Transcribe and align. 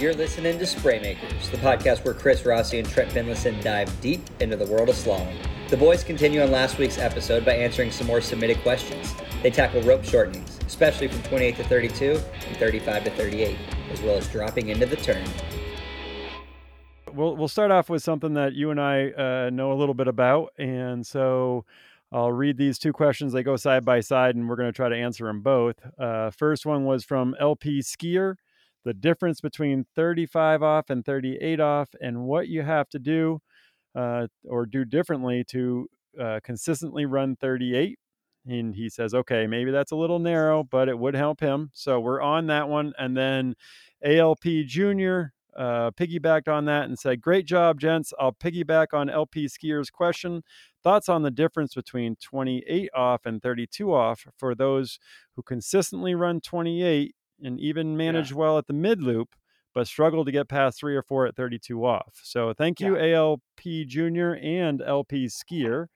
You're 0.00 0.14
listening 0.14 0.58
to 0.58 0.64
Spraymakers, 0.64 1.50
the 1.50 1.58
podcast 1.58 2.06
where 2.06 2.14
Chris 2.14 2.46
Rossi 2.46 2.78
and 2.78 2.88
Trent 2.88 3.12
Finlayson 3.12 3.60
dive 3.62 4.00
deep 4.00 4.22
into 4.40 4.56
the 4.56 4.64
world 4.64 4.88
of 4.88 4.94
slalom. 4.94 5.36
The 5.68 5.76
boys 5.76 6.02
continue 6.02 6.40
on 6.40 6.50
last 6.50 6.78
week's 6.78 6.96
episode 6.96 7.44
by 7.44 7.52
answering 7.52 7.90
some 7.90 8.06
more 8.06 8.22
submitted 8.22 8.62
questions. 8.62 9.14
They 9.42 9.50
tackle 9.50 9.82
rope 9.82 10.00
shortenings, 10.00 10.66
especially 10.66 11.08
from 11.08 11.22
28 11.24 11.56
to 11.56 11.64
32 11.64 12.18
and 12.48 12.56
35 12.56 13.04
to 13.04 13.10
38, 13.10 13.58
as 13.92 14.00
well 14.00 14.16
as 14.16 14.26
dropping 14.28 14.70
into 14.70 14.86
the 14.86 14.96
turn. 14.96 15.22
We'll 17.12 17.36
we'll 17.36 17.48
start 17.48 17.70
off 17.70 17.90
with 17.90 18.02
something 18.02 18.32
that 18.32 18.54
you 18.54 18.70
and 18.70 18.80
I 18.80 19.10
uh, 19.10 19.50
know 19.50 19.70
a 19.70 19.76
little 19.76 19.92
bit 19.92 20.08
about, 20.08 20.54
and 20.56 21.06
so 21.06 21.66
I'll 22.10 22.32
read 22.32 22.56
these 22.56 22.78
two 22.78 22.94
questions. 22.94 23.34
They 23.34 23.42
go 23.42 23.56
side 23.56 23.84
by 23.84 24.00
side, 24.00 24.34
and 24.34 24.48
we're 24.48 24.56
going 24.56 24.72
to 24.72 24.76
try 24.76 24.88
to 24.88 24.96
answer 24.96 25.26
them 25.26 25.42
both. 25.42 25.76
Uh, 25.98 26.30
first 26.30 26.64
one 26.64 26.86
was 26.86 27.04
from 27.04 27.36
LP 27.38 27.80
Skier 27.80 28.36
the 28.84 28.94
difference 28.94 29.40
between 29.40 29.86
35 29.94 30.62
off 30.62 30.90
and 30.90 31.04
38 31.04 31.60
off, 31.60 31.90
and 32.00 32.24
what 32.24 32.48
you 32.48 32.62
have 32.62 32.88
to 32.90 32.98
do 32.98 33.40
uh, 33.94 34.26
or 34.48 34.66
do 34.66 34.84
differently 34.84 35.44
to 35.48 35.86
uh, 36.20 36.40
consistently 36.42 37.06
run 37.06 37.36
38. 37.36 37.98
And 38.46 38.74
he 38.74 38.88
says, 38.88 39.14
okay, 39.14 39.46
maybe 39.46 39.70
that's 39.70 39.92
a 39.92 39.96
little 39.96 40.18
narrow, 40.18 40.64
but 40.64 40.88
it 40.88 40.98
would 40.98 41.14
help 41.14 41.40
him. 41.40 41.70
So 41.74 42.00
we're 42.00 42.22
on 42.22 42.46
that 42.46 42.68
one. 42.68 42.94
And 42.98 43.16
then 43.16 43.54
ALP 44.02 44.44
Junior 44.66 45.34
uh, 45.56 45.90
piggybacked 45.90 46.48
on 46.48 46.64
that 46.66 46.84
and 46.84 46.98
said, 46.98 47.20
Great 47.20 47.46
job, 47.46 47.80
gents. 47.80 48.12
I'll 48.18 48.32
piggyback 48.32 48.88
on 48.92 49.10
LP 49.10 49.48
Skier's 49.48 49.90
question. 49.90 50.42
Thoughts 50.82 51.08
on 51.08 51.22
the 51.22 51.30
difference 51.30 51.74
between 51.74 52.16
28 52.16 52.88
off 52.94 53.26
and 53.26 53.42
32 53.42 53.92
off 53.92 54.26
for 54.38 54.54
those 54.54 54.98
who 55.36 55.42
consistently 55.42 56.14
run 56.14 56.40
28 56.40 57.14
and 57.42 57.60
even 57.60 57.96
managed 57.96 58.32
yeah. 58.32 58.36
well 58.38 58.58
at 58.58 58.66
the 58.66 58.72
mid 58.72 59.02
loop, 59.02 59.34
but 59.74 59.86
struggled 59.86 60.26
to 60.26 60.32
get 60.32 60.48
past 60.48 60.78
three 60.78 60.96
or 60.96 61.02
four 61.02 61.26
at 61.26 61.36
32 61.36 61.84
off. 61.84 62.20
So 62.22 62.52
thank 62.52 62.80
you, 62.80 62.96
yeah. 62.96 63.16
ALP 63.16 63.42
Junior 63.86 64.36
and 64.36 64.82
LP 64.82 65.26
Skier. 65.26 65.86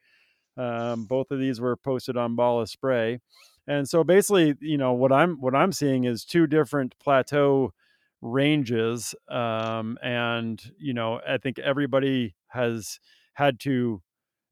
Um, 0.56 1.04
both 1.06 1.30
of 1.30 1.40
these 1.40 1.60
were 1.60 1.76
posted 1.76 2.16
on 2.16 2.36
Ball 2.36 2.60
of 2.60 2.68
Spray. 2.68 3.20
And 3.66 3.88
so 3.88 4.04
basically, 4.04 4.54
you 4.60 4.78
know, 4.78 4.92
what 4.92 5.12
I'm 5.12 5.40
what 5.40 5.54
I'm 5.54 5.72
seeing 5.72 6.04
is 6.04 6.24
two 6.24 6.46
different 6.46 6.94
plateau 7.02 7.72
ranges. 8.20 9.14
Um, 9.28 9.98
and, 10.02 10.62
you 10.78 10.94
know, 10.94 11.20
I 11.26 11.38
think 11.38 11.58
everybody 11.58 12.34
has 12.48 13.00
had 13.34 13.58
to 13.60 14.02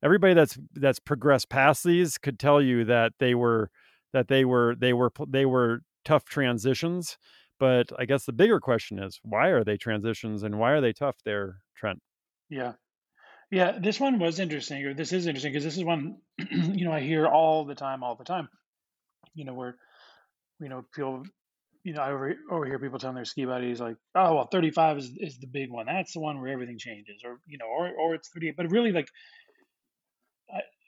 everybody 0.03 0.35
that's 0.35 0.59
that's 0.75 0.99
progressed 0.99 1.49
past 1.49 1.85
these 1.85 2.19
could 2.19 2.39
tell 2.39 2.61
you 2.61 2.85
that 2.85 3.13
they 3.19 3.35
were 3.35 3.71
that 4.13 4.29
they 4.29 4.45
were 4.45 4.75
they 4.79 4.93
were 4.93 5.13
they 5.29 5.47
were 5.47 5.81
tough 6.05 6.25
transitions. 6.25 7.19
But 7.59 7.93
I 7.99 8.07
guess 8.07 8.25
the 8.25 8.33
bigger 8.33 8.61
question 8.61 8.99
is 8.99 9.21
why 9.23 9.49
are 9.49 9.65
they 9.65 9.77
transitions 9.77 10.43
and 10.43 10.59
why 10.59 10.73
are 10.73 10.81
they 10.81 10.93
tough 10.93 11.17
there, 11.25 11.59
Trent? 11.77 12.01
Yeah. 12.49 12.73
Yeah, 13.51 13.79
this 13.79 14.01
one 14.01 14.19
was 14.19 14.41
interesting, 14.41 14.83
or 14.85 14.95
this 14.95 15.13
is 15.13 15.27
interesting 15.27 15.53
because 15.53 15.65
this 15.65 15.77
is 15.77 15.85
one, 15.85 16.17
you 16.51 16.87
know, 16.87 16.93
I 16.93 17.01
hear 17.01 17.27
all 17.27 17.67
the 17.67 17.75
time, 17.75 18.03
all 18.03 18.17
the 18.17 18.25
time. 18.25 18.49
You 19.35 19.45
know, 19.45 19.53
where, 19.53 19.77
you 20.59 20.71
know, 20.71 20.85
people, 20.95 21.25
you 21.85 21.93
know, 21.93 22.01
I 22.01 22.13
over, 22.13 22.35
overhear 22.51 22.79
people 22.79 22.99
telling 22.99 23.17
their 23.17 23.27
ski 23.27 23.45
buddies 23.45 23.81
like, 23.81 23.97
"Oh, 24.15 24.37
well, 24.37 24.49
35 24.51 24.99
is, 24.99 25.11
is 25.19 25.39
the 25.39 25.47
big 25.47 25.71
one. 25.71 25.87
That's 25.87 26.15
the 26.15 26.21
one 26.21 26.41
where 26.41 26.51
everything 26.51 26.79
changes," 26.79 27.23
or 27.25 27.41
you 27.47 27.59
know, 27.59 27.67
or 27.67 27.91
or 27.91 28.15
it's 28.15 28.31
38. 28.31 28.57
But 28.57 28.71
really, 28.71 28.93
like, 28.93 29.09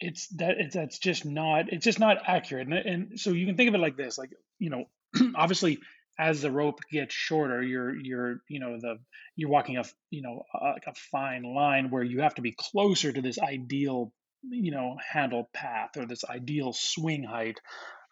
it's 0.01 0.29
that 0.37 0.57
it's 0.59 0.75
that's 0.75 0.99
just 0.99 1.25
not 1.25 1.73
it's 1.73 1.85
just 1.85 1.99
not 1.99 2.19
accurate. 2.27 2.69
And, 2.69 2.75
and 2.75 3.21
so 3.21 3.31
you 3.31 3.47
can 3.47 3.57
think 3.57 3.69
of 3.69 3.75
it 3.75 3.79
like 3.79 3.97
this, 3.97 4.19
like 4.19 4.31
you 4.59 4.71
know, 4.71 4.85
obviously 5.37 5.79
as 6.19 6.43
the 6.43 6.51
rope 6.51 6.79
gets 6.91 7.15
shorter 7.15 7.63
you're 7.63 7.95
you're 7.97 8.37
you 8.49 8.61
know 8.61 8.79
the 8.81 8.99
you're 9.37 9.51
walking 9.51 9.77
a 9.77 9.85
you 10.11 10.23
know 10.23 10.43
a, 10.55 10.75
a, 10.87 10.95
fine 11.11 11.43
line 11.43 11.91
where 11.91 12.05
you 12.05 12.21
have 12.21 12.35
to 12.35 12.43
be 12.43 12.55
closer 12.57 13.13
to 13.13 13.21
this 13.21 13.39
ideal 13.39 14.13
you 14.51 14.71
know 14.71 14.97
handle 15.13 15.49
path 15.53 15.97
or 15.97 16.07
this 16.07 16.25
ideal 16.25 16.73
swing 16.73 17.25
height. 17.25 17.61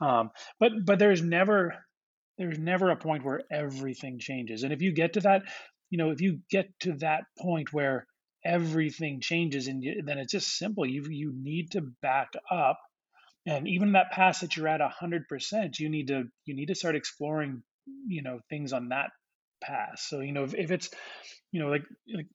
Um, 0.00 0.30
but 0.58 0.72
but 0.84 0.98
there's 0.98 1.22
never 1.22 1.74
there's 2.38 2.58
never 2.58 2.90
a 2.90 2.96
point 2.96 3.24
where 3.24 3.42
everything 3.50 4.18
changes. 4.18 4.62
And 4.62 4.72
if 4.72 4.82
you 4.82 4.92
get 4.92 5.14
to 5.14 5.20
that 5.20 5.42
you 5.90 5.98
know 5.98 6.10
if 6.10 6.20
you 6.20 6.40
get 6.50 6.68
to 6.80 6.94
that 6.94 7.24
point 7.38 7.72
where 7.72 8.06
everything 8.44 9.20
changes 9.20 9.68
and 9.68 9.82
you, 9.82 10.02
then 10.04 10.18
it's 10.18 10.32
just 10.32 10.56
simple. 10.56 10.86
You 10.86 11.06
you 11.08 11.32
need 11.34 11.72
to 11.72 11.82
back 12.02 12.32
up 12.50 12.78
and 13.46 13.66
even 13.68 13.92
that 13.92 14.12
pass 14.12 14.40
that 14.40 14.56
you're 14.56 14.68
at 14.68 14.80
100% 14.80 15.78
you 15.78 15.88
need 15.88 16.08
to 16.08 16.24
you 16.44 16.54
need 16.54 16.66
to 16.66 16.74
start 16.74 16.96
exploring 16.96 17.62
you 18.06 18.22
know 18.22 18.40
things 18.48 18.72
on 18.72 18.88
that 18.90 19.10
pass. 19.62 20.06
So 20.08 20.20
you 20.20 20.32
know 20.32 20.44
if, 20.44 20.54
if 20.54 20.70
it's 20.70 20.90
you 21.50 21.60
know 21.60 21.68
like 21.68 21.84
like 22.14 22.26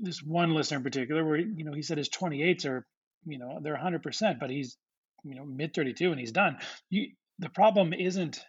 this 0.00 0.22
one 0.22 0.54
listener 0.54 0.78
in 0.78 0.84
particular 0.84 1.24
where 1.24 1.38
you 1.38 1.64
know 1.64 1.72
he 1.72 1.82
said 1.82 1.98
his 1.98 2.08
28s 2.08 2.66
are 2.66 2.86
you 3.26 3.38
know 3.38 3.58
they're 3.62 3.76
100% 3.76 4.38
but 4.38 4.50
he's 4.50 4.76
you 5.24 5.34
know 5.34 5.44
mid 5.44 5.74
32 5.74 6.10
and 6.10 6.20
he's 6.20 6.32
done. 6.32 6.58
You 6.90 7.08
the 7.38 7.48
problem 7.48 7.92
isn't 7.92 8.40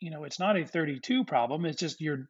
you 0.00 0.10
know 0.10 0.24
it's 0.24 0.40
not 0.40 0.56
a 0.56 0.64
32 0.64 1.24
problem 1.24 1.64
it's 1.66 1.80
just 1.80 2.00
you're 2.00 2.28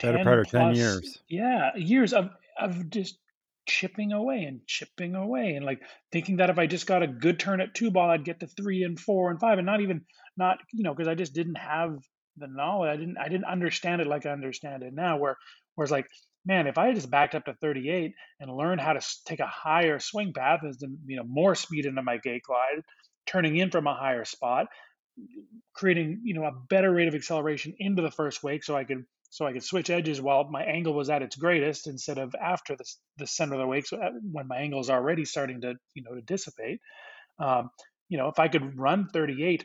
better 0.00 0.22
part 0.22 0.40
of 0.40 0.48
ten 0.48 0.74
years. 0.74 1.22
Yeah, 1.28 1.70
years 1.76 2.12
of 2.12 2.30
of 2.58 2.90
just 2.90 3.18
chipping 3.66 4.12
away 4.12 4.44
and 4.44 4.60
chipping 4.66 5.14
away 5.14 5.54
and 5.54 5.64
like 5.64 5.80
thinking 6.12 6.36
that 6.36 6.50
if 6.50 6.58
I 6.58 6.66
just 6.66 6.86
got 6.86 7.02
a 7.02 7.06
good 7.06 7.38
turn 7.38 7.60
at 7.60 7.74
two 7.74 7.90
ball, 7.90 8.10
I'd 8.10 8.24
get 8.24 8.40
to 8.40 8.46
three 8.46 8.82
and 8.82 8.98
four 8.98 9.30
and 9.30 9.40
five, 9.40 9.58
and 9.58 9.66
not 9.66 9.80
even 9.80 10.02
not 10.36 10.58
you 10.72 10.82
know 10.82 10.92
because 10.92 11.08
I 11.08 11.14
just 11.14 11.34
didn't 11.34 11.56
have 11.56 11.98
the 12.36 12.46
knowledge. 12.46 12.90
I 12.90 12.96
didn't 12.96 13.18
I 13.18 13.28
didn't 13.28 13.46
understand 13.46 14.00
it 14.00 14.06
like 14.06 14.26
I 14.26 14.30
understand 14.30 14.82
it 14.82 14.94
now. 14.94 15.18
Where 15.18 15.36
where 15.74 15.84
it's 15.84 15.92
like, 15.92 16.06
man, 16.44 16.66
if 16.66 16.78
I 16.78 16.92
just 16.92 17.10
backed 17.10 17.34
up 17.34 17.44
to 17.46 17.54
38 17.54 18.12
and 18.40 18.56
learned 18.56 18.80
how 18.80 18.92
to 18.92 19.06
take 19.24 19.40
a 19.40 19.46
higher 19.46 19.98
swing 19.98 20.32
path, 20.32 20.60
as 20.68 20.78
you 21.06 21.16
know, 21.16 21.24
more 21.24 21.54
speed 21.54 21.86
into 21.86 22.02
my 22.02 22.18
gate 22.18 22.42
glide, 22.44 22.82
turning 23.26 23.56
in 23.56 23.70
from 23.70 23.86
a 23.86 23.94
higher 23.94 24.24
spot, 24.24 24.66
creating 25.74 26.20
you 26.24 26.34
know 26.34 26.44
a 26.44 26.52
better 26.68 26.92
rate 26.92 27.08
of 27.08 27.14
acceleration 27.14 27.74
into 27.78 28.02
the 28.02 28.10
first 28.10 28.42
wake, 28.42 28.64
so 28.64 28.76
I 28.76 28.84
could 28.84 29.04
so 29.30 29.46
I 29.46 29.52
could 29.52 29.64
switch 29.64 29.90
edges 29.90 30.20
while 30.20 30.48
my 30.48 30.62
angle 30.62 30.94
was 30.94 31.10
at 31.10 31.22
its 31.22 31.34
greatest 31.34 31.88
instead 31.88 32.18
of 32.18 32.34
after 32.40 32.76
the, 32.76 32.84
the 33.18 33.26
center 33.26 33.54
of 33.54 33.60
the 33.60 33.66
wake, 33.66 33.86
so 33.86 33.96
uh, 33.96 34.10
when 34.30 34.46
my 34.46 34.58
angle 34.58 34.80
is 34.80 34.90
already 34.90 35.24
starting 35.24 35.60
to 35.62 35.74
you 35.94 36.02
know 36.02 36.14
to 36.14 36.22
dissipate. 36.22 36.80
Um, 37.38 37.70
you 38.08 38.18
know, 38.18 38.28
if 38.28 38.38
I 38.38 38.48
could 38.48 38.78
run 38.78 39.08
38 39.12 39.64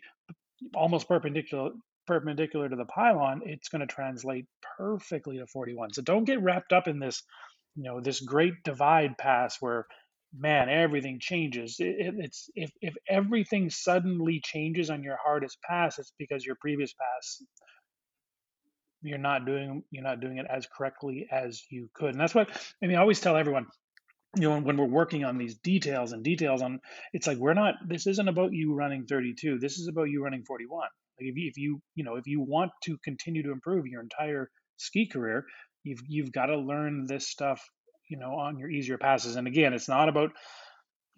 almost 0.76 1.08
perpendicular 1.08 1.72
perpendicular 2.10 2.68
to 2.68 2.76
the 2.76 2.86
pylon, 2.86 3.42
it's 3.46 3.70
going 3.70 3.82
to 3.82 3.88
translate 3.88 4.48
perfectly 4.78 5.38
to 5.38 5.46
41. 5.46 5.94
So 5.94 6.02
don't 6.02 6.26
get 6.26 6.42
wrapped 6.42 6.74
up 6.74 6.88
in 6.88 6.98
this, 6.98 7.22
you 7.76 7.84
know, 7.84 8.02
this 8.02 8.20
great 8.20 8.56
divide 8.64 9.16
pass 9.20 9.58
where, 9.60 9.86
man, 10.36 10.70
everything 10.70 11.20
changes. 11.20 11.76
It, 11.78 12.16
it's 12.18 12.50
if 12.56 12.72
if 12.82 12.96
everything 13.08 13.70
suddenly 13.70 14.42
changes 14.44 14.90
on 14.90 15.04
your 15.04 15.18
hardest 15.24 15.60
pass, 15.62 16.00
it's 16.00 16.12
because 16.18 16.44
your 16.44 16.56
previous 16.60 16.94
pass 16.94 17.44
you're 19.02 19.18
not 19.18 19.46
doing 19.46 19.82
you're 19.92 20.04
not 20.04 20.20
doing 20.20 20.40
it 20.40 20.48
as 20.50 20.68
correctly 20.76 21.28
as 21.32 21.62
you 21.70 21.90
could. 21.94 22.10
And 22.10 22.20
that's 22.20 22.34
what 22.36 22.50
I 22.84 22.88
mean. 22.88 22.98
I 22.98 23.02
always 23.02 23.22
tell 23.22 23.38
everyone 23.38 23.68
you 24.36 24.50
know 24.50 24.60
when 24.60 24.78
we're 24.78 24.86
working 24.86 25.24
on 25.26 25.38
these 25.38 25.56
details 25.58 26.12
and 26.12 26.24
details 26.24 26.62
on 26.62 26.80
it's 27.14 27.28
like 27.28 27.38
we're 27.38 27.54
not 27.54 27.76
this 27.88 28.08
isn't 28.08 28.28
about 28.28 28.54
you 28.54 28.76
running 28.76 29.06
32 29.08 29.58
this 29.58 29.80
is 29.80 29.88
about 29.88 30.04
you 30.04 30.24
running 30.24 30.44
41 30.44 30.88
like 31.20 31.30
if 31.30 31.36
you, 31.36 31.48
if 31.50 31.58
you 31.58 31.82
you 31.96 32.04
know 32.04 32.16
if 32.16 32.28
you 32.28 32.42
want 32.42 32.72
to 32.84 32.98
continue 33.04 33.44
to 33.44 33.52
improve 33.52 33.86
your 33.88 34.02
entire 34.02 34.50
ski 34.78 35.08
career, 35.08 35.46
you've 35.84 36.02
you've 36.08 36.32
got 36.32 36.48
to 36.48 36.58
learn 36.58 37.06
this 37.08 37.28
stuff 37.28 37.62
you 38.10 38.18
know 38.18 38.34
on 38.36 38.58
your 38.58 38.70
easier 38.70 38.98
passes. 38.98 39.36
And 39.36 39.48
again, 39.48 39.74
it's 39.74 39.90
not 39.90 40.10
about 40.10 40.32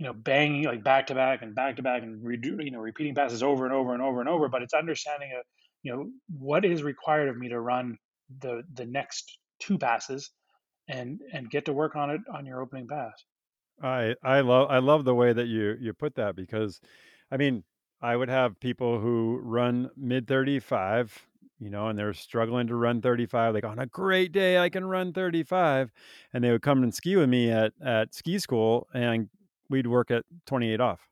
you 0.02 0.08
know, 0.08 0.14
banging 0.14 0.64
like 0.64 0.84
back 0.84 1.06
to 1.06 1.14
back 1.14 1.44
and 1.44 1.54
back 1.54 1.76
to 1.76 1.84
back 1.84 2.02
and 2.02 2.26
redo, 2.26 2.64
you 2.64 2.72
know, 2.72 2.80
repeating 2.80 3.14
passes 3.14 3.44
over 3.44 3.66
and 3.66 3.74
over 3.74 3.94
and 3.94 4.02
over 4.02 4.20
and 4.20 4.28
over. 4.28 4.50
But 4.50 4.64
it's 4.64 4.74
understanding 4.74 5.30
a, 5.32 5.44
you 5.84 5.94
know, 5.94 6.10
what 6.28 6.66
is 6.66 6.82
required 6.82 7.30
of 7.30 7.38
me 7.38 7.50
to 7.50 7.60
run 7.60 7.98
the 8.40 8.64
the 8.74 8.88
next 8.88 9.38
two 9.60 9.78
passes, 9.78 10.32
and 10.88 11.22
and 11.32 11.52
get 11.52 11.66
to 11.66 11.74
work 11.74 11.96
on 11.96 12.10
it 12.10 12.22
on 12.34 12.48
your 12.48 12.64
opening 12.64 12.88
pass. 12.88 13.14
I 13.84 14.16
I 14.24 14.42
love 14.42 14.72
I 14.72 14.80
love 14.80 15.06
the 15.06 15.14
way 15.14 15.34
that 15.34 15.46
you 15.46 15.76
you 15.80 15.94
put 15.94 16.16
that 16.16 16.36
because, 16.36 16.82
I 17.30 17.38
mean, 17.38 17.64
I 18.02 18.16
would 18.16 18.30
have 18.30 18.60
people 18.60 19.00
who 19.00 19.40
run 19.44 19.90
mid 19.96 20.28
35, 20.28 21.28
you 21.60 21.70
know, 21.70 21.88
and 21.88 21.98
they're 21.98 22.14
struggling 22.14 22.68
to 22.68 22.76
run 22.76 23.02
35. 23.02 23.54
Like 23.54 23.64
on 23.64 23.80
a 23.80 23.86
great 23.86 24.32
day, 24.32 24.58
I 24.58 24.70
can 24.70 24.86
run 24.86 25.14
35, 25.14 25.92
and 26.34 26.44
they 26.44 26.52
would 26.52 26.62
come 26.64 26.84
and 26.84 26.94
ski 26.94 27.16
with 27.16 27.30
me 27.30 27.52
at 27.52 27.74
at 27.84 28.14
ski 28.16 28.40
school, 28.40 28.88
and 28.94 29.30
we'd 29.70 29.88
work 29.88 30.12
at 30.12 30.26
28 30.46 30.80
off. 30.82 31.08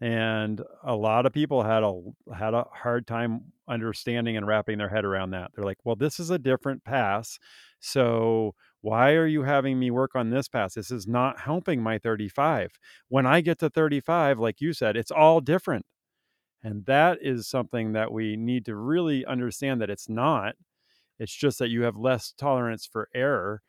And 0.00 0.60
a 0.82 0.94
lot 0.96 1.24
of 1.24 1.32
people 1.32 1.62
had 1.62 1.82
a 1.82 2.00
had 2.34 2.52
a 2.52 2.64
hard 2.72 3.06
time 3.06 3.52
understanding 3.68 4.36
and 4.36 4.46
wrapping 4.46 4.76
their 4.78 4.88
head 4.88 5.04
around 5.04 5.30
that. 5.30 5.52
They're 5.54 5.64
like, 5.64 5.78
"Well, 5.84 5.96
this 5.96 6.18
is 6.20 6.30
a 6.30 6.38
different 6.38 6.84
pass. 6.84 7.38
So 7.80 8.54
why 8.84 9.12
are 9.14 9.26
you 9.26 9.42
having 9.44 9.78
me 9.80 9.90
work 9.90 10.14
on 10.16 10.30
this 10.30 10.48
pass? 10.48 10.74
This 10.74 10.90
is 10.92 11.06
not 11.08 11.40
helping 11.40 11.82
my 11.82 11.98
35. 11.98 12.72
When 13.08 13.26
I 13.26 13.40
get 13.42 13.58
to 13.60 13.70
35, 13.70 14.38
like 14.38 14.60
you 14.60 14.72
said, 14.74 14.96
it's 14.96 15.10
all 15.12 15.40
different." 15.40 15.86
And 16.62 16.86
that 16.86 17.18
is 17.22 17.46
something 17.48 17.92
that 17.92 18.12
we 18.12 18.36
need 18.36 18.64
to 18.66 18.76
really 18.76 19.24
understand 19.26 19.80
that 19.80 19.90
it's 19.90 20.08
not. 20.08 20.56
It's 21.18 21.34
just 21.34 21.58
that 21.60 21.68
you 21.70 21.82
have 21.82 21.96
less 21.96 22.32
tolerance 22.32 22.86
for 22.86 23.08
error 23.14 23.62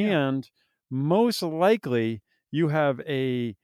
Yeah. 0.00 0.14
and 0.16 0.50
most 0.90 1.42
likely 1.42 2.22
you 2.50 2.68
have 2.68 3.00
a 3.02 3.56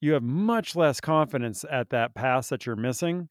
you 0.00 0.12
have 0.12 0.22
much 0.22 0.76
less 0.76 1.00
confidence 1.00 1.64
at 1.70 1.90
that 1.90 2.14
pass 2.14 2.48
that 2.50 2.66
you're 2.66 2.76
missing. 2.76 3.28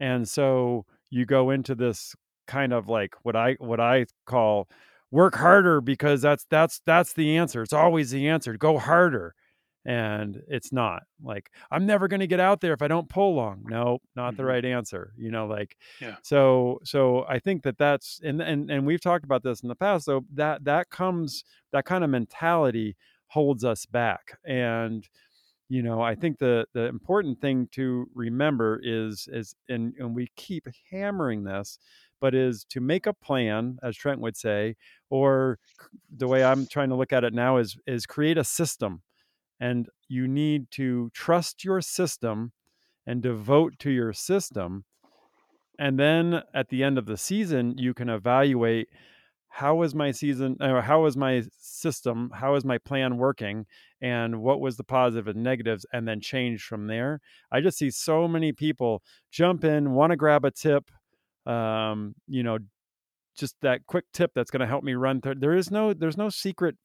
And 0.00 0.28
so 0.28 0.86
you 1.10 1.26
go 1.26 1.50
into 1.50 1.74
this 1.74 2.14
kind 2.48 2.72
of 2.72 2.88
like 2.88 3.14
what 3.24 3.36
I 3.36 3.54
what 3.60 3.80
I 3.80 4.06
call 4.26 4.68
work 5.14 5.36
harder 5.36 5.80
because 5.80 6.22
that's 6.22 6.46
that's 6.50 6.80
that's 6.86 7.14
the 7.14 7.36
answer. 7.38 7.62
It's 7.62 7.72
always 7.72 8.10
the 8.10 8.28
answer. 8.28 8.56
Go 8.56 8.78
harder. 8.78 9.34
And 9.86 10.42
it's 10.48 10.72
not 10.72 11.02
like 11.22 11.50
I'm 11.70 11.84
never 11.84 12.08
going 12.08 12.20
to 12.20 12.26
get 12.26 12.40
out 12.40 12.62
there 12.62 12.72
if 12.72 12.80
I 12.80 12.88
don't 12.88 13.08
pull 13.08 13.34
long. 13.34 13.64
No, 13.68 13.98
not 14.16 14.36
the 14.36 14.44
hmm 14.44 14.46
right 14.46 14.64
answer. 14.64 15.12
You 15.18 15.30
know, 15.30 15.46
like 15.46 15.76
Yeah. 16.00 16.18
so 16.22 16.80
so 16.84 17.26
I 17.28 17.38
think 17.38 17.62
that 17.64 17.76
that's 17.78 18.20
and 18.24 18.40
and 18.40 18.70
and 18.70 18.86
we've 18.86 19.02
talked 19.02 19.24
about 19.26 19.42
this 19.42 19.60
in 19.62 19.68
the 19.68 19.76
past. 19.76 20.06
So 20.06 20.24
that 20.32 20.64
that 20.64 20.88
comes 20.90 21.44
that 21.72 21.84
kind 21.84 22.02
of 22.02 22.08
mentality 22.10 22.96
holds 23.28 23.64
us 23.64 23.84
back 23.86 24.38
and 24.44 25.08
you 25.68 25.82
know 25.82 26.00
i 26.02 26.14
think 26.14 26.38
the 26.38 26.66
the 26.74 26.84
important 26.86 27.40
thing 27.40 27.68
to 27.72 28.06
remember 28.14 28.80
is 28.82 29.28
is 29.32 29.54
and 29.68 29.94
and 29.98 30.14
we 30.14 30.28
keep 30.36 30.66
hammering 30.90 31.44
this 31.44 31.78
but 32.24 32.34
is 32.34 32.64
to 32.64 32.80
make 32.80 33.06
a 33.06 33.12
plan 33.12 33.76
as 33.82 33.94
trent 33.94 34.18
would 34.18 34.34
say 34.34 34.74
or 35.10 35.58
the 36.16 36.26
way 36.26 36.42
i'm 36.42 36.66
trying 36.66 36.88
to 36.88 36.94
look 36.94 37.12
at 37.12 37.22
it 37.22 37.34
now 37.34 37.58
is 37.58 37.76
is 37.86 38.06
create 38.06 38.38
a 38.38 38.44
system 38.44 39.02
and 39.60 39.90
you 40.08 40.26
need 40.26 40.70
to 40.70 41.10
trust 41.12 41.66
your 41.66 41.82
system 41.82 42.50
and 43.06 43.20
devote 43.20 43.78
to 43.78 43.90
your 43.90 44.14
system 44.14 44.86
and 45.78 46.00
then 46.00 46.42
at 46.54 46.70
the 46.70 46.82
end 46.82 46.96
of 46.96 47.04
the 47.04 47.18
season 47.18 47.74
you 47.76 47.92
can 47.92 48.08
evaluate 48.08 48.88
how 49.48 49.74
was 49.74 49.94
my 49.94 50.10
season 50.10 50.56
or 50.62 50.80
how 50.80 51.02
was 51.02 51.18
my 51.18 51.42
system 51.58 52.30
how 52.34 52.54
is 52.54 52.64
my 52.64 52.78
plan 52.78 53.18
working 53.18 53.66
and 54.00 54.40
what 54.40 54.60
was 54.60 54.78
the 54.78 54.84
positive 54.84 55.28
and 55.28 55.42
negatives? 55.42 55.84
and 55.92 56.08
then 56.08 56.20
change 56.20 56.62
from 56.62 56.86
there. 56.86 57.20
I 57.52 57.60
just 57.60 57.76
see 57.76 57.90
so 57.90 58.26
many 58.26 58.52
people 58.52 59.02
jump 59.30 59.62
in 59.62 59.92
want 59.92 60.12
to 60.12 60.16
grab 60.16 60.46
a 60.46 60.50
tip 60.50 60.90
um, 61.46 62.14
you 62.26 62.42
know 62.42 62.58
just 63.36 63.56
that 63.62 63.86
quick 63.86 64.04
tip 64.12 64.30
that's 64.34 64.50
going 64.50 64.60
to 64.60 64.66
help 64.66 64.84
me 64.84 64.94
run 64.94 65.20
through 65.20 65.34
there 65.36 65.56
is 65.56 65.70
no 65.70 65.92
there's 65.92 66.16
no 66.16 66.28
secret 66.28 66.76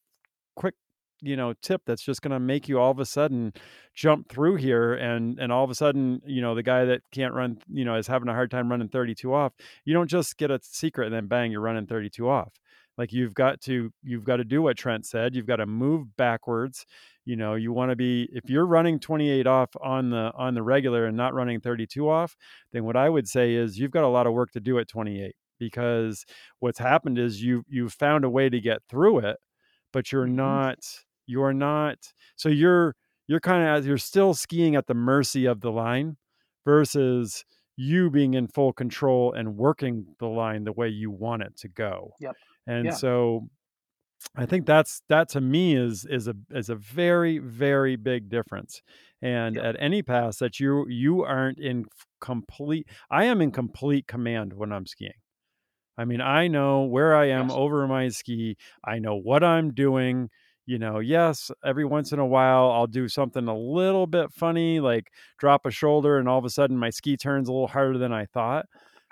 quick 0.56 0.74
you 1.22 1.36
know 1.36 1.54
tip 1.62 1.82
that's 1.86 2.04
just 2.04 2.22
going 2.22 2.32
to 2.32 2.40
make 2.40 2.68
you 2.68 2.80
all 2.80 2.92
of 2.92 3.00
a 3.00 3.06
sudden 3.06 3.54
jump 3.94 4.30
through 4.30 4.56
here 4.56 4.94
and 4.94 5.40
and 5.40 5.52
all 5.52 5.64
of 5.64 5.70
a 5.70 5.76
sudden 5.76 6.22
you 6.26 6.42
know 6.42 6.56
the 6.56 6.64
guy 6.64 6.86
that 6.86 7.02
can't 7.12 7.34
run 7.34 7.58
you 7.72 7.86
know 7.86 7.96
is 7.96 8.08
having 8.08 8.30
a 8.30 8.34
hard 8.34 8.50
time 8.50 8.70
running 8.70 8.88
32 8.88 9.34
off 9.34 9.54
you 9.86 9.94
don't 9.94 10.10
just 10.10 10.38
get 10.38 10.52
a 10.52 10.60
secret 10.64 11.06
and 11.06 11.16
then 11.16 11.28
bang 11.28 11.52
you're 11.52 11.62
running 11.62 11.86
32 11.86 12.28
off 12.30 12.54
like 13.00 13.14
you've 13.14 13.34
got 13.34 13.62
to 13.62 13.92
you've 14.04 14.26
got 14.26 14.38
to 14.38 14.46
do 14.46 14.62
what 14.62 14.78
trent 14.78 15.08
said 15.08 15.36
you've 15.36 15.48
got 15.48 15.58
to 15.58 15.66
move 15.66 16.16
backwards 16.18 16.86
you 17.26 17.36
know 17.38 17.56
you 17.56 17.74
want 17.74 17.92
to 17.92 17.96
be 17.96 18.30
if 18.34 18.50
you're 18.50 18.68
running 18.68 19.00
28 19.00 19.48
off 19.48 19.72
on 19.82 20.12
the 20.12 20.32
on 20.36 20.54
the 20.56 20.64
regular 20.64 21.06
and 21.08 21.18
not 21.18 21.34
running 21.34 21.62
32 21.62 22.10
off 22.10 22.38
then 22.74 22.84
what 22.86 22.98
i 22.98 23.10
would 23.10 23.28
say 23.28 23.56
is 23.56 23.80
you've 23.80 23.92
got 23.92 24.04
a 24.06 24.10
lot 24.10 24.28
of 24.28 24.34
work 24.34 24.52
to 24.52 24.60
do 24.62 24.80
at 24.80 24.88
28 24.88 25.36
because 25.60 26.26
what's 26.60 26.80
happened 26.80 27.20
is 27.20 27.44
you 27.44 27.64
you've 27.70 27.94
found 27.94 28.26
a 28.26 28.30
way 28.30 28.50
to 28.50 28.62
get 28.62 28.82
through 28.90 29.20
it 29.20 29.38
but 29.94 30.12
you're 30.12 30.28
hmm 30.36 30.58
not 30.58 30.78
you're 31.28 31.54
not 31.54 31.98
so 32.36 32.50
you're 32.50 32.96
you're 33.28 33.40
kind 33.40 33.78
of 33.78 33.86
you're 33.86 33.98
still 33.98 34.34
skiing 34.34 34.76
at 34.76 34.88
the 34.88 34.94
mercy 34.94 35.46
of 35.46 35.62
the 35.62 35.72
line 35.72 36.18
versus 36.66 37.46
you 37.78 38.10
being 38.10 38.34
in 38.34 38.48
full 38.48 38.74
control 38.74 39.34
and 39.34 39.58
working 39.58 40.16
the 40.20 40.28
line 40.28 40.66
the 40.66 40.74
way 40.74 40.90
you 40.90 41.10
want 41.12 41.42
it 41.44 41.56
to 41.58 41.68
go 41.70 42.14
Yep. 42.20 42.38
And 42.70 42.86
Yeah. 42.86 42.96
so 42.96 43.50
i 44.36 44.46
think 44.46 44.66
that's 44.66 45.02
that 45.10 45.30
to 45.30 45.42
me 45.42 45.76
is 45.76 46.06
is 46.06 46.28
a 46.28 46.36
is 46.52 46.70
a 46.70 46.76
very 46.76 47.40
very 47.40 47.96
big 47.96 48.30
difference 48.30 48.82
and 49.22 49.58
Yep. 49.58 49.66
at 49.66 49.76
any 49.80 50.04
pass 50.04 50.38
that 50.40 50.60
you 50.60 50.88
you 50.90 51.24
aren't 51.24 51.60
in 51.60 51.86
complete 52.22 52.88
i 53.12 53.26
am 53.26 53.42
in 53.42 53.52
complete 53.52 54.08
command 54.08 54.54
when 54.54 54.72
i'm 54.74 54.86
skiing 54.86 55.14
I 55.98 56.06
mean, 56.06 56.22
I 56.22 56.48
know 56.48 56.84
where 56.84 57.16
I 57.16 57.26
am 57.28 57.52
Yes. 57.52 57.52
over 57.52 57.88
my 57.88 58.08
ski. 58.10 58.56
I 58.86 59.00
know 59.00 59.16
what 59.16 59.44
I'm 59.44 59.74
doing. 59.74 60.30
You 60.66 60.78
know, 60.80 61.00
yes, 61.00 61.52
every 61.66 61.84
once 61.86 62.12
in 62.14 62.20
a 62.20 62.26
while 62.26 62.72
I'll 62.72 62.88
do 62.88 63.08
something 63.10 63.48
a 63.48 63.58
little 63.58 64.08
bit 64.08 64.32
funny, 64.32 64.80
like 64.80 65.12
drop 65.40 65.66
a 65.66 65.72
shoulder, 65.72 66.18
and 66.20 66.30
all 66.30 66.38
of 66.40 66.46
a 66.46 66.50
sudden 66.50 66.78
my 66.78 66.90
ski 66.92 67.18
turns 67.18 67.50
a 67.50 67.52
little 67.52 67.68
harder 67.68 67.98
than 67.98 68.14
I 68.14 68.26
thought. 68.28 68.68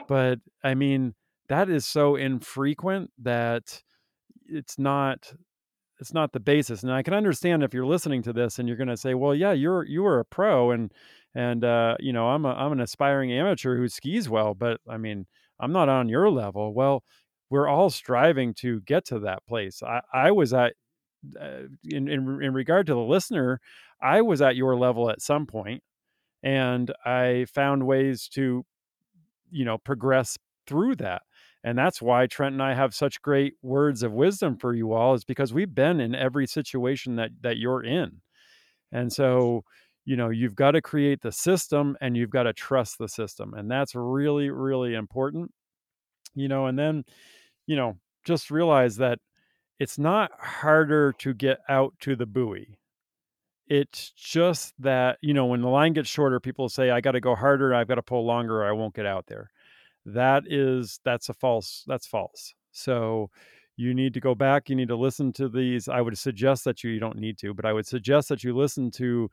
But 0.08 0.40
I 0.64 0.76
mean, 0.76 1.16
that 1.50 1.70
is 1.70 1.86
so 1.86 2.16
infrequent 2.16 3.12
that 3.20 3.82
it's 4.48 4.78
not 4.80 5.34
it's 6.00 6.14
not 6.14 6.32
the 6.32 6.40
basis. 6.40 6.84
And 6.84 6.92
I 6.92 7.02
can 7.02 7.14
understand 7.14 7.64
if 7.64 7.74
you're 7.74 7.86
listening 7.86 8.22
to 8.24 8.34
this 8.34 8.60
and 8.60 8.68
you're 8.68 8.78
going 8.78 8.88
to 8.90 8.98
say, 8.98 9.14
"Well, 9.14 9.34
yeah, 9.34 9.52
you're 9.54 9.84
you 9.86 10.06
are 10.06 10.20
a 10.20 10.26
pro 10.26 10.72
and 10.72 10.92
and 11.36 11.64
uh, 11.64 11.98
you 12.00 12.14
know, 12.14 12.30
I'm 12.30 12.46
a 12.46 12.50
I'm 12.50 12.72
an 12.72 12.82
aspiring 12.82 13.32
amateur 13.32 13.78
who 13.78 13.88
skis 13.88 14.30
well, 14.30 14.54
but 14.54 14.80
I 14.88 14.98
mean, 14.98 15.26
I'm 15.60 15.72
not 15.72 15.90
on 15.90 16.10
your 16.10 16.30
level." 16.30 16.74
Well, 16.74 17.04
we're 17.50 17.68
all 17.68 17.90
striving 17.90 18.54
to 18.56 18.82
get 18.82 19.06
to 19.06 19.20
that 19.20 19.46
place. 19.48 19.82
I 19.84 20.02
I 20.14 20.32
was 20.32 20.54
at 20.54 20.74
uh, 21.40 21.64
in 21.86 22.08
in 22.08 22.42
in 22.44 22.54
regard 22.54 22.88
to 22.88 22.94
the 22.94 23.00
listener, 23.00 23.60
I 24.02 24.22
was 24.22 24.42
at 24.42 24.56
your 24.56 24.76
level 24.78 25.10
at 25.10 25.22
some 25.22 25.46
point 25.48 25.84
and 26.44 26.94
I 27.06 27.46
found 27.52 27.88
ways 27.88 28.28
to 28.30 28.64
you 29.52 29.66
know, 29.66 29.78
progress 29.78 30.38
through 30.66 30.96
that. 30.98 31.22
And 31.64 31.78
that's 31.78 32.02
why 32.02 32.28
Trent 32.28 32.54
and 32.54 32.62
I 32.62 32.74
have 32.74 32.94
such 32.94 33.22
great 33.22 33.56
words 33.62 34.04
of 34.04 34.14
wisdom 34.14 34.58
for 34.58 34.74
you 34.74 34.94
all 34.94 35.14
is 35.16 35.26
because 35.26 35.54
we've 35.54 35.74
been 35.74 36.00
in 36.00 36.16
every 36.16 36.48
situation 36.48 37.16
that 37.18 37.32
that 37.42 37.58
you're 37.58 37.84
in. 37.84 38.22
And 38.92 39.12
so, 39.12 39.64
you 40.06 40.16
know, 40.16 40.30
you've 40.30 40.56
got 40.56 40.72
to 40.72 40.82
create 40.82 41.22
the 41.22 41.32
system 41.32 41.98
and 42.00 42.16
you've 42.16 42.30
got 42.30 42.44
to 42.44 42.54
trust 42.54 42.98
the 43.00 43.10
system. 43.10 43.54
And 43.54 43.70
that's 43.70 43.96
really 43.96 44.50
really 44.50 44.94
important. 44.94 45.52
You 46.36 46.48
know, 46.48 46.68
and 46.68 46.78
then, 46.78 47.04
you 47.66 47.76
know, 47.76 47.98
just 48.24 48.52
realize 48.52 48.98
that 48.98 49.20
it's 49.80 49.98
not 49.98 50.32
harder 50.40 51.14
to 51.20 51.34
get 51.34 51.60
out 51.68 51.94
to 52.02 52.16
the 52.16 52.26
buoy. 52.26 52.78
It's 53.68 54.12
just 54.12 54.74
that, 54.80 55.18
you 55.22 55.34
know, 55.34 55.48
when 55.48 55.62
the 55.62 55.68
line 55.68 55.94
gets 55.94 56.10
shorter, 56.10 56.40
people 56.40 56.70
say, 56.70 56.90
I 56.90 57.02
got 57.02 57.12
to 57.14 57.20
go 57.20 57.36
harder, 57.36 57.74
I've 57.74 57.88
got 57.88 57.96
to 57.96 58.02
pull 58.04 58.26
longer, 58.26 58.64
I 58.64 58.72
won't 58.72 58.96
get 58.96 59.06
out 59.06 59.26
there 59.28 59.50
that 60.08 60.44
is 60.48 61.00
that's 61.06 61.30
a 61.30 61.34
false 61.34 61.84
that's 61.88 62.08
false. 62.08 62.54
So 62.72 63.30
you 63.78 63.94
need 63.94 64.14
to 64.14 64.20
go 64.20 64.36
back 64.36 64.70
you 64.70 64.76
need 64.76 64.88
to 64.88 64.96
listen 64.98 65.32
to 65.32 65.48
these 65.48 65.88
i 65.88 66.02
would 66.02 66.18
suggest 66.18 66.66
that 66.66 66.84
you 66.84 66.90
you 66.90 67.00
don't 67.00 67.18
need 67.20 67.38
to 67.38 67.54
but 67.54 67.66
i 67.66 67.72
would 67.72 67.86
suggest 67.86 68.28
that 68.28 68.44
you 68.44 68.56
listen 68.56 68.90
to 68.92 69.30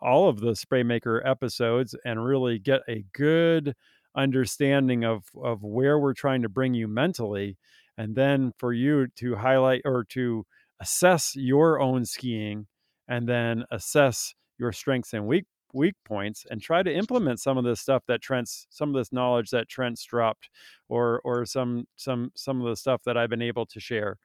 all 0.00 0.28
of 0.28 0.40
the 0.40 0.52
spraymaker 0.52 1.20
episodes 1.28 1.94
and 2.04 2.24
really 2.24 2.58
get 2.58 2.80
a 2.88 3.04
good 3.12 3.74
understanding 4.16 5.04
of 5.04 5.24
of 5.42 5.62
where 5.62 5.98
we're 5.98 6.14
trying 6.14 6.42
to 6.42 6.48
bring 6.48 6.74
you 6.74 6.88
mentally 6.88 7.56
and 7.98 8.14
then 8.14 8.52
for 8.58 8.72
you 8.72 9.08
to 9.16 9.34
highlight 9.34 9.82
or 9.84 10.04
to 10.04 10.46
assess 10.80 11.32
your 11.34 11.80
own 11.80 12.04
skiing 12.04 12.66
and 13.08 13.28
then 13.28 13.64
assess 13.72 14.34
your 14.58 14.72
strengths 14.72 15.12
and 15.12 15.26
weak 15.26 15.44
weak 15.72 15.94
points 16.04 16.46
and 16.50 16.60
try 16.62 16.82
to 16.82 16.92
implement 16.94 17.40
some 17.40 17.58
of 17.58 17.64
this 17.64 17.80
stuff 17.80 18.04
that 18.06 18.22
Trent's 18.22 18.66
some 18.70 18.90
of 18.90 18.94
this 18.94 19.12
knowledge 19.12 19.50
that 19.50 19.68
Trent's 19.68 20.04
dropped 20.04 20.50
or 20.88 21.20
or 21.24 21.44
some 21.46 21.86
some 21.96 22.32
some 22.34 22.60
of 22.60 22.68
the 22.68 22.76
stuff 22.76 23.02
that 23.04 23.16
I've 23.16 23.30
been 23.30 23.42
able 23.42 23.66
to 23.66 23.80
share. 23.80 24.18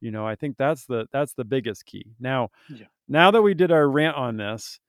You 0.00 0.10
know, 0.12 0.26
I 0.26 0.34
think 0.36 0.56
that's 0.56 0.86
the 0.86 1.06
that's 1.12 1.34
the 1.34 1.44
biggest 1.44 1.86
key. 1.86 2.04
Now, 2.20 2.50
Yeah. 2.68 2.86
now 3.08 3.30
that 3.32 3.42
we 3.42 3.54
did 3.54 3.72
our 3.72 3.88
rant 3.90 4.16
on 4.16 4.36
this, 4.36 4.80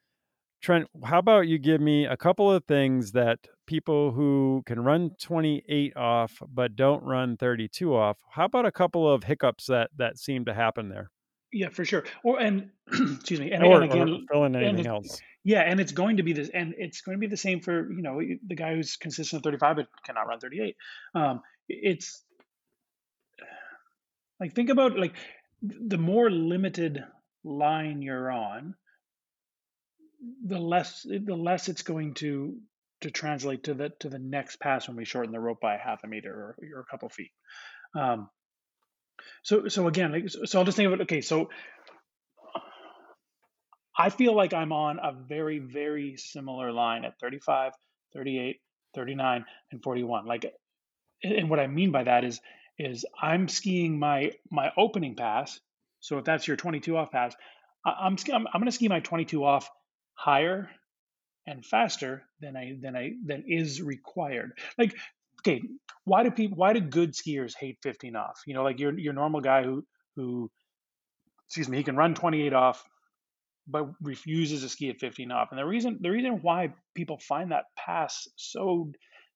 Trent, 0.62 0.88
how 1.06 1.20
about 1.20 1.48
you 1.48 1.58
give 1.58 1.82
me 1.82 2.06
a 2.06 2.18
couple 2.18 2.52
of 2.52 2.66
things 2.66 3.14
that 3.14 3.40
people 3.66 4.12
who 4.12 4.64
can 4.66 4.82
run 4.84 5.12
28 5.20 5.96
off 5.98 6.42
but 6.50 6.76
don't 6.76 7.04
run 7.04 7.38
32 7.38 7.96
off, 7.96 8.20
how 8.32 8.46
about 8.46 8.66
a 8.66 8.72
couple 8.72 9.12
of 9.12 9.24
hiccups 9.24 9.68
that 9.68 9.90
that 9.98 10.18
seem 10.20 10.46
to 10.46 10.54
happen 10.54 10.90
there? 10.90 11.12
Yeah, 11.52 11.70
for 11.70 11.86
sure. 11.86 12.04
Or 12.24 12.40
and 12.40 12.70
excuse 12.88 13.40
me, 13.40 13.52
and, 13.52 13.64
Or, 13.64 13.82
and 13.82 13.92
or 13.92 13.96
again, 13.96 14.26
fill 14.32 14.46
in 14.46 14.56
anything 14.56 14.88
else. 14.88 15.20
yeah, 15.44 15.62
and 15.62 15.80
it's 15.80 15.92
going 15.92 16.18
to 16.18 16.24
be 16.24 16.34
this, 16.34 16.50
and 16.54 16.76
it's 16.78 17.02
going 17.02 17.18
to 17.18 17.20
be 17.20 17.28
the 17.28 17.38
same 17.38 17.62
for 17.62 17.92
you 17.92 18.02
know 18.02 18.22
the 18.46 18.56
guy 18.56 18.76
who's 18.76 18.98
consistent 18.98 19.40
at 19.40 19.44
35 19.46 19.76
but 19.78 19.88
cannot 20.06 20.28
run 20.28 20.40
38. 20.40 20.76
Um, 21.16 21.42
it's 21.68 22.24
like 24.40 24.54
think 24.54 24.70
about 24.70 24.98
like 24.98 25.16
the 25.62 25.98
more 25.98 26.30
limited 26.30 27.04
line 27.44 28.02
you're 28.02 28.32
on, 28.32 28.76
the 30.46 30.60
less 30.60 31.04
the 31.04 31.36
less 31.36 31.68
it's 31.68 31.82
going 31.84 32.14
to 32.16 32.58
to 33.02 33.12
translate 33.12 33.64
to 33.64 33.74
the 33.74 33.90
to 34.00 34.10
the 34.10 34.20
next 34.20 34.60
pass 34.60 34.88
when 34.88 34.98
we 34.98 35.06
shorten 35.06 35.32
the 35.32 35.40
rope 35.40 35.62
by 35.62 35.78
half 35.78 36.04
a 36.04 36.08
meter 36.08 36.32
or, 36.34 36.56
or 36.76 36.82
a 36.82 36.86
couple 36.86 37.10
feet. 37.10 37.32
Um, 37.96 38.30
so 39.44 39.68
so 39.68 39.88
again, 39.88 40.12
like, 40.12 40.30
so, 40.30 40.60
I'll 40.60 40.66
just 40.66 40.78
think 40.78 40.88
about 40.88 41.02
okay, 41.02 41.22
so 41.22 41.50
I 43.98 44.10
feel 44.10 44.36
like 44.36 44.54
I'm 44.54 44.72
on 44.72 45.00
a 45.00 45.12
very 45.12 45.60
very 45.60 46.18
similar 46.18 46.72
line 46.72 47.06
at 47.06 47.20
35, 47.20 47.74
38, 48.14 48.58
39, 48.96 49.46
and 49.72 49.84
41. 49.84 50.26
Like, 50.26 50.54
and 51.24 51.50
what 51.50 51.60
I 51.60 51.68
mean 51.68 51.92
by 51.92 52.04
that 52.04 52.24
is 52.24 52.40
is 52.78 53.06
I'm 53.22 53.48
skiing 53.48 54.00
my 54.00 54.32
my 54.50 54.72
opening 54.78 55.16
pass. 55.16 55.60
So 56.00 56.18
if 56.18 56.26
that's 56.26 56.48
your 56.48 56.56
22 56.56 56.96
off 56.96 57.12
pass, 57.12 57.36
I'm 57.86 58.18
I'm, 58.34 58.48
I'm 58.48 58.62
going 58.62 58.66
to 58.66 58.72
ski 58.72 58.88
my 58.88 59.02
22 59.02 59.44
off 59.44 59.70
higher 60.14 60.70
and 61.46 61.66
faster 61.66 62.24
than 62.40 62.56
I 62.56 62.78
than 62.82 62.96
I 62.96 63.14
than 63.26 63.44
is 63.48 63.82
required. 63.82 64.54
Like, 64.78 64.96
okay, 65.40 65.62
why 66.06 66.24
do 66.24 66.32
people 66.32 66.58
why 66.58 66.74
do 66.74 66.82
good 66.82 67.14
skiers 67.14 67.56
hate 67.56 67.78
15 67.84 68.16
off? 68.16 68.42
You 68.46 68.54
know, 68.54 68.64
like 68.64 68.80
your 68.80 68.98
your 68.98 69.14
normal 69.14 69.42
guy 69.42 69.64
who 69.64 69.86
who 70.16 70.50
excuse 71.48 71.70
me, 71.70 71.78
he 71.78 71.84
can 71.84 71.96
run 71.96 72.14
28 72.14 72.54
off 72.54 72.84
but 73.70 73.86
refuses 74.02 74.64
to 74.64 74.70
ski 74.70 74.90
at 74.90 75.00
15 75.00 75.32
off. 75.32 75.50
And 75.52 75.60
the 75.60 75.66
reason 75.66 76.00
the 76.02 76.10
reason 76.10 76.40
why 76.42 76.74
people 76.96 77.20
find 77.20 77.52
that 77.52 77.66
pass 77.78 78.28
so 78.36 78.92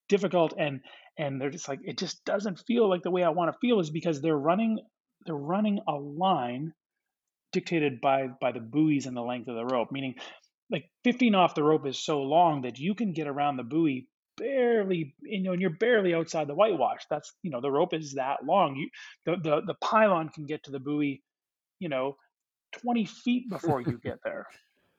difficult 0.09 0.53
and 0.57 0.81
and 1.17 1.39
they're 1.39 1.51
just 1.51 1.69
like 1.69 1.79
it 1.83 1.97
just 1.97 2.25
doesn't 2.25 2.63
feel 2.67 2.89
like 2.89 3.03
the 3.03 3.11
way 3.11 3.23
I 3.23 3.29
want 3.29 3.53
to 3.53 3.59
feel 3.59 3.79
is 3.79 3.89
because 3.89 4.21
they're 4.21 4.37
running 4.37 4.79
they're 5.25 5.35
running 5.35 5.79
a 5.87 5.93
line 5.93 6.73
dictated 7.51 8.01
by 8.01 8.27
by 8.41 8.51
the 8.51 8.59
buoys 8.59 9.05
and 9.05 9.15
the 9.15 9.21
length 9.21 9.47
of 9.47 9.55
the 9.55 9.65
rope, 9.65 9.91
meaning 9.91 10.15
like 10.71 10.89
15 11.03 11.35
off 11.35 11.55
the 11.55 11.63
rope 11.63 11.85
is 11.85 12.03
so 12.03 12.21
long 12.21 12.63
that 12.63 12.79
you 12.79 12.95
can 12.95 13.13
get 13.13 13.27
around 13.27 13.57
the 13.57 13.63
buoy 13.63 14.07
barely 14.37 15.15
you 15.21 15.43
know 15.43 15.53
and 15.53 15.61
you're 15.61 15.69
barely 15.69 16.13
outside 16.13 16.47
the 16.47 16.55
whitewash. 16.55 17.01
That's 17.09 17.33
you 17.43 17.51
know 17.51 17.61
the 17.61 17.71
rope 17.71 17.93
is 17.93 18.13
that 18.13 18.45
long. 18.45 18.75
You 18.75 18.89
the 19.25 19.37
the, 19.41 19.61
the 19.65 19.75
pylon 19.75 20.29
can 20.29 20.45
get 20.45 20.63
to 20.63 20.71
the 20.71 20.79
buoy 20.79 21.21
you 21.79 21.89
know 21.89 22.17
20 22.81 23.05
feet 23.05 23.49
before 23.49 23.81
you 23.81 23.99
get 24.03 24.19
there 24.23 24.47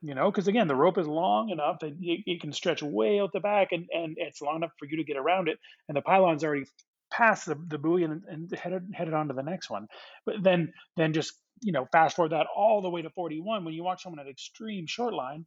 you 0.02 0.14
know 0.14 0.30
because 0.30 0.48
again 0.48 0.68
the 0.68 0.76
rope 0.76 0.98
is 0.98 1.06
long 1.06 1.50
enough 1.50 1.78
that 1.80 1.96
it, 2.00 2.20
it 2.26 2.40
can 2.40 2.52
stretch 2.52 2.82
way 2.82 3.20
out 3.20 3.32
the 3.32 3.40
back 3.40 3.68
and 3.72 3.86
and 3.92 4.16
it's 4.18 4.42
long 4.42 4.56
enough 4.56 4.72
for 4.78 4.86
you 4.86 4.98
to 4.98 5.04
get 5.04 5.16
around 5.16 5.48
it 5.48 5.58
and 5.88 5.96
the 5.96 6.02
pylon's 6.02 6.44
already 6.44 6.66
past 7.14 7.46
the, 7.46 7.54
the 7.68 7.78
buoy 7.78 8.02
and, 8.02 8.22
and 8.28 8.50
headed 8.52 8.90
headed 8.92 9.14
on 9.14 9.28
to 9.28 9.34
the 9.34 9.42
next 9.42 9.70
one. 9.70 9.86
But 10.26 10.36
then 10.42 10.72
then 10.96 11.12
just 11.12 11.32
you 11.62 11.72
know 11.72 11.86
fast 11.92 12.16
forward 12.16 12.32
that 12.32 12.46
all 12.54 12.82
the 12.82 12.90
way 12.90 13.02
to 13.02 13.10
41 13.10 13.64
when 13.64 13.74
you 13.74 13.84
watch 13.84 14.02
someone 14.02 14.20
at 14.20 14.28
extreme 14.28 14.86
short 14.86 15.14
line 15.14 15.46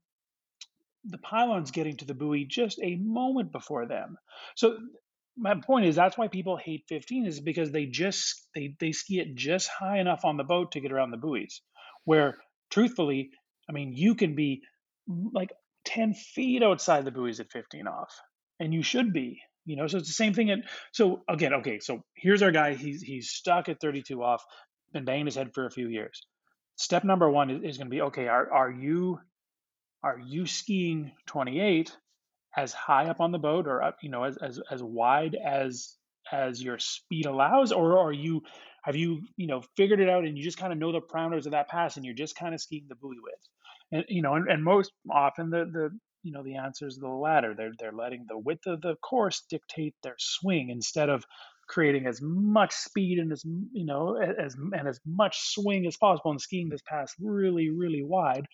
the 1.10 1.18
pylon's 1.18 1.72
getting 1.72 1.98
to 1.98 2.06
the 2.06 2.14
buoy 2.14 2.46
just 2.46 2.80
a 2.82 2.96
moment 2.96 3.52
before 3.52 3.86
them. 3.86 4.18
So 4.56 4.78
my 5.38 5.56
point 5.56 5.86
is 5.86 5.96
that's 5.96 6.18
why 6.18 6.28
people 6.28 6.58
hate 6.58 6.86
15 6.90 7.28
is 7.28 7.40
because 7.40 7.72
they 7.72 7.86
just 7.86 8.48
they 8.56 8.76
they 8.80 8.92
ski 8.92 9.20
it 9.20 9.36
just 9.36 9.70
high 9.70 10.00
enough 10.00 10.26
on 10.26 10.38
the 10.38 10.44
boat 10.44 10.72
to 10.72 10.80
get 10.80 10.92
around 10.92 11.12
the 11.12 11.18
buoys. 11.18 11.62
Where 12.04 12.38
truthfully, 12.70 13.30
I 13.70 13.72
mean, 13.72 13.94
you 13.94 14.16
can 14.16 14.36
be 14.36 14.64
mm, 15.10 15.28
like 15.34 15.52
10 15.86 16.14
feet 16.14 16.64
outside 16.64 17.06
the 17.06 17.12
buoys 17.12 17.40
at 17.40 17.52
15 17.52 17.88
off, 17.88 18.14
and 18.60 18.74
you 18.74 18.82
should 18.84 19.14
be. 19.14 19.40
You 19.66 19.76
know, 19.76 19.88
so 19.88 19.98
it's 19.98 20.08
the 20.08 20.14
same 20.14 20.34
thing. 20.34 20.50
At, 20.50 20.60
so 20.94 21.24
again, 21.30 21.54
okay, 21.56 21.80
so 21.80 22.02
here's 22.16 22.42
our 22.42 22.52
guy. 22.52 22.74
He's 22.74 23.02
he's 23.02 23.30
stuck 23.30 23.70
at 23.70 23.80
32 23.82 24.24
off, 24.24 24.44
been 24.94 25.06
banging 25.06 25.26
his 25.26 25.36
head 25.36 25.54
for 25.54 25.66
a 25.66 25.72
few 25.72 25.88
years. 25.88 26.26
Step 26.78 27.04
number 27.04 27.30
one 27.30 27.50
is, 27.50 27.64
is 27.64 27.78
going 27.78 27.88
to 27.88 27.96
be 27.96 28.02
okay. 28.02 28.28
Are 28.28 28.52
are 28.52 28.72
you 28.72 29.20
are 30.04 30.20
you 30.20 30.46
skiing 30.46 31.12
28 31.28 31.96
as 32.56 32.74
high 32.74 33.06
up 33.06 33.20
on 33.20 33.32
the 33.32 33.40
boat 33.40 33.68
or 33.68 33.84
up, 33.84 33.98
you 34.02 34.10
know, 34.10 34.24
as, 34.24 34.38
as, 34.38 34.60
as 34.72 34.82
wide 34.82 35.36
as, 35.36 35.96
as 36.32 36.62
your 36.62 36.80
speed 36.80 37.26
allows? 37.26 37.72
Or 37.72 38.00
are 38.00 38.12
you, 38.12 38.42
have 38.84 38.96
you, 38.96 39.22
you 39.36 39.48
know, 39.48 39.62
figured 39.76 40.00
it 40.00 40.10
out 40.10 40.26
and 40.26 40.38
you 40.38 40.44
just 40.44 40.58
kind 40.58 40.74
of 40.74 40.80
know 40.80 40.92
the 40.92 41.02
parameters 41.02 41.46
of 41.46 41.52
that 41.52 41.70
pass 41.70 41.98
and 41.98 42.06
you're 42.06 42.16
just 42.16 42.36
kind 42.36 42.54
of 42.54 42.62
skiing 42.62 42.86
the 42.88 42.96
buoy 42.96 43.18
width? 43.22 43.48
And, 43.92 44.06
you 44.10 44.22
know, 44.22 44.36
and, 44.36 44.50
and 44.50 44.64
most 44.64 44.92
often 45.12 45.50
the, 45.50 45.66
the, 45.66 45.90
you 46.24 46.34
know, 46.34 46.44
the 46.44 46.56
answer 46.56 46.88
is 46.88 46.98
the 46.98 47.08
latter. 47.08 47.54
They're, 47.56 47.74
they're 47.80 47.92
letting 47.92 48.26
the 48.28 48.38
width 48.38 48.68
of 48.68 48.82
the 48.82 48.96
course 48.96 49.44
dictate 49.50 49.96
their 50.04 50.16
swing 50.18 50.70
instead 50.70 51.10
of 51.10 51.24
creating 51.68 52.08
as 52.08 52.20
much 52.22 52.74
speed 52.74 53.20
and 53.20 53.32
as, 53.32 53.44
you 53.44 53.86
know, 53.86 54.18
as, 54.18 54.56
and 54.56 54.88
as 54.88 55.00
much 55.06 55.38
swing 55.40 55.86
as 55.86 55.98
possible 55.98 56.32
and 56.32 56.42
skiing 56.42 56.70
this 56.70 56.82
pass 56.88 57.14
really, 57.20 57.70
really 57.70 58.04
wide 58.04 58.46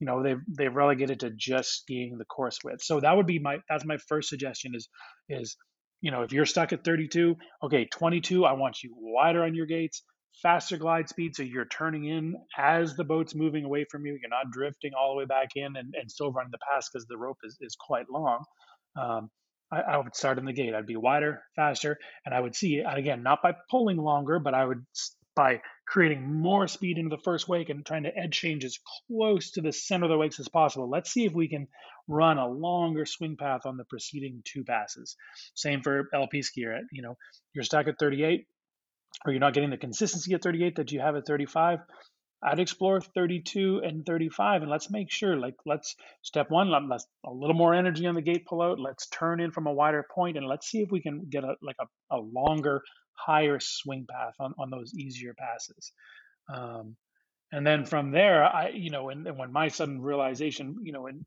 you 0.00 0.06
know 0.06 0.22
they've 0.22 0.40
they've 0.56 0.74
relegated 0.74 1.20
to 1.20 1.30
just 1.30 1.82
skiing 1.82 2.18
the 2.18 2.24
course 2.24 2.58
width. 2.64 2.82
So 2.82 3.00
that 3.00 3.16
would 3.16 3.26
be 3.26 3.38
my 3.38 3.58
that's 3.68 3.84
my 3.84 3.96
first 4.08 4.28
suggestion 4.28 4.74
is 4.74 4.88
is 5.28 5.56
you 6.00 6.10
know 6.10 6.22
if 6.22 6.32
you're 6.32 6.46
stuck 6.46 6.72
at 6.72 6.84
32 6.84 7.36
okay 7.62 7.84
22 7.86 8.44
i 8.44 8.52
want 8.52 8.82
you 8.82 8.94
wider 8.96 9.42
on 9.42 9.54
your 9.54 9.66
gates 9.66 10.02
faster 10.42 10.76
glide 10.76 11.08
speed 11.08 11.34
so 11.34 11.42
you're 11.42 11.64
turning 11.64 12.04
in 12.04 12.36
as 12.56 12.94
the 12.94 13.04
boat's 13.04 13.34
moving 13.34 13.64
away 13.64 13.84
from 13.90 14.06
you 14.06 14.16
you're 14.20 14.30
not 14.30 14.50
drifting 14.52 14.92
all 14.98 15.12
the 15.12 15.18
way 15.18 15.24
back 15.24 15.48
in 15.56 15.76
and, 15.76 15.94
and 16.00 16.10
still 16.10 16.30
running 16.30 16.52
the 16.52 16.58
pass 16.70 16.88
because 16.88 17.04
the 17.08 17.18
rope 17.18 17.38
is, 17.42 17.56
is 17.60 17.76
quite 17.76 18.06
long. 18.08 18.44
Um, 18.96 19.28
I, 19.70 19.80
I 19.80 19.96
would 19.98 20.14
start 20.14 20.38
in 20.38 20.44
the 20.44 20.52
gate 20.52 20.74
i'd 20.74 20.86
be 20.86 20.96
wider 20.96 21.42
faster 21.56 21.98
and 22.24 22.34
i 22.34 22.40
would 22.40 22.54
see 22.54 22.76
it 22.76 22.86
again 22.88 23.22
not 23.22 23.42
by 23.42 23.54
pulling 23.70 23.98
longer 23.98 24.38
but 24.38 24.54
i 24.54 24.64
would 24.64 24.84
by 25.38 25.62
creating 25.86 26.34
more 26.34 26.66
speed 26.66 26.98
into 26.98 27.14
the 27.14 27.22
first 27.22 27.48
wake 27.48 27.68
and 27.68 27.86
trying 27.86 28.02
to 28.02 28.18
edge 28.18 28.32
change 28.32 28.64
as 28.64 28.76
close 29.06 29.52
to 29.52 29.60
the 29.60 29.72
center 29.72 30.06
of 30.06 30.10
the 30.10 30.18
wakes 30.18 30.40
as 30.40 30.48
possible. 30.48 30.90
Let's 30.90 31.12
see 31.12 31.26
if 31.26 31.32
we 31.32 31.48
can 31.48 31.68
run 32.08 32.38
a 32.38 32.48
longer 32.48 33.06
swing 33.06 33.36
path 33.36 33.60
on 33.64 33.76
the 33.76 33.84
preceding 33.84 34.42
two 34.44 34.64
passes. 34.64 35.14
Same 35.54 35.80
for 35.80 36.08
LP 36.12 36.40
skier. 36.40 36.80
You 36.90 37.02
know, 37.02 37.16
you're 37.54 37.62
stuck 37.62 37.86
at 37.86 38.00
38, 38.00 38.46
or 39.24 39.32
you're 39.32 39.38
not 39.38 39.54
getting 39.54 39.70
the 39.70 39.76
consistency 39.76 40.34
at 40.34 40.42
38 40.42 40.74
that 40.74 40.90
you 40.90 40.98
have 40.98 41.14
at 41.14 41.24
35. 41.24 41.78
I'd 42.42 42.60
explore 42.60 43.00
32 43.00 43.80
and 43.84 44.06
35, 44.06 44.62
and 44.62 44.70
let's 44.70 44.90
make 44.90 45.10
sure. 45.10 45.36
Like, 45.36 45.56
let's 45.66 45.96
step 46.22 46.50
one, 46.50 46.70
let's 46.88 47.06
a 47.24 47.32
little 47.32 47.56
more 47.56 47.74
energy 47.74 48.06
on 48.06 48.14
the 48.14 48.22
gate 48.22 48.46
pull 48.46 48.62
out. 48.62 48.78
Let's 48.78 49.08
turn 49.08 49.40
in 49.40 49.50
from 49.50 49.66
a 49.66 49.72
wider 49.72 50.06
point, 50.14 50.36
and 50.36 50.46
let's 50.46 50.68
see 50.68 50.80
if 50.80 50.90
we 50.90 51.00
can 51.00 51.26
get 51.28 51.44
a 51.44 51.54
like 51.62 51.76
a, 51.80 52.16
a 52.16 52.18
longer 52.18 52.82
higher 53.14 53.58
swing 53.60 54.06
path 54.08 54.34
on, 54.38 54.54
on 54.58 54.70
those 54.70 54.94
easier 54.94 55.34
passes. 55.34 55.92
Um, 56.52 56.96
and 57.50 57.66
then 57.66 57.84
from 57.84 58.10
there, 58.10 58.44
I, 58.44 58.68
you 58.68 58.90
know, 58.90 59.08
and, 59.08 59.26
and 59.26 59.38
when 59.38 59.52
my 59.52 59.68
sudden 59.68 60.00
realization, 60.00 60.76
you 60.82 60.92
know, 60.92 61.06
in 61.06 61.24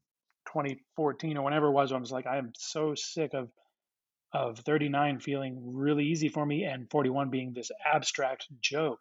2014 0.48 1.38
or 1.38 1.44
whenever 1.44 1.68
it 1.68 1.72
was, 1.72 1.91
I 1.91 1.98
was 1.98 2.12
like, 2.12 2.27
I 2.27 2.38
am 2.38 2.51
so 2.56 2.94
sick 2.96 3.34
of, 3.34 3.50
of 4.34 4.60
39 4.60 5.20
feeling 5.20 5.60
really 5.75 6.06
easy 6.06 6.30
for 6.30 6.46
me 6.46 6.63
and 6.63 6.89
41 6.89 7.30
being 7.30 7.53
this 7.53 7.72
abstract 7.91 8.48
joke, 8.62 9.00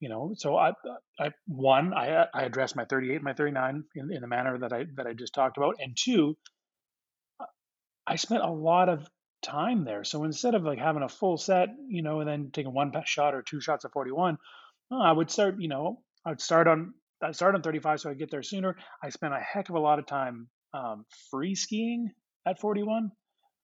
you 0.00 0.08
know. 0.08 0.34
So 0.36 0.56
I, 0.56 0.72
I 1.18 1.30
one, 1.46 1.94
I, 1.94 2.26
I 2.32 2.42
addressed 2.42 2.76
my 2.76 2.84
38, 2.84 3.22
my 3.22 3.34
39 3.34 3.84
in, 3.94 4.12
in 4.12 4.20
the 4.20 4.26
manner 4.26 4.58
that 4.58 4.72
I 4.72 4.84
that 4.96 5.06
I 5.06 5.12
just 5.12 5.34
talked 5.34 5.56
about, 5.56 5.76
and 5.80 5.96
two, 5.96 6.36
I 8.06 8.16
spent 8.16 8.42
a 8.42 8.50
lot 8.50 8.88
of 8.88 9.08
time 9.42 9.84
there. 9.84 10.04
So 10.04 10.24
instead 10.24 10.54
of 10.54 10.64
like 10.64 10.78
having 10.78 11.02
a 11.02 11.08
full 11.08 11.36
set, 11.36 11.68
you 11.88 12.02
know, 12.02 12.20
and 12.20 12.28
then 12.28 12.50
taking 12.52 12.72
one 12.72 12.92
shot 13.04 13.34
or 13.34 13.42
two 13.42 13.60
shots 13.60 13.84
of 13.84 13.92
41, 13.92 14.38
I 14.90 15.12
would 15.12 15.30
start, 15.30 15.56
you 15.58 15.68
know, 15.68 16.02
I 16.24 16.30
would 16.30 16.40
start 16.40 16.68
on 16.68 16.94
I 17.22 17.32
start 17.32 17.54
on 17.54 17.62
35 17.62 18.00
so 18.00 18.10
I 18.10 18.14
get 18.14 18.30
there 18.30 18.42
sooner. 18.42 18.76
I 19.02 19.08
spent 19.08 19.32
a 19.32 19.40
heck 19.40 19.68
of 19.68 19.74
a 19.74 19.80
lot 19.80 19.98
of 19.98 20.06
time 20.06 20.48
um, 20.74 21.06
free 21.30 21.54
skiing 21.54 22.10
at 22.46 22.60
41, 22.60 23.10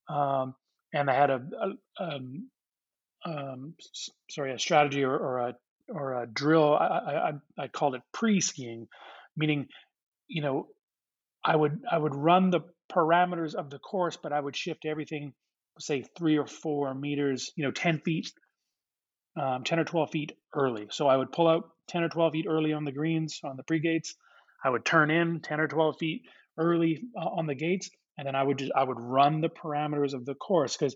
um, 0.08 0.54
and 0.94 1.10
I 1.10 1.14
had 1.14 1.30
a, 1.30 1.42
a 1.60 2.02
um, 2.02 2.48
um 3.24 3.74
sorry 4.30 4.52
a 4.52 4.58
strategy 4.58 5.04
or, 5.04 5.14
or, 5.16 5.38
a 5.38 5.54
or 5.92 6.22
a 6.22 6.26
drill. 6.26 6.74
I, 6.74 7.32
I 7.58 7.64
I 7.64 7.68
called 7.68 7.94
it 7.94 8.02
pre 8.12 8.40
skiing, 8.40 8.88
meaning 9.36 9.68
you 10.28 10.42
know 10.42 10.68
I 11.44 11.56
would 11.56 11.82
I 11.90 11.98
would 11.98 12.14
run 12.14 12.50
the 12.50 12.60
parameters 12.90 13.54
of 13.54 13.70
the 13.70 13.78
course, 13.78 14.16
but 14.16 14.32
I 14.32 14.40
would 14.40 14.56
shift 14.56 14.84
everything 14.84 15.32
say 15.78 16.04
three 16.16 16.38
or 16.38 16.46
four 16.46 16.94
meters, 16.94 17.50
you 17.56 17.64
know, 17.64 17.70
10 17.70 18.00
feet, 18.00 18.32
um, 19.40 19.64
10 19.64 19.78
or 19.78 19.84
12 19.84 20.10
feet 20.10 20.32
early. 20.54 20.86
So 20.90 21.06
I 21.06 21.16
would 21.16 21.32
pull 21.32 21.48
out 21.48 21.70
10 21.88 22.02
or 22.02 22.08
12 22.08 22.32
feet 22.32 22.46
early 22.48 22.72
on 22.72 22.84
the 22.84 22.92
greens, 22.92 23.40
on 23.44 23.56
the 23.56 23.62
pre 23.62 23.80
gates. 23.80 24.14
I 24.64 24.70
would 24.70 24.84
turn 24.84 25.10
in 25.10 25.40
10 25.40 25.60
or 25.60 25.68
12 25.68 25.96
feet 25.98 26.22
early 26.58 27.02
uh, 27.16 27.24
on 27.24 27.46
the 27.46 27.54
gates, 27.54 27.90
and 28.18 28.26
then 28.26 28.34
I 28.34 28.42
would 28.42 28.58
just 28.58 28.72
I 28.76 28.84
would 28.84 29.00
run 29.00 29.40
the 29.40 29.48
parameters 29.48 30.14
of 30.14 30.24
the 30.24 30.34
course 30.34 30.76
because 30.76 30.94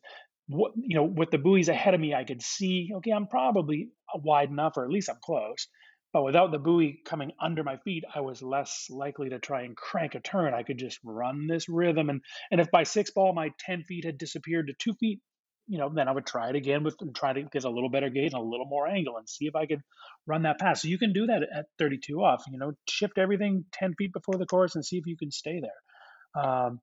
what 0.49 0.73
you 0.77 0.97
know 0.97 1.05
with 1.05 1.31
the 1.31 1.39
buoys 1.39 1.69
ahead 1.69 1.95
of 1.95 2.01
me, 2.01 2.15
I 2.15 2.25
could 2.25 2.43
see 2.43 2.91
okay, 2.97 3.11
I'm 3.11 3.27
probably 3.27 3.91
wide 4.15 4.51
enough, 4.51 4.77
or 4.77 4.85
at 4.85 4.91
least 4.91 5.11
I'm 5.11 5.19
close. 5.23 5.69
But 6.13 6.23
without 6.23 6.51
the 6.51 6.59
buoy 6.59 7.01
coming 7.05 7.33
under 7.41 7.63
my 7.63 7.77
feet, 7.79 8.05
I 8.15 8.21
was 8.21 8.41
less 8.41 8.87
likely 8.89 9.31
to 9.31 9.39
try 9.39 9.63
and 9.63 9.77
crank 9.77 10.15
a 10.15 10.21
turn. 10.21 10.55
I 10.55 10.63
could 10.63 10.79
just 10.79 10.99
run 11.05 11.47
this 11.47 11.69
rhythm, 11.69 12.09
and 12.09 12.23
and 12.51 12.61
if 12.61 12.71
by 12.71 12.85
six 12.85 13.11
ball 13.11 13.35
my 13.35 13.51
10 13.61 13.85
feet 13.85 14.05
had 14.05 14.19
disappeared 14.19 14.69
to 14.69 14.75
two 14.79 14.95
feet, 14.95 15.21
you 15.67 15.79
know, 15.79 15.91
then 15.93 16.09
I 16.09 16.13
would 16.13 16.27
try 16.27 16.49
it 16.49 16.57
again 16.57 16.85
with 16.85 16.97
try 17.15 17.33
to 17.33 17.43
get 17.43 17.65
a 17.65 17.71
little 17.71 17.91
better 17.91 18.09
gauge 18.09 18.33
and 18.33 18.41
a 18.41 18.47
little 18.47 18.67
more 18.67 18.87
angle 18.87 19.17
and 19.17 19.29
see 19.29 19.47
if 19.47 19.57
I 19.57 19.67
could 19.67 19.81
run 20.27 20.43
that 20.43 20.61
pass. 20.61 20.83
So 20.83 20.89
you 20.89 20.99
can 20.99 21.13
do 21.13 21.27
that 21.27 21.43
at 21.43 21.67
32 21.79 22.15
off. 22.21 22.45
You 22.51 22.59
know, 22.59 22.73
shift 22.89 23.19
everything 23.19 23.65
10 23.73 23.95
feet 23.99 24.13
before 24.13 24.39
the 24.39 24.47
course 24.47 24.77
and 24.77 24.85
see 24.85 24.97
if 24.97 25.07
you 25.07 25.17
can 25.17 25.31
stay 25.31 25.61
there. 25.61 26.43
Um, 26.43 26.81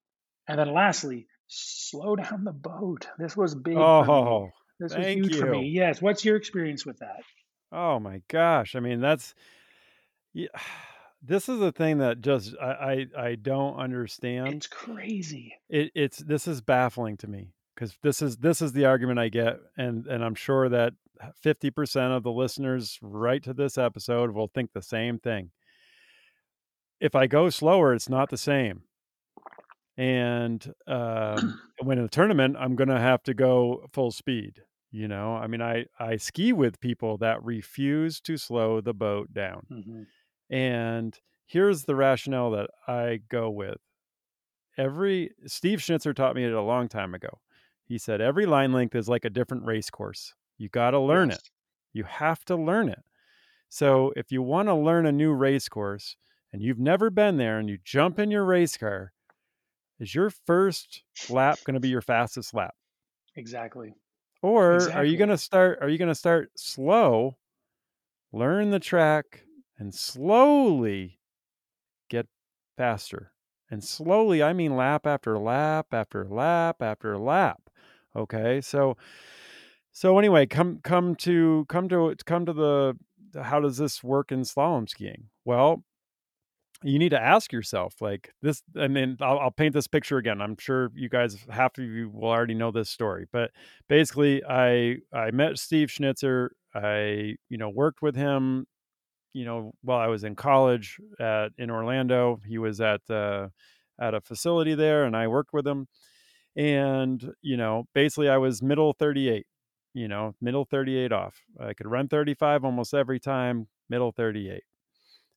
and 0.48 0.60
then 0.60 0.74
lastly, 0.74 1.28
slow 1.54 2.16
down 2.16 2.44
the 2.44 2.52
boat. 2.52 3.08
This 3.18 3.38
was 3.38 3.56
big. 3.56 3.78
Oh, 3.78 4.50
this 4.80 4.96
was 4.96 5.06
huge 5.06 5.36
you. 5.36 5.40
for 5.40 5.52
me. 5.52 5.68
Yes. 5.68 6.02
What's 6.02 6.26
your 6.26 6.36
experience 6.36 6.86
with 6.86 7.00
that? 7.00 7.22
Oh 7.72 8.00
my 8.00 8.22
gosh! 8.28 8.76
I 8.76 8.80
mean, 8.80 9.02
that's 9.02 9.34
yeah. 10.34 10.48
This 11.26 11.48
is 11.48 11.62
a 11.62 11.72
thing 11.72 12.00
that 12.00 12.20
just 12.20 12.54
I 12.62 13.06
I, 13.16 13.28
I 13.28 13.36
don't 13.36 13.78
understand. 13.78 14.56
It's 14.56 14.68
crazy. 14.68 15.54
It, 15.70 15.90
it's 15.96 16.18
this 16.18 16.50
is 16.50 16.60
baffling 16.60 17.16
to 17.16 17.28
me 17.28 17.54
because 17.74 17.98
this 18.04 18.22
is 18.22 18.36
this 18.36 18.62
is 18.62 18.74
the 18.74 18.84
argument 18.84 19.20
I 19.20 19.30
get, 19.30 19.56
and 19.78 20.06
and 20.06 20.22
I'm 20.22 20.36
sure 20.36 20.68
that 20.68 20.96
50% 21.44 22.16
of 22.16 22.24
the 22.24 22.32
listeners 22.32 23.00
right 23.02 23.42
to 23.44 23.54
this 23.54 23.78
episode 23.78 24.32
will 24.32 24.48
think 24.48 24.74
the 24.74 24.82
same 24.82 25.20
thing. 25.20 25.52
If 27.00 27.16
I 27.16 27.28
go 27.28 27.50
slower, 27.50 27.94
it's 27.94 28.10
not 28.10 28.30
the 28.30 28.38
same. 28.38 28.84
And 29.98 30.74
um, 30.88 31.60
when 31.82 32.00
in 32.00 32.06
a 32.06 32.10
tournament, 32.10 32.56
I'm 32.60 32.76
going 32.76 32.90
to 32.90 33.00
have 33.00 33.24
to 33.24 33.34
go 33.34 33.88
full 33.92 34.12
speed. 34.12 34.62
You 34.92 35.08
know, 35.08 35.36
I 35.36 35.48
mean, 35.48 35.62
I 35.62 35.86
I 36.00 36.18
ski 36.18 36.54
with 36.54 36.80
people 36.80 37.18
that 37.18 37.44
refuse 37.44 38.22
to 38.22 38.38
slow 38.38 38.80
the 38.80 38.94
boat 38.94 39.34
down, 39.34 39.66
mm-hmm. 39.72 40.04
and 40.56 41.20
here's 41.48 41.86
the 41.86 41.96
rationale 41.96 42.52
that 42.52 42.70
I 42.88 43.22
go 43.28 43.50
with. 43.50 43.78
Every 44.78 45.32
Steve 45.48 45.82
Schnitzer 45.82 46.14
taught 46.14 46.36
me 46.36 46.44
it 46.44 46.54
a 46.54 46.62
long 46.62 46.88
time 46.90 47.16
ago. 47.16 47.40
He 47.86 47.98
said 47.98 48.22
every 48.22 48.46
line 48.46 48.72
length 48.72 48.94
is 48.94 49.10
like 49.10 49.26
a 49.26 49.32
different 49.32 49.66
race 49.66 49.90
course. 49.90 50.36
You 50.60 50.70
got 50.70 50.92
to 50.92 51.00
learn 51.00 51.30
yes. 51.30 51.40
it. 51.40 51.50
You 51.94 52.04
have 52.04 52.46
to 52.46 52.56
learn 52.56 52.90
it. 52.90 53.04
So 53.70 54.14
if 54.16 54.32
you 54.32 54.42
want 54.42 54.68
to 54.68 54.76
learn 54.76 55.06
a 55.06 55.12
new 55.12 55.34
race 55.34 55.68
course 55.68 56.16
and 56.52 56.62
you've 56.62 56.80
never 56.80 57.10
been 57.10 57.38
there 57.38 57.58
and 57.58 57.68
you 57.68 57.80
jump 57.84 58.20
in 58.20 58.30
your 58.30 58.46
race 58.46 58.78
car, 58.78 59.14
is 60.04 60.14
your 60.14 60.30
first 60.30 61.02
lap 61.30 61.60
going 61.66 61.76
to 61.76 61.80
be 61.80 61.88
your 61.88 62.02
fastest 62.02 62.54
lap? 62.54 62.76
Exactly. 63.36 63.94
Or 64.42 64.76
exactly. 64.76 65.00
are 65.00 65.06
you 65.06 65.18
going 65.18 65.30
to 65.30 65.38
start 65.38 65.80
are 65.82 65.90
you 65.90 65.98
going 65.98 66.10
to 66.10 66.16
start 66.16 66.52
slow, 66.58 67.38
learn 68.34 68.72
the 68.72 68.80
track 68.80 69.46
and 69.78 69.96
slowly 69.96 71.20
get 72.10 72.28
faster? 72.78 73.32
And 73.72 73.84
slowly, 73.84 74.44
I 74.44 74.54
mean 74.54 74.76
lap 74.76 75.08
after 75.08 75.40
lap 75.40 75.88
after 75.94 76.26
lap 76.26 76.82
after 76.82 77.18
lap. 77.18 77.70
Okay, 78.16 78.60
so 78.62 78.98
so 79.94 80.20
anyway, 80.20 80.46
come 80.46 80.80
come 80.84 81.16
to 81.16 81.66
come 81.70 81.88
to 81.90 82.14
come 82.26 82.46
to 82.46 82.54
the 82.54 82.94
how 83.42 83.62
does 83.62 83.78
this 83.78 84.04
work 84.04 84.32
in 84.32 84.42
slalom 84.42 84.88
skiing? 84.88 85.30
Well, 85.46 85.84
you 86.84 87.00
need 87.00 87.10
to 87.10 87.22
ask 87.22 87.52
yourself 87.52 87.96
like 88.02 88.32
this 88.42 88.62
i 88.78 88.88
mean 88.88 89.18
I'll, 89.22 89.40
I'll, 89.40 89.52
paint 89.52 89.74
this 89.74 89.88
picture 89.88 90.18
again 90.18 90.42
i'm 90.42 90.58
sure 90.60 90.92
you 90.96 91.10
guys 91.10 91.38
half 91.50 91.78
of 91.78 91.86
you 91.86 92.10
will 92.10 92.30
already 92.30 92.54
know 92.54 92.72
this 92.72 92.90
story 92.90 93.26
but 93.32 93.52
basically 93.88 94.44
i 94.44 94.98
i 95.14 95.32
met 95.32 95.58
steve 95.58 95.90
schnitzer 95.90 96.52
i 96.76 97.36
you 97.50 97.58
know 97.58 97.70
worked 97.70 98.02
with 98.02 98.16
him 98.16 98.66
you 99.34 99.46
know 99.46 99.74
while 99.82 100.00
i 100.00 100.08
was 100.08 100.24
in 100.24 100.36
college 100.36 100.98
at 101.20 101.52
in 101.58 101.70
orlando 101.70 102.40
he 102.46 102.58
was 102.58 102.82
at 102.82 103.02
uh 103.10 103.48
at 104.00 104.14
a 104.14 104.22
facility 104.22 104.76
there 104.76 105.06
and 105.06 105.16
i 105.16 105.28
worked 105.28 105.54
with 105.54 105.66
him 105.66 105.88
and 106.56 107.32
you 107.42 107.58
know 107.58 107.86
basically 107.94 108.30
i 108.30 108.38
was 108.38 108.62
middle 108.62 108.94
38 108.94 109.46
you 109.94 110.08
know 110.08 110.34
middle 110.42 110.66
38 110.66 111.12
off 111.12 111.42
i 111.60 111.74
could 111.74 111.88
run 111.88 112.08
35 112.08 112.66
almost 112.66 112.94
every 112.94 113.20
time 113.20 113.68
middle 113.90 114.12
38 114.12 114.64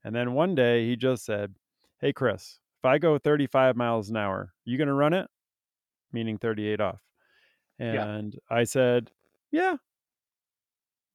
and 0.07 0.15
then 0.15 0.33
one 0.33 0.55
day 0.55 0.87
he 0.87 0.95
just 0.95 1.25
said 1.25 1.55
hey 2.01 2.13
chris 2.13 2.61
if 2.79 2.85
i 2.85 2.97
go 2.97 3.19
35 3.19 3.77
miles 3.77 4.09
an 4.09 4.17
hour 4.17 4.53
you 4.65 4.79
gonna 4.79 4.95
run 4.95 5.13
it? 5.13 5.29
Meaning 6.13 6.39
38 6.39 6.81
off. 6.81 7.01
And 7.79 8.35
yeah. 8.35 8.57
i 8.57 8.65
said 8.65 9.11
yeah. 9.51 9.77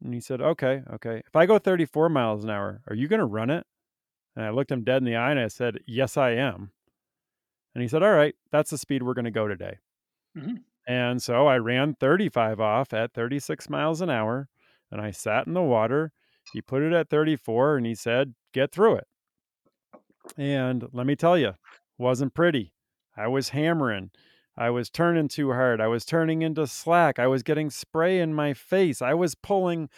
And 0.04 0.13
he 0.13 0.19
said 0.19 0.41
okay 0.41 0.84
okay. 0.93 1.21
If 1.25 1.36
i 1.36 1.45
go 1.45 1.58
34 1.58 2.10
miles 2.10 2.43
an 2.43 2.49
hour 2.49 2.82
are 2.88 2.95
you 2.95 3.08
gonna 3.08 3.25
run 3.25 3.49
it? 3.49 3.65
And 4.36 4.45
i 4.45 4.49
looked 4.49 4.71
him 4.71 4.84
dead 4.84 4.97
in 4.97 5.06
the 5.06 5.15
eye 5.15 5.32
and 5.32 5.39
i 5.39 5.47
said 5.47 5.80
yes 5.88 6.17
i 6.17 6.32
am. 6.32 6.71
And 7.73 7.82
he 7.82 7.88
said 7.88 8.04
all 8.04 8.12
right 8.12 8.36
that's 8.51 8.71
the 8.71 8.77
speed 8.77 9.04
we're 9.04 9.13
going 9.13 9.25
to 9.25 9.32
go 9.32 9.47
today. 9.47 9.77
Mm-hmm. 10.38 10.56
And 10.88 11.21
so 11.21 11.47
I 11.47 11.58
ran 11.58 11.95
35 11.95 12.60
off 12.60 12.93
at 12.93 13.13
36 13.13 13.69
miles 13.69 14.01
an 14.01 14.10
hour 14.10 14.49
and 14.91 14.99
I 14.99 15.12
sat 15.12 15.47
in 15.47 15.54
the 15.54 15.62
water. 15.62 16.12
He 16.51 16.62
put 16.62 16.82
it 16.82 16.91
at 16.91 17.10
34 17.10 17.77
and 17.77 17.86
he 17.86 17.95
said, 17.95 18.34
Get 18.54 18.72
through 18.72 18.96
it. 18.96 19.08
And 20.38 20.88
let 20.92 21.06
me 21.06 21.16
tell 21.16 21.38
you, 21.38 21.54
wasn't 21.98 22.34
pretty. 22.34 22.74
I 23.18 23.28
was 23.28 23.50
hammering. 23.50 24.12
I 24.58 24.70
was 24.70 24.90
turning 24.90 25.28
too 25.28 25.52
hard. 25.52 25.80
I 25.80 25.88
was 25.88 26.06
turning 26.06 26.42
into 26.42 26.68
slack. 26.68 27.20
I 27.20 27.28
was 27.28 27.44
getting 27.44 27.70
spray 27.70 28.20
in 28.20 28.34
my 28.34 28.54
face. 28.54 29.02
I 29.02 29.14
was 29.14 29.36
pulling 29.36 29.90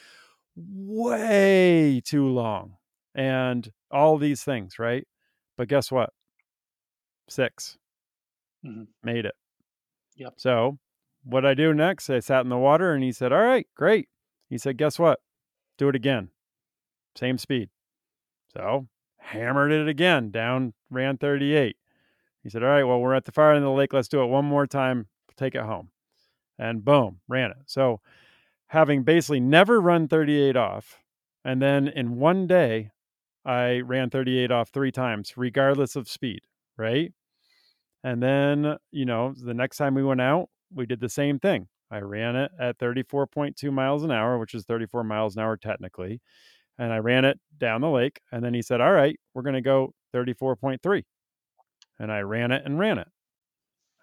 way 0.56 2.02
too 2.06 2.28
long 2.28 2.76
and 3.16 3.72
all 3.92 4.18
these 4.18 4.44
things, 4.44 4.78
right? 4.78 5.08
But 5.58 5.68
guess 5.68 5.92
what? 5.92 6.12
6 7.30 7.78
mm-hmm. 8.66 8.84
Made 9.04 9.26
it. 9.26 9.36
Yep. 10.18 10.34
So 10.38 10.78
what 11.24 11.46
I 11.46 11.54
do 11.54 11.74
next? 11.74 12.10
I 12.10 12.20
sat 12.20 12.42
in 12.42 12.50
the 12.50 12.58
water 12.58 12.94
and 12.94 13.04
he 13.04 13.12
said, 13.12 13.32
All 13.32 13.42
right, 13.42 13.68
great. 13.76 14.10
He 14.50 14.58
said, 14.58 14.78
Guess 14.78 15.00
what? 15.00 15.20
Do 15.78 15.90
it 15.90 15.96
again. 15.96 16.30
Same 17.16 17.38
speed. 17.38 17.70
So 18.56 18.88
hammered 19.20 19.72
it 19.72 19.88
again, 19.88 20.32
down, 20.32 20.74
ran 20.90 21.18
38. 21.18 21.76
He 22.44 22.50
said, 22.50 22.64
All 22.64 22.70
right, 22.70 22.84
well, 22.84 23.00
we're 23.00 23.16
at 23.16 23.26
the 23.26 23.32
far 23.32 23.54
end 23.54 23.64
of 23.64 23.70
the 23.70 23.72
lake. 23.72 23.94
Let's 23.94 24.08
do 24.08 24.22
it 24.22 24.28
one 24.28 24.46
more 24.46 24.68
time. 24.68 25.08
Take 25.38 25.56
it 25.56 25.62
home. 25.62 25.90
And 26.60 26.86
boom, 26.86 27.20
ran 27.28 27.52
it. 27.52 27.58
So 27.66 28.02
having 28.68 29.04
basically 29.04 29.40
never 29.40 29.82
run 29.82 30.08
38 30.08 30.56
off, 30.56 31.00
and 31.46 31.62
then 31.62 31.88
in 31.88 32.18
one 32.18 32.48
day, 32.48 32.92
I 33.46 33.80
ran 33.82 34.10
38 34.10 34.52
off 34.52 34.70
three 34.70 34.92
times, 34.92 35.34
regardless 35.36 35.96
of 35.96 36.10
speed, 36.10 36.42
right? 36.78 37.12
And 38.04 38.22
then, 38.22 38.78
you 38.92 39.06
know, 39.06 39.34
the 39.34 39.54
next 39.54 39.78
time 39.78 39.96
we 39.96 40.04
went 40.04 40.22
out, 40.22 40.50
we 40.74 40.86
did 40.86 41.00
the 41.00 41.10
same 41.10 41.40
thing. 41.40 41.68
I 41.92 42.00
ran 42.00 42.36
it 42.36 42.52
at 42.60 42.80
34.2 42.80 43.72
miles 43.72 44.04
an 44.04 44.12
hour, 44.12 44.38
which 44.40 44.54
is 44.54 44.66
34 44.66 45.04
miles 45.04 45.36
an 45.36 45.44
hour 45.44 45.58
technically. 45.58 46.22
And 46.78 46.92
I 46.92 46.98
ran 46.98 47.26
it 47.26 47.40
down 47.58 47.82
the 47.82 47.90
lake. 47.90 48.22
And 48.32 48.44
then 48.44 48.54
he 48.54 48.62
said, 48.62 48.82
All 48.82 48.92
right, 48.92 49.20
we're 49.34 49.44
going 49.44 49.56
to 49.56 49.62
go 49.62 49.94
34.3. 50.14 51.04
And 52.00 52.12
I 52.12 52.22
ran 52.22 52.52
it 52.52 52.64
and 52.66 52.80
ran 52.80 52.98
it. 52.98 53.08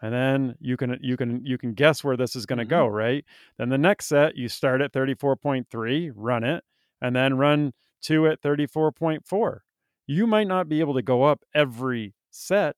And 0.02 0.14
then 0.14 0.56
you 0.60 0.76
can 0.76 0.98
you 1.02 1.16
can 1.16 1.44
you 1.44 1.58
can 1.58 1.74
guess 1.74 2.02
where 2.02 2.16
this 2.16 2.34
is 2.34 2.46
going 2.46 2.58
to 2.58 2.64
mm-hmm. 2.64 2.70
go, 2.70 2.86
right? 2.86 3.24
Then 3.58 3.68
the 3.68 3.78
next 3.78 4.06
set 4.06 4.36
you 4.36 4.48
start 4.48 4.80
at 4.80 4.92
34.3, 4.92 6.12
run 6.14 6.44
it, 6.44 6.64
and 7.02 7.14
then 7.14 7.36
run 7.36 7.72
two 8.00 8.26
at 8.26 8.40
34.4. 8.40 9.58
You 10.06 10.26
might 10.26 10.46
not 10.46 10.68
be 10.68 10.80
able 10.80 10.94
to 10.94 11.02
go 11.02 11.24
up 11.24 11.44
every 11.54 12.14
set 12.30 12.76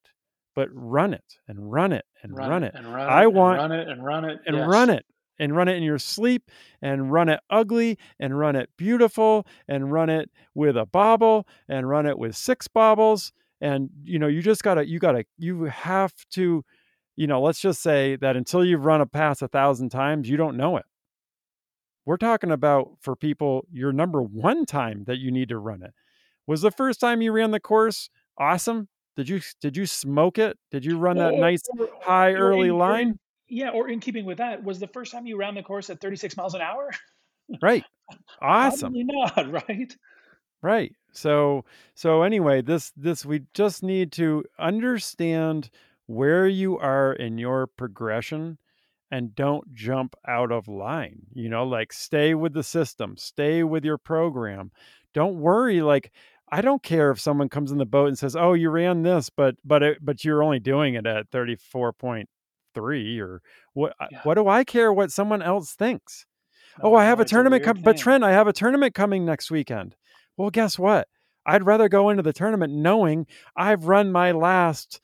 but 0.54 0.68
run 0.72 1.14
it 1.14 1.38
and 1.48 1.72
run 1.72 1.92
it 1.92 2.04
and 2.22 2.36
run, 2.36 2.50
run 2.50 2.64
it. 2.64 2.74
And 2.74 2.92
run 2.92 3.08
I 3.08 3.26
want 3.26 3.58
run 3.58 3.72
it 3.72 3.88
and 3.88 4.04
run 4.04 4.24
it 4.24 4.40
and 4.46 4.56
yes. 4.56 4.68
run 4.68 4.90
it 4.90 5.04
and 5.38 5.56
run 5.56 5.68
it 5.68 5.76
in 5.76 5.82
your 5.82 5.98
sleep 5.98 6.50
and 6.80 7.12
run 7.12 7.28
it 7.28 7.40
ugly 7.50 7.98
and 8.20 8.38
run 8.38 8.56
it 8.56 8.70
beautiful 8.76 9.46
and 9.68 9.92
run 9.92 10.10
it 10.10 10.30
with 10.54 10.76
a 10.76 10.86
bobble 10.86 11.46
and 11.68 11.88
run 11.88 12.06
it 12.06 12.18
with 12.18 12.36
six 12.36 12.68
bobbles 12.68 13.32
and 13.60 13.90
you 14.04 14.18
know 14.18 14.26
you 14.26 14.42
just 14.42 14.62
gotta 14.62 14.86
you 14.86 14.98
gotta 14.98 15.24
you 15.38 15.64
have 15.64 16.12
to 16.30 16.64
you 17.16 17.26
know 17.26 17.40
let's 17.40 17.60
just 17.60 17.82
say 17.82 18.16
that 18.16 18.36
until 18.36 18.64
you've 18.64 18.84
run 18.84 19.00
a 19.00 19.06
pass 19.06 19.42
a 19.42 19.48
thousand 19.48 19.90
times 19.90 20.28
you 20.28 20.36
don't 20.36 20.56
know 20.56 20.76
it 20.76 20.84
we're 22.04 22.16
talking 22.16 22.50
about 22.50 22.90
for 23.00 23.14
people 23.14 23.64
your 23.72 23.92
number 23.92 24.22
one 24.22 24.66
time 24.66 25.04
that 25.06 25.18
you 25.18 25.30
need 25.30 25.48
to 25.48 25.58
run 25.58 25.82
it 25.82 25.92
was 26.46 26.62
the 26.62 26.70
first 26.70 27.00
time 27.00 27.22
you 27.22 27.32
ran 27.32 27.50
the 27.50 27.60
course 27.60 28.10
awesome 28.38 28.88
did 29.16 29.28
you 29.28 29.40
did 29.60 29.76
you 29.76 29.86
smoke 29.86 30.38
it? 30.38 30.58
Did 30.70 30.84
you 30.84 30.96
run 30.96 31.18
that 31.18 31.34
nice 31.34 31.62
high 32.00 32.32
early 32.32 32.70
line? 32.70 33.18
Yeah, 33.52 33.68
or 33.68 33.90
in 33.90 34.00
keeping 34.00 34.24
with 34.24 34.38
that, 34.38 34.64
was 34.64 34.78
the 34.78 34.86
first 34.86 35.12
time 35.12 35.26
you 35.26 35.36
ran 35.36 35.54
the 35.54 35.62
course 35.62 35.90
at 35.90 36.00
36 36.00 36.36
miles 36.36 36.54
an 36.54 36.62
hour? 36.62 36.90
Right. 37.60 37.84
Awesome. 38.40 38.94
Probably 38.94 39.04
not, 39.04 39.52
right? 39.68 39.96
Right. 40.62 40.94
So 41.12 41.64
so 41.94 42.22
anyway, 42.22 42.62
this 42.62 42.92
this 42.96 43.26
we 43.26 43.42
just 43.52 43.82
need 43.82 44.12
to 44.12 44.44
understand 44.58 45.68
where 46.06 46.46
you 46.46 46.78
are 46.78 47.12
in 47.12 47.36
your 47.36 47.66
progression 47.66 48.56
and 49.10 49.34
don't 49.34 49.74
jump 49.74 50.14
out 50.26 50.50
of 50.50 50.68
line. 50.68 51.26
You 51.34 51.50
know, 51.50 51.64
like 51.64 51.92
stay 51.92 52.34
with 52.34 52.54
the 52.54 52.62
system, 52.62 53.16
stay 53.18 53.64
with 53.64 53.84
your 53.84 53.98
program. 53.98 54.70
Don't 55.12 55.40
worry 55.40 55.82
like 55.82 56.10
I 56.50 56.62
don't 56.62 56.82
care 56.82 57.10
if 57.10 57.20
someone 57.20 57.50
comes 57.50 57.72
in 57.72 57.78
the 57.78 57.84
boat 57.84 58.08
and 58.08 58.18
says, 58.18 58.36
"Oh, 58.36 58.54
you 58.54 58.70
ran 58.70 59.02
this, 59.02 59.28
but 59.28 59.56
but 59.64 59.82
it, 59.82 59.98
but 60.00 60.24
you're 60.24 60.42
only 60.44 60.60
doing 60.60 60.94
it 60.94 61.06
at 61.06 61.26
34.3 62.74 63.20
or 63.20 63.42
what 63.74 63.94
uh, 64.00 64.06
Yeah. 64.10 64.20
what 64.24 64.34
do 64.34 64.48
I 64.48 64.64
care 64.64 64.92
what 64.92 65.10
someone 65.12 65.42
else 65.42 65.72
thinks?" 65.74 66.26
No, 66.82 66.90
oh, 66.90 66.94
I 66.94 67.04
have 67.04 67.20
a 67.20 67.24
tournament 67.24 67.62
coming, 67.64 67.82
but. 67.82 67.96
Trent, 67.98 68.24
I 68.24 68.32
have 68.32 68.46
a 68.48 68.52
tournament 68.52 68.94
coming 68.94 69.24
next 69.24 69.50
weekend. 69.50 69.94
Well, 70.36 70.50
guess 70.50 70.78
what? 70.78 71.06
I'd 71.44 71.66
rather 71.66 71.88
go 71.88 72.08
into 72.08 72.22
the 72.22 72.32
tournament 72.32 72.72
knowing 72.72 73.26
I've 73.56 73.84
run 73.86 74.10
my 74.12 74.32
last, 74.32 75.00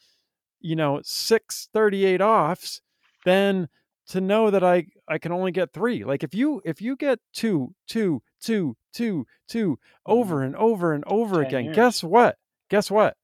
you 0.61 0.77
know, 0.77 1.01
six 1.03 1.69
38 1.75 2.21
offs 2.23 2.81
than 3.25 3.69
to 4.09 4.21
know 4.21 4.51
that 4.51 4.65
I 4.65 4.87
I 5.07 5.19
can 5.19 5.33
only 5.33 5.53
get 5.53 5.73
three. 5.73 6.05
Like 6.05 6.23
if 6.23 6.35
you 6.35 6.63
if 6.65 6.81
you 6.81 6.97
get 6.97 7.19
two, 7.35 7.75
two, 7.87 8.23
two, 8.41 8.77
two, 8.95 9.27
two 9.49 9.79
over 10.07 10.43
and 10.43 10.57
over 10.57 10.95
and 10.95 11.05
over 11.07 11.43
10 11.43 11.47
again, 11.47 11.65
years. 11.65 11.77
guess 11.77 12.05
what? 12.05 12.37
Guess 12.71 12.91
what? 12.91 13.17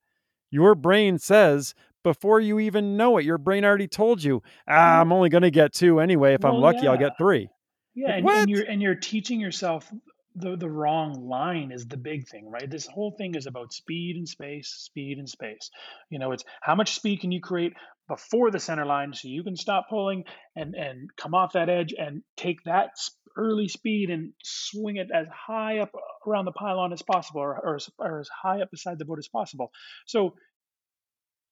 Your 0.50 0.74
brain 0.74 1.18
says 1.18 1.74
before 2.04 2.38
you 2.38 2.60
even 2.60 2.96
know 2.96 3.18
it, 3.18 3.24
your 3.24 3.38
brain 3.38 3.64
already 3.64 3.88
told 3.88 4.22
you, 4.22 4.42
ah, 4.68 5.00
I'm 5.00 5.12
only 5.12 5.30
going 5.30 5.42
to 5.42 5.50
get 5.50 5.72
two 5.72 5.98
anyway. 5.98 6.34
If 6.34 6.44
I'm 6.44 6.52
Well, 6.52 6.60
lucky, 6.60 6.86
I'll 6.86 6.98
get 6.98 7.18
three. 7.18 7.48
Yeah, 7.94 8.08
Like, 8.08 8.18
and, 8.18 8.28
and 8.28 8.50
you're 8.50 8.64
and 8.64 8.82
you're 8.82 8.94
teaching 8.94 9.40
yourself 9.40 9.90
the 10.36 10.56
the 10.56 10.68
wrong 10.68 11.28
line 11.28 11.72
is 11.72 11.86
the 11.86 11.96
big 11.96 12.28
thing, 12.28 12.50
right? 12.50 12.68
This 12.68 12.86
whole 12.86 13.12
thing 13.16 13.34
is 13.34 13.46
about 13.46 13.72
speed 13.72 14.16
and 14.16 14.28
space, 14.28 14.68
speed 14.68 15.18
and 15.18 15.28
space. 15.28 15.70
You 16.10 16.18
know, 16.18 16.32
it's 16.32 16.44
how 16.60 16.74
much 16.74 16.94
speed 16.94 17.20
can 17.20 17.32
you 17.32 17.40
create 17.40 17.72
before 18.08 18.50
the 18.50 18.60
center 18.60 18.84
line 18.84 19.14
so 19.14 19.28
you 19.28 19.42
can 19.42 19.56
stop 19.56 19.86
pulling 19.88 20.24
and 20.54 20.74
and 20.74 21.08
come 21.16 21.34
off 21.34 21.52
that 21.52 21.68
edge 21.68 21.94
and 21.96 22.22
take 22.36 22.62
that 22.64 22.90
early 23.36 23.68
speed 23.68 24.10
and 24.10 24.32
swing 24.42 24.96
it 24.96 25.08
as 25.12 25.26
high 25.28 25.78
up 25.78 25.90
around 26.26 26.44
the 26.44 26.52
pylon 26.52 26.92
as 26.92 27.02
possible 27.02 27.40
or, 27.40 27.54
or, 27.54 27.78
or 27.98 28.20
as 28.20 28.28
high 28.28 28.60
up 28.60 28.70
beside 28.70 28.98
the 28.98 29.04
boat 29.04 29.18
as 29.18 29.28
possible. 29.28 29.72
So 30.06 30.34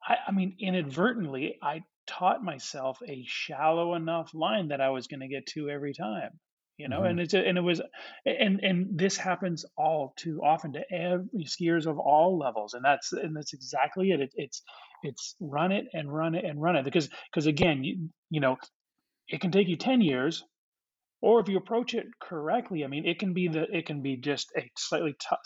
I, 0.06 0.16
I 0.28 0.32
mean, 0.32 0.56
inadvertently, 0.58 1.58
I 1.62 1.82
taught 2.06 2.42
myself 2.42 2.98
a 3.08 3.24
shallow 3.26 3.94
enough 3.94 4.34
line 4.34 4.68
that 4.68 4.80
I 4.80 4.90
was 4.90 5.06
going 5.06 5.20
to 5.20 5.28
get 5.28 5.46
to 5.48 5.70
every 5.70 5.94
time. 5.94 6.40
You 6.78 6.88
know, 6.88 7.02
Mhm. 7.02 7.10
and 7.10 7.20
it's 7.20 7.34
and 7.34 7.58
it 7.58 7.60
was, 7.60 7.80
and 8.24 8.60
and 8.64 8.98
this 8.98 9.16
happens 9.16 9.64
all 9.76 10.14
too 10.16 10.40
often 10.42 10.72
to 10.72 10.92
every 10.92 11.44
skiers 11.44 11.86
of 11.86 11.98
all 11.98 12.38
levels, 12.38 12.74
and 12.74 12.84
that's 12.84 13.12
and 13.12 13.36
that's 13.36 13.52
exactly 13.52 14.10
it. 14.10 14.20
it 14.20 14.32
it's 14.34 14.62
it's 15.02 15.36
run 15.38 15.70
it 15.70 15.86
and 15.92 16.12
run 16.12 16.34
it 16.34 16.44
and 16.44 16.60
run 16.60 16.76
it 16.76 16.84
because 16.84 17.08
because 17.30 17.46
again, 17.46 17.84
you 17.84 18.08
you 18.30 18.40
know, 18.40 18.56
it 19.28 19.40
can 19.40 19.52
take 19.52 19.68
you 19.68 19.76
ten 19.76 20.00
years, 20.00 20.44
or 21.22 21.40
if 21.40 21.48
you 21.48 21.56
approach 21.56 21.94
it 21.94 22.06
correctly, 22.20 22.84
I 22.84 22.88
mean, 22.88 23.06
it 23.06 23.18
can 23.18 23.32
be 23.34 23.48
the 23.48 23.64
it 23.74 23.86
can 23.86 24.02
be 24.02 24.16
just 24.16 24.52
a 24.56 24.70
slightly 24.76 25.14
tou- 25.14 25.36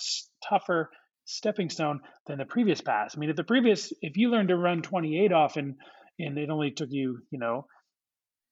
tougher 0.48 0.90
stepping 1.26 1.68
stone 1.68 2.00
than 2.26 2.38
the 2.38 2.46
previous 2.46 2.80
pass. 2.80 3.14
I 3.14 3.20
mean, 3.20 3.30
if 3.30 3.36
the 3.36 3.44
previous, 3.44 3.92
if 4.00 4.16
you 4.16 4.30
learned 4.30 4.48
to 4.48 4.56
run 4.56 4.80
28 4.80 5.32
off 5.32 5.56
and 5.56 5.74
and 6.18 6.38
it 6.38 6.48
only 6.48 6.70
took 6.70 6.88
you, 6.90 7.18
you 7.30 7.38
know, 7.38 7.66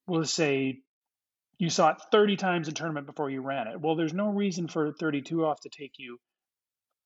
we'll 0.07 0.27
say 0.27 0.81
you 1.59 1.71
saw 1.71 1.91
it 1.91 1.97
30 2.13 2.37
times 2.37 2.69
in 2.69 2.75
tournament 2.75 3.07
before 3.07 3.31
you 3.31 3.41
ran 3.41 3.69
it. 3.69 3.81
Well, 3.81 3.97
there's 3.97 4.13
no 4.13 4.29
reason 4.29 4.69
for 4.69 4.93
32 4.93 5.47
off 5.47 5.61
to 5.61 5.71
take 5.71 5.93
you 5.97 6.19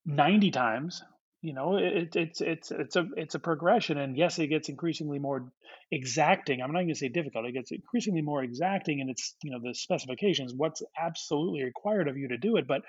90 0.04 0.50
times. 0.50 1.02
You 1.40 1.54
know, 1.54 1.76
it, 1.76 2.16
it's 2.16 2.40
it's 2.40 2.70
it's 2.72 2.96
a 2.96 3.07
it's 3.16 3.37
a 3.37 3.38
progression, 3.38 3.96
and 3.96 4.16
yes, 4.16 4.40
it 4.40 4.48
gets 4.48 4.68
increasingly 4.68 5.20
more 5.20 5.52
exacting. 5.92 6.61
I'm 6.61 6.72
not 6.72 6.81
going 6.81 6.88
to 6.88 6.96
say 6.96 7.07
difficult; 7.07 7.46
it 7.46 7.52
gets 7.52 7.70
increasingly 7.70 8.22
more 8.22 8.42
exacting, 8.42 9.00
and 9.00 9.09
it's 9.09 9.37
you 9.44 9.52
know 9.52 9.61
the 9.62 9.72
specifications, 9.72 10.52
what's 10.57 10.83
absolutely 11.00 11.62
required 11.62 12.09
of 12.09 12.16
you 12.16 12.26
to 12.28 12.38
do 12.38 12.57
it. 12.57 12.66
But 12.66 12.83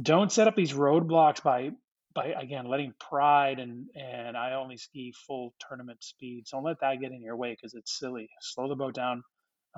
don't 0.00 0.32
set 0.32 0.48
up 0.48 0.56
these 0.56 0.72
roadblocks 0.72 1.42
by 1.42 1.70
by 2.14 2.26
again 2.28 2.66
letting 2.66 2.94
pride 2.98 3.58
and 3.58 3.86
and 3.94 4.36
I 4.36 4.54
only 4.54 4.76
ski 4.76 5.14
full 5.26 5.54
tournament 5.68 6.02
speeds. 6.02 6.50
Don't 6.50 6.64
let 6.64 6.80
that 6.80 7.00
get 7.00 7.12
in 7.12 7.22
your 7.22 7.36
way 7.36 7.52
because 7.52 7.74
it's 7.74 7.98
silly. 7.98 8.28
Slow 8.40 8.68
the 8.68 8.76
boat 8.76 8.94
down. 8.94 9.22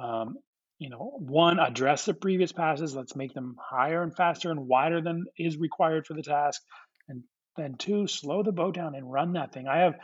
Um, 0.02 0.36
you 0.78 0.90
know, 0.90 1.12
one 1.18 1.60
address 1.60 2.06
the 2.06 2.14
previous 2.14 2.52
passes. 2.52 2.96
Let's 2.96 3.16
make 3.16 3.34
them 3.34 3.56
higher 3.60 4.02
and 4.02 4.16
faster 4.16 4.50
and 4.50 4.66
wider 4.66 5.02
than 5.02 5.26
is 5.38 5.58
required 5.58 6.06
for 6.06 6.14
the 6.14 6.22
task. 6.22 6.62
And 7.08 7.22
then 7.56 7.76
two, 7.76 8.06
slow 8.06 8.42
the 8.42 8.52
boat 8.52 8.74
down 8.74 8.94
and 8.94 9.10
run 9.10 9.34
that 9.34 9.52
thing. 9.52 9.68
I 9.68 9.80
have, 9.80 9.96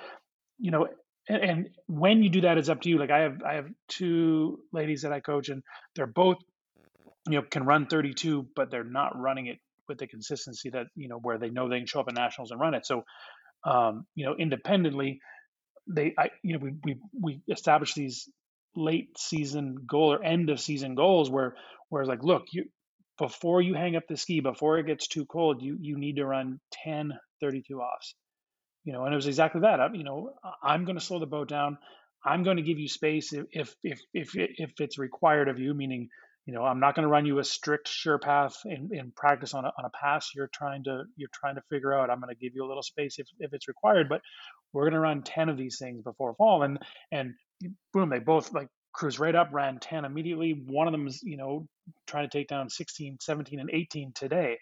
you 0.58 0.70
know, 0.70 0.88
and, 1.28 1.42
and 1.42 1.68
when 1.86 2.22
you 2.22 2.30
do 2.30 2.42
that, 2.42 2.58
it's 2.58 2.68
up 2.68 2.82
to 2.82 2.90
you. 2.90 2.98
Like 2.98 3.10
I 3.10 3.20
have, 3.20 3.42
I 3.42 3.54
have 3.54 3.68
two 3.88 4.60
ladies 4.72 5.02
that 5.02 5.12
I 5.12 5.20
coach, 5.20 5.48
and 5.48 5.62
they're 5.94 6.06
both 6.06 6.36
you 7.28 7.36
know 7.36 7.42
can 7.50 7.64
run 7.64 7.86
32 7.86 8.48
but 8.56 8.70
they're 8.70 8.84
not 8.84 9.18
running 9.18 9.46
it 9.46 9.58
with 9.88 9.98
the 9.98 10.06
consistency 10.06 10.70
that 10.70 10.86
you 10.94 11.08
know 11.08 11.18
where 11.18 11.38
they 11.38 11.50
know 11.50 11.68
they 11.68 11.78
can 11.78 11.86
show 11.86 12.00
up 12.00 12.08
at 12.08 12.14
nationals 12.14 12.50
and 12.50 12.60
run 12.60 12.74
it. 12.74 12.86
So 12.86 13.04
um, 13.64 14.06
you 14.14 14.26
know 14.26 14.34
independently 14.38 15.20
they 15.88 16.14
I, 16.18 16.30
you 16.42 16.54
know 16.54 16.60
we 16.60 16.74
we 16.84 16.96
we 17.20 17.40
established 17.48 17.94
these 17.94 18.28
late 18.74 19.08
season 19.18 19.76
goal 19.88 20.12
or 20.12 20.22
end 20.22 20.50
of 20.50 20.60
season 20.60 20.94
goals 20.94 21.30
where 21.30 21.54
where 21.88 22.02
it's 22.02 22.08
like 22.08 22.22
look 22.22 22.44
you 22.52 22.64
before 23.18 23.62
you 23.62 23.74
hang 23.74 23.96
up 23.96 24.02
the 24.08 24.16
ski 24.16 24.40
before 24.40 24.78
it 24.78 24.86
gets 24.86 25.08
too 25.08 25.24
cold 25.24 25.62
you 25.62 25.78
you 25.80 25.96
need 25.96 26.16
to 26.16 26.26
run 26.26 26.60
10 26.84 27.12
32 27.40 27.80
offs. 27.80 28.14
You 28.84 28.92
know 28.92 29.04
and 29.04 29.12
it 29.12 29.16
was 29.16 29.26
exactly 29.26 29.62
that. 29.62 29.80
I, 29.80 29.88
you 29.92 30.04
know 30.04 30.32
i'm 30.62 30.84
going 30.84 30.98
to 30.98 31.04
slow 31.04 31.18
the 31.18 31.26
boat 31.26 31.48
down. 31.48 31.78
I'm 32.24 32.42
going 32.42 32.56
to 32.56 32.62
give 32.62 32.78
you 32.78 32.88
space 32.88 33.32
if 33.32 33.46
if 33.52 33.74
if 33.82 34.00
if, 34.12 34.30
if 34.34 34.70
it's 34.78 34.98
required 34.98 35.48
of 35.48 35.58
you 35.58 35.74
meaning 35.74 36.08
you 36.46 36.54
know 36.54 36.64
i'm 36.64 36.80
not 36.80 36.94
going 36.94 37.04
to 37.04 37.08
run 37.10 37.26
you 37.26 37.38
a 37.38 37.44
strict 37.44 37.88
sure 37.88 38.18
path 38.18 38.56
in, 38.64 38.90
in 38.92 39.12
practice 39.16 39.54
on 39.54 39.64
a, 39.64 39.68
on 39.78 39.84
a 39.84 39.90
pass 39.90 40.30
you're 40.34 40.50
trying 40.52 40.84
to 40.84 41.04
you're 41.16 41.30
trying 41.34 41.56
to 41.56 41.62
figure 41.70 41.94
out 41.94 42.10
i'm 42.10 42.20
going 42.20 42.34
to 42.34 42.40
give 42.40 42.54
you 42.54 42.64
a 42.64 42.68
little 42.68 42.82
space 42.82 43.18
if, 43.18 43.28
if 43.40 43.52
it's 43.54 43.68
required 43.68 44.08
but 44.08 44.22
we're 44.72 44.84
going 44.84 44.94
to 44.94 45.00
run 45.00 45.22
10 45.22 45.48
of 45.48 45.58
these 45.58 45.78
things 45.78 46.02
before 46.02 46.34
fall 46.36 46.62
and 46.62 46.78
and 47.12 47.34
boom 47.92 48.10
they 48.10 48.18
both 48.20 48.52
like 48.52 48.68
cruise 48.94 49.18
right 49.20 49.34
up 49.34 49.50
ran 49.52 49.78
10 49.80 50.04
immediately 50.04 50.62
one 50.66 50.88
of 50.88 50.92
them 50.92 51.06
is 51.06 51.22
you 51.22 51.36
know 51.36 51.66
trying 52.06 52.28
to 52.28 52.38
take 52.38 52.48
down 52.48 52.68
16 52.70 53.18
17 53.20 53.60
and 53.60 53.70
18 53.72 54.12
today 54.14 54.58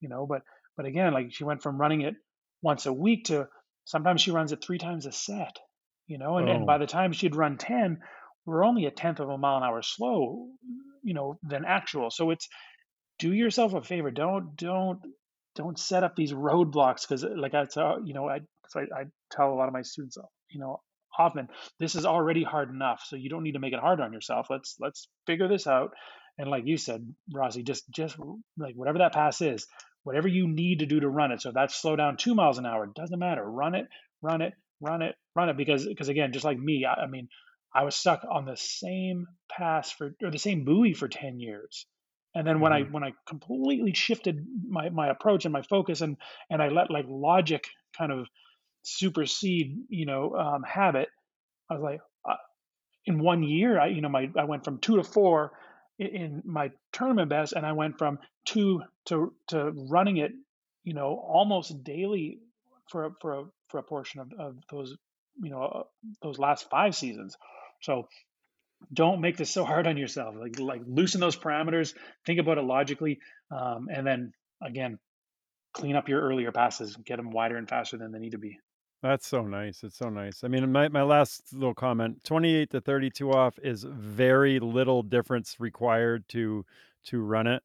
you 0.00 0.08
know 0.08 0.26
but 0.26 0.42
but 0.76 0.86
again 0.86 1.12
like 1.12 1.32
she 1.32 1.44
went 1.44 1.62
from 1.62 1.78
running 1.80 2.02
it 2.02 2.14
once 2.62 2.86
a 2.86 2.92
week 2.92 3.26
to 3.26 3.48
sometimes 3.84 4.20
she 4.20 4.30
runs 4.30 4.52
it 4.52 4.62
three 4.64 4.78
times 4.78 5.06
a 5.06 5.12
set 5.12 5.58
you 6.06 6.18
know 6.18 6.38
and, 6.38 6.48
and 6.48 6.64
Oh. 6.64 6.66
by 6.66 6.78
the 6.78 6.86
time 6.86 7.12
she'd 7.12 7.36
run 7.36 7.58
10 7.58 7.98
we're 8.46 8.64
only 8.64 8.86
a 8.86 8.90
tenth 8.90 9.20
of 9.20 9.28
a 9.28 9.38
mile 9.38 9.58
an 9.58 9.62
hour 9.64 9.82
slow 9.82 10.48
you 11.02 11.14
know 11.14 11.38
than 11.42 11.64
actual. 11.64 12.10
So 12.10 12.30
it's 12.30 12.48
do 13.18 13.32
yourself 13.32 13.74
a 13.74 13.82
favor 13.82 14.10
don't 14.10 14.56
don't 14.56 15.00
don't 15.54 15.78
set 15.78 16.02
up 16.02 16.16
these 16.16 16.32
roadblocks 16.32 17.02
because 17.02 17.24
uh, 17.24 17.28
like 17.36 17.54
i 17.54 17.64
tell 17.66 18.00
you 18.04 18.14
know 18.14 18.28
I, 18.28 18.40
I 18.74 18.80
I 18.80 19.04
tell 19.30 19.52
a 19.52 19.54
lot 19.54 19.68
of 19.68 19.74
my 19.74 19.82
students 19.82 20.16
you 20.50 20.60
know 20.60 20.80
often 21.18 21.48
this 21.78 21.94
is 21.94 22.06
already 22.06 22.42
hard 22.42 22.70
enough 22.70 23.02
so 23.06 23.16
you 23.16 23.28
don't 23.28 23.42
need 23.42 23.52
to 23.52 23.58
make 23.58 23.72
it 23.72 23.80
hard 23.80 24.00
on 24.00 24.12
yourself. 24.12 24.46
Let's 24.50 24.76
let's 24.80 25.08
figure 25.26 25.48
this 25.48 25.66
out. 25.66 25.92
And 26.38 26.48
like 26.50 26.64
you 26.66 26.76
said 26.76 27.06
rossi 27.32 27.62
just 27.62 27.84
just 27.90 28.16
like 28.56 28.74
whatever 28.74 28.98
that 28.98 29.12
pass 29.12 29.40
is 29.40 29.66
whatever 30.04 30.26
you 30.26 30.48
need 30.48 30.80
to 30.80 30.86
do 30.86 31.00
to 31.00 31.08
run 31.08 31.32
it. 31.32 31.40
So 31.42 31.52
that's 31.54 31.74
slow 31.80 31.96
down 31.96 32.16
two 32.16 32.34
miles 32.34 32.58
an 32.58 32.66
hour 32.66 32.88
doesn't 32.94 33.18
matter. 33.18 33.44
Run 33.44 33.74
it 33.74 33.86
run 34.22 34.40
it 34.40 34.54
run 34.80 35.02
it 35.02 35.14
run 35.36 35.48
it 35.48 35.56
because 35.56 35.86
because 35.86 36.08
again 36.08 36.32
just 36.32 36.44
like 36.44 36.58
me 36.58 36.84
I, 36.84 37.02
I 37.02 37.06
mean 37.06 37.28
i 37.74 37.84
was 37.84 37.96
stuck 37.96 38.24
on 38.30 38.44
the 38.44 38.56
same 38.56 39.26
pass 39.50 39.90
for 39.90 40.14
or 40.22 40.30
the 40.30 40.38
same 40.38 40.64
buoy 40.64 40.92
for 40.94 41.08
10 41.08 41.40
years. 41.40 41.86
And 42.34 42.46
then 42.46 42.60
when 42.60 42.72
i 42.72 42.82
when 42.82 43.04
i 43.04 43.12
completely 43.26 43.92
shifted 43.94 44.46
my 44.66 44.88
my 44.88 45.08
approach 45.08 45.44
and 45.44 45.52
my 45.52 45.62
focus 45.62 46.00
and 46.00 46.16
and 46.48 46.62
i 46.62 46.68
let 46.68 46.90
like 46.90 47.04
logic 47.08 47.68
kind 47.96 48.10
of 48.10 48.26
supersede 48.82 49.76
you 49.88 50.06
know 50.06 50.34
um, 50.34 50.62
habit 50.62 51.08
i 51.70 51.74
was 51.74 51.82
like 51.82 52.00
uh, 52.28 52.36
in 53.06 53.22
one 53.22 53.42
year 53.42 53.78
i 53.78 53.86
you 53.86 54.00
know 54.00 54.08
my 54.08 54.30
i 54.38 54.44
went 54.44 54.64
from 54.64 54.78
two 54.78 54.96
to 54.96 55.04
four 55.04 55.52
in, 55.98 56.06
in 56.06 56.42
my 56.44 56.70
tournament 56.92 57.28
best 57.28 57.52
and 57.52 57.66
i 57.66 57.72
went 57.72 57.98
from 57.98 58.18
two 58.44 58.82
to 59.04 59.32
to 59.48 59.72
running 59.90 60.16
it 60.16 60.32
you 60.84 60.94
know 60.94 61.22
almost 61.28 61.84
daily 61.84 62.38
for 62.90 63.04
a, 63.06 63.10
for 63.20 63.40
a 63.40 63.44
for 63.68 63.78
a 63.78 63.82
portion 63.82 64.20
of, 64.20 64.32
of 64.38 64.56
those 64.70 64.96
you 65.42 65.50
know 65.50 65.62
uh, 65.62 65.82
those 66.22 66.38
last 66.38 66.68
five 66.70 66.94
seasons 66.94 67.36
so 67.82 68.08
don't 68.92 69.20
make 69.20 69.36
this 69.36 69.50
so 69.50 69.64
hard 69.64 69.86
on 69.86 69.96
yourself 69.96 70.34
like 70.38 70.58
like 70.58 70.82
loosen 70.86 71.20
those 71.20 71.36
parameters 71.36 71.94
think 72.26 72.40
about 72.40 72.58
it 72.58 72.62
logically 72.62 73.18
um, 73.50 73.88
and 73.92 74.06
then 74.06 74.32
again 74.62 74.98
clean 75.72 75.96
up 75.96 76.08
your 76.08 76.20
earlier 76.20 76.52
passes 76.52 76.96
get 77.04 77.16
them 77.16 77.30
wider 77.30 77.56
and 77.56 77.68
faster 77.68 77.96
than 77.96 78.12
they 78.12 78.18
need 78.18 78.32
to 78.32 78.38
be 78.38 78.58
That's 79.02 79.26
so 79.26 79.42
nice. 79.42 79.82
It's 79.82 79.98
so 79.98 80.10
nice. 80.10 80.44
I 80.44 80.48
mean, 80.48 80.70
my, 80.70 80.88
my 80.88 81.02
last 81.02 81.52
little 81.52 81.74
comment 81.74 82.22
28 82.24 82.70
to 82.70 82.80
32 82.80 83.32
off 83.32 83.58
is 83.62 83.84
very 83.84 84.60
little 84.60 85.02
difference 85.02 85.56
required 85.58 86.28
to 86.28 86.64
to 87.06 87.20
run 87.20 87.48
it. 87.48 87.62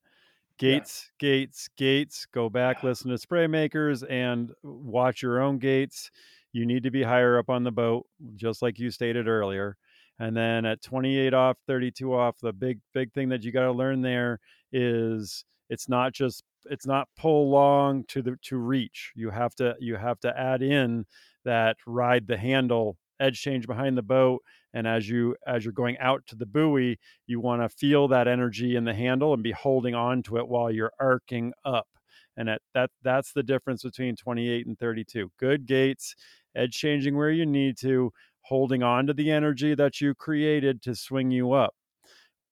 gates 0.57 1.11
yeah. 1.21 1.29
gates 1.29 1.69
gates 1.77 2.25
go 2.33 2.49
back 2.49 2.81
yeah. 2.81 2.89
listen 2.89 3.11
to 3.11 3.17
spray 3.17 3.45
makers 3.45 4.01
and 4.03 4.51
watch 4.63 5.21
your 5.21 5.39
own 5.41 5.59
gates 5.59 6.09
you 6.53 6.65
need 6.65 6.83
to 6.83 6.91
be 6.91 7.03
higher 7.03 7.37
up 7.37 7.49
on 7.49 7.63
the 7.63 7.71
boat 7.71 8.07
just 8.35 8.63
like 8.63 8.79
you 8.79 8.89
stated 8.89 9.27
earlier 9.27 9.77
and 10.19 10.35
then 10.35 10.65
at 10.65 10.81
28 10.81 11.33
off 11.33 11.57
32 11.67 12.13
off 12.13 12.37
the 12.41 12.53
big 12.53 12.79
big 12.93 13.13
thing 13.13 13.29
that 13.29 13.43
you 13.43 13.51
got 13.51 13.63
to 13.63 13.71
learn 13.71 14.01
there 14.01 14.39
is 14.71 15.45
it's 15.69 15.89
not 15.89 16.13
just 16.13 16.43
it's 16.65 16.87
not 16.87 17.07
pull 17.17 17.49
long 17.49 18.03
to 18.05 18.21
the 18.21 18.37
to 18.43 18.57
reach. 18.57 19.11
You 19.15 19.29
have 19.29 19.55
to 19.55 19.75
you 19.79 19.95
have 19.95 20.19
to 20.21 20.37
add 20.37 20.61
in 20.61 21.05
that 21.45 21.77
ride 21.85 22.27
the 22.27 22.37
handle 22.37 22.97
edge 23.19 23.41
change 23.41 23.65
behind 23.65 23.97
the 23.97 24.03
boat 24.03 24.43
and 24.73 24.85
as 24.85 25.09
you 25.09 25.35
as 25.47 25.65
you're 25.65 25.73
going 25.73 25.97
out 25.97 26.21
to 26.27 26.35
the 26.35 26.45
buoy 26.45 26.99
you 27.25 27.39
want 27.39 27.61
to 27.63 27.69
feel 27.69 28.07
that 28.07 28.27
energy 28.27 28.75
in 28.75 28.83
the 28.83 28.93
handle 28.93 29.33
and 29.33 29.41
be 29.41 29.51
holding 29.51 29.95
on 29.95 30.21
to 30.21 30.37
it 30.37 30.47
while 30.47 30.71
you're 30.71 30.91
arcing 30.99 31.51
up. 31.65 31.87
And 32.35 32.49
at 32.49 32.61
that 32.73 32.91
that's 33.03 33.33
the 33.33 33.43
difference 33.43 33.83
between 33.83 34.15
28 34.15 34.67
and 34.67 34.77
32 34.77 35.31
good 35.39 35.65
gates 35.65 36.15
edge 36.55 36.73
changing 36.73 37.15
where 37.15 37.31
you 37.31 37.45
need 37.45 37.77
to 37.77 38.11
holding 38.47 38.83
on 38.83 39.07
to 39.07 39.13
the 39.13 39.31
energy 39.31 39.75
that 39.75 39.99
you 40.01 40.13
created 40.13 40.81
to 40.81 40.95
swing 40.95 41.31
you 41.31 41.51
up 41.51 41.75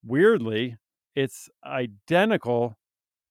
weirdly 0.04 0.76
it's 1.16 1.50
identical 1.66 2.76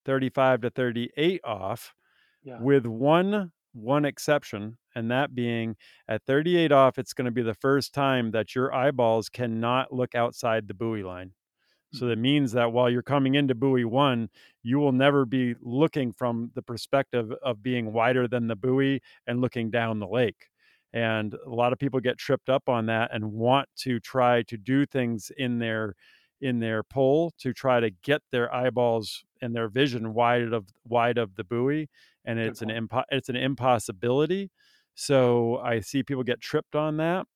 35 0.04 0.62
to 0.62 0.70
38 0.70 1.40
off 1.44 1.94
yeah. 2.42 2.60
with 2.60 2.86
one 2.86 3.52
one 3.74 4.04
exception, 4.04 4.78
and 4.94 5.10
that 5.10 5.34
being 5.34 5.76
at 6.08 6.22
38 6.26 6.72
off, 6.72 6.98
it's 6.98 7.12
going 7.12 7.26
to 7.26 7.30
be 7.30 7.42
the 7.42 7.54
first 7.54 7.92
time 7.92 8.30
that 8.30 8.54
your 8.54 8.72
eyeballs 8.72 9.28
cannot 9.28 9.92
look 9.92 10.14
outside 10.14 10.68
the 10.68 10.74
buoy 10.74 11.02
line. 11.02 11.32
So 11.92 12.06
hmm. 12.06 12.10
that 12.10 12.18
means 12.18 12.52
that 12.52 12.72
while 12.72 12.88
you're 12.88 13.02
coming 13.02 13.34
into 13.34 13.54
buoy 13.54 13.84
one, 13.84 14.30
you 14.62 14.78
will 14.78 14.92
never 14.92 15.26
be 15.26 15.54
looking 15.60 16.12
from 16.12 16.50
the 16.54 16.62
perspective 16.62 17.32
of 17.42 17.62
being 17.62 17.92
wider 17.92 18.28
than 18.28 18.46
the 18.46 18.56
buoy 18.56 19.00
and 19.26 19.40
looking 19.40 19.70
down 19.70 19.98
the 19.98 20.06
lake. 20.06 20.46
And 20.94 21.34
a 21.34 21.50
lot 21.50 21.74
of 21.74 21.80
people 21.80 22.00
get 22.00 22.18
tripped 22.18 22.48
up 22.50 22.70
on 22.70 22.86
that 22.86 23.10
and 23.14 23.32
want 23.32 23.68
to 23.78 24.00
try 24.00 24.42
to 24.44 24.56
do 24.56 24.86
things 24.86 25.32
in 25.36 25.58
their 25.58 25.96
in 26.40 26.60
their 26.60 26.82
pull 26.84 27.32
to 27.38 27.52
try 27.54 27.80
to 27.80 27.90
get 27.90 28.22
their 28.32 28.52
eyeballs 28.54 29.24
and 29.42 29.54
their 29.56 29.68
vision 29.68 30.14
wide 30.14 30.52
of 30.54 30.68
wide 30.84 31.18
of 31.18 31.36
the 31.36 31.44
buoy 31.44 31.88
and 32.24 32.38
it's 32.38 32.62
an 32.62 32.70
impo- 32.70 33.04
it's 33.10 33.28
an 33.28 33.36
impossibility. 33.36 34.50
So 34.96 35.58
i 35.58 35.80
see 35.80 36.02
people 36.04 36.22
get 36.24 36.40
tripped 36.40 36.76
on 36.76 36.96
that 36.98 37.26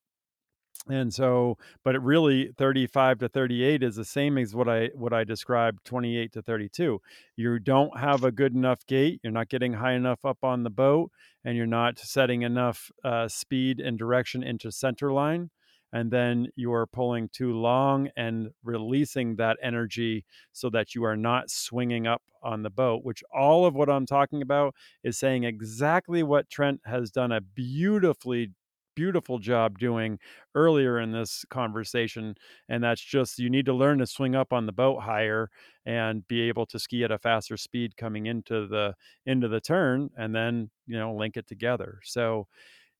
and 0.89 1.13
so 1.13 1.57
but 1.85 1.95
it 1.95 2.03
really 2.03 2.51
35 2.57 3.19
to 3.19 3.29
38 3.29 3.83
is 3.83 3.97
the 3.97 4.05
same 4.05 4.39
as 4.39 4.55
what 4.55 4.69
i 4.69 4.87
what 4.95 5.13
i 5.13 5.25
described 5.25 5.85
28 5.85 6.33
to 6.33 6.43
32 6.43 7.01
you 7.37 7.59
don't 7.59 7.99
have 7.99 8.25
a 8.25 8.33
good 8.33 8.55
enough 8.55 8.87
gate 8.87 9.21
you're 9.23 9.33
not 9.33 9.49
getting 9.49 9.75
high 9.75 9.93
enough 9.93 10.25
up 10.25 10.39
on 10.43 10.63
the 10.63 10.71
boat 10.71 11.11
and 11.45 11.57
you're 11.57 11.67
not 11.67 11.99
setting 11.99 12.43
enough 12.43 12.91
uh, 13.05 13.29
speed 13.29 13.81
and 13.81 13.99
direction 13.99 14.43
into 14.43 14.71
center 14.71 15.13
line 15.13 15.51
and 15.93 16.11
then 16.11 16.49
you 16.55 16.73
are 16.73 16.87
pulling 16.87 17.31
too 17.31 17.53
long 17.53 18.11
and 18.17 18.51
releasing 18.63 19.37
that 19.37 19.57
energy 19.63 20.25
so 20.53 20.69
that 20.69 20.95
you 20.95 21.03
are 21.05 21.17
not 21.17 21.51
swinging 21.51 22.07
up 22.07 22.23
on 22.43 22.63
the 22.63 22.71
boat 22.71 23.05
which 23.05 23.25
all 23.35 23.67
of 23.67 23.75
what 23.75 23.91
i'm 23.91 24.07
talking 24.07 24.43
about 24.43 24.75
is 25.03 25.19
saying 25.19 25.45
exactly 25.45 26.23
what 26.23 26.49
trent 26.49 26.81
has 26.85 27.11
done 27.11 27.33
a 27.33 27.41
beautifully 27.41 28.51
beautiful 28.99 29.39
job 29.39 29.79
doing 29.79 30.19
earlier 30.57 30.99
in 30.99 31.13
this 31.13 31.45
conversation 31.51 32.35
and 32.69 32.83
that's 32.83 33.01
just 33.01 33.39
you 33.39 33.49
need 33.49 33.65
to 33.65 33.73
learn 33.73 33.99
to 33.99 34.07
swing 34.07 34.35
up 34.35 34.53
on 34.53 34.67
the 34.67 34.73
boat 34.73 34.99
higher 35.01 35.49
and 35.87 36.27
be 36.27 36.41
able 36.41 36.67
to 36.67 36.81
ski 36.81 37.05
at 37.05 37.13
a 37.13 37.19
faster 37.19 37.57
speed 37.57 37.97
coming 37.97 38.27
into 38.27 38.67
the 38.67 38.93
into 39.25 39.47
the 39.47 39.61
turn 39.61 40.11
and 40.17 40.35
then 40.35 40.69
you 40.89 40.99
know 40.99 41.15
link 41.15 41.37
it 41.37 41.47
together 41.47 42.01
so 42.03 42.49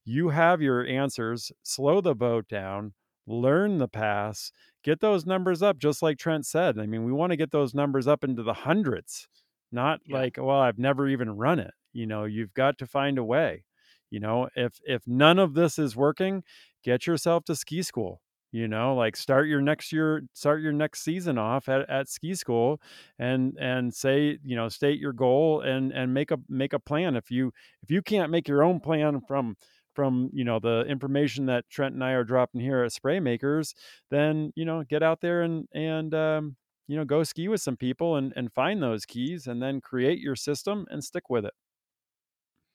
you 0.05 0.29
have 0.29 0.61
your 0.61 0.85
answers, 0.87 1.51
slow 1.63 2.01
the 2.01 2.15
boat 2.15 2.47
down, 2.47 2.93
learn 3.27 3.77
the 3.77 3.87
pass, 3.87 4.51
get 4.83 4.99
those 4.99 5.25
numbers 5.25 5.61
up, 5.61 5.77
just 5.77 6.01
like 6.01 6.17
Trent 6.17 6.45
said. 6.45 6.79
I 6.79 6.87
mean, 6.87 7.03
we 7.03 7.11
want 7.11 7.31
to 7.31 7.37
get 7.37 7.51
those 7.51 7.73
numbers 7.75 8.07
up 8.07 8.23
into 8.23 8.43
the 8.43 8.53
hundreds, 8.53 9.27
not 9.71 9.99
yeah. 10.05 10.17
like, 10.17 10.37
well, 10.37 10.59
I've 10.59 10.79
never 10.79 11.07
even 11.07 11.29
run 11.31 11.59
it. 11.59 11.73
You 11.93 12.07
know, 12.07 12.23
you've 12.23 12.53
got 12.53 12.77
to 12.79 12.87
find 12.87 13.17
a 13.17 13.23
way. 13.23 13.65
You 14.09 14.19
know, 14.19 14.49
if 14.55 14.79
if 14.85 15.03
none 15.07 15.39
of 15.39 15.53
this 15.53 15.77
is 15.79 15.95
working, 15.95 16.43
get 16.83 17.07
yourself 17.07 17.43
to 17.45 17.55
ski 17.55 17.81
school 17.83 18.21
you 18.51 18.67
know 18.67 18.95
like 18.95 19.15
start 19.15 19.47
your 19.47 19.61
next 19.61 19.91
year 19.91 20.23
start 20.33 20.59
your 20.61 20.71
next 20.71 21.03
season 21.03 21.37
off 21.37 21.69
at, 21.69 21.87
at 21.87 22.09
ski 22.09 22.33
school 22.33 22.81
and 23.19 23.55
and 23.59 23.93
say 23.93 24.39
you 24.43 24.55
know 24.55 24.67
state 24.69 24.99
your 24.99 25.13
goal 25.13 25.61
and 25.61 25.91
and 25.91 26.13
make 26.13 26.31
a 26.31 26.37
make 26.49 26.73
a 26.73 26.79
plan 26.79 27.15
if 27.15 27.29
you 27.29 27.51
if 27.83 27.91
you 27.91 28.01
can't 28.01 28.31
make 28.31 28.47
your 28.47 28.63
own 28.63 28.79
plan 28.79 29.21
from 29.27 29.55
from 29.93 30.29
you 30.33 30.43
know 30.43 30.59
the 30.59 30.81
information 30.87 31.45
that 31.47 31.69
Trent 31.69 31.93
and 31.93 32.03
I 32.03 32.11
are 32.11 32.23
dropping 32.23 32.61
here 32.61 32.83
at 32.83 32.91
Spray 32.93 33.19
Makers, 33.19 33.73
then 34.11 34.51
you 34.55 34.65
know 34.65 34.83
get 34.83 35.03
out 35.03 35.21
there 35.21 35.41
and 35.41 35.67
and 35.73 36.13
um, 36.13 36.55
you 36.87 36.95
know 36.95 37.05
go 37.05 37.23
ski 37.23 37.47
with 37.47 37.61
some 37.61 37.75
people 37.77 38.15
and 38.15 38.31
and 38.35 38.53
find 38.53 38.81
those 38.81 39.05
keys 39.05 39.47
and 39.47 39.61
then 39.61 39.81
create 39.81 40.19
your 40.19 40.35
system 40.35 40.85
and 40.89 41.03
stick 41.03 41.29
with 41.29 41.45
it. 41.45 41.53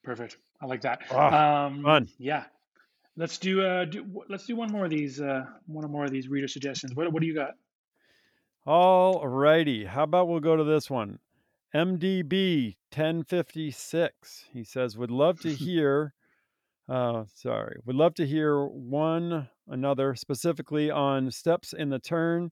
Perfect. 0.05 0.37
I 0.61 0.67
like 0.67 0.81
that. 0.81 1.01
Oh, 1.09 1.19
um, 1.19 1.83
fun. 1.83 2.07
Yeah. 2.17 2.45
Let's 3.17 3.37
do 3.37 3.65
uh 3.65 3.85
do 3.85 4.05
let's 4.29 4.45
do 4.45 4.55
one 4.55 4.71
more 4.71 4.85
of 4.85 4.91
these 4.91 5.19
uh 5.19 5.45
one 5.67 5.83
or 5.83 5.87
more 5.87 6.05
of 6.05 6.11
these 6.11 6.27
reader 6.27 6.47
suggestions. 6.47 6.93
What 6.93 7.11
what 7.11 7.21
do 7.21 7.27
you 7.27 7.33
got? 7.33 7.55
All 8.67 9.25
righty. 9.27 9.85
How 9.85 10.03
about 10.03 10.27
we'll 10.27 10.41
go 10.41 10.55
to 10.55 10.63
this 10.63 10.89
one. 10.89 11.19
MDB 11.73 12.75
1056. 12.93 14.45
He 14.53 14.63
says, 14.63 14.97
would 14.97 15.11
love 15.11 15.39
to 15.41 15.49
hear 15.53 16.13
uh, 16.87 17.23
sorry. 17.33 17.79
Would 17.85 17.95
love 17.95 18.13
to 18.15 18.27
hear 18.27 18.63
one 18.63 19.49
another 19.67 20.13
specifically 20.15 20.91
on 20.91 21.31
steps 21.31 21.73
in 21.73 21.89
the 21.89 21.99
turn 21.99 22.51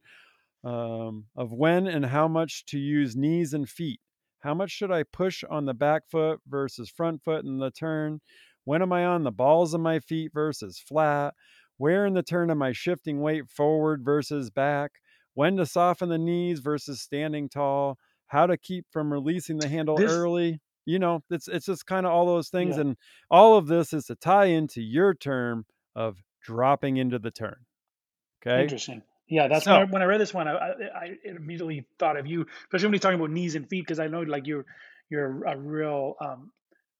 um, 0.64 1.26
of 1.36 1.52
when 1.52 1.88
and 1.88 2.06
how 2.06 2.28
much 2.28 2.66
to 2.68 2.80
use 2.80 3.16
knees 3.16 3.54
and 3.54 3.70
feet. 3.70 4.00
How 4.44 4.54
much 4.54 4.72
should 4.72 4.92
I 4.92 5.04
push 5.04 5.44
on 5.50 5.66
the 5.66 5.74
back 5.74 6.04
foot 6.10 6.42
versus 6.48 6.90
front 6.90 7.24
foot 7.24 7.46
in 7.46 7.60
the 7.60 7.72
turn? 7.72 8.20
When 8.66 8.82
am 8.82 8.92
I 8.92 9.06
on 9.06 9.24
the 9.24 9.32
balls 9.32 9.74
of 9.74 9.82
my 9.82 10.00
feet 10.00 10.32
versus 10.34 10.80
flat? 10.80 11.34
Where 11.78 12.06
in 12.06 12.14
the 12.14 12.24
turn 12.24 12.52
am 12.52 12.62
I 12.62 12.74
shifting 12.74 13.22
weight 13.22 13.50
forward 13.50 14.04
versus 14.04 14.50
back? 14.50 14.92
When 15.34 15.58
to 15.58 15.66
soften 15.66 16.10
the 16.10 16.18
knees 16.18 16.60
versus 16.60 17.02
standing 17.02 17.50
tall? 17.50 17.98
How 18.28 18.46
to 18.46 18.58
keep 18.58 18.86
from 18.92 19.12
releasing 19.12 19.58
the 19.58 19.68
handle 19.68 19.96
this, 19.96 20.12
early? 20.12 20.60
you 20.86 21.00
know 21.00 21.22
it's 21.30 21.48
it's 21.48 21.66
just 21.66 21.86
kind 21.86 22.06
of 22.06 22.12
all 22.12 22.26
those 22.26 22.50
things 22.50 22.76
yeah. 22.76 22.82
and 22.82 22.98
all 23.30 23.58
of 23.58 23.68
this 23.68 23.94
is 23.94 24.06
to 24.06 24.16
tie 24.16 24.46
into 24.46 24.82
your 24.82 25.14
term 25.14 25.66
of 25.96 26.18
dropping 26.44 26.98
into 26.98 27.20
the 27.20 27.32
turn 27.32 27.58
okay 28.42 28.64
interesting 28.64 29.02
yeah 29.28 29.48
that's 29.48 29.66
so, 29.66 29.72
when, 29.72 29.82
I, 29.82 29.86
when 29.86 30.02
i 30.02 30.06
read 30.06 30.22
this 30.22 30.34
one 30.34 30.48
I, 30.48 30.54
I, 30.56 31.10
immediately 31.26 31.86
thought 32.00 32.18
of 32.18 32.28
you 32.28 32.46
especially 32.66 32.88
when 32.88 32.94
he's 32.94 33.02
talking 33.02 33.20
about 33.20 33.32
knees 33.32 33.56
and 33.56 33.68
feet 33.68 33.82
because 33.82 34.00
i 34.00 34.08
know 34.08 34.22
like 34.22 34.48
you're 34.48 34.66
you're 35.10 35.44
a 35.46 35.58
real 35.58 36.16
um 36.22 36.52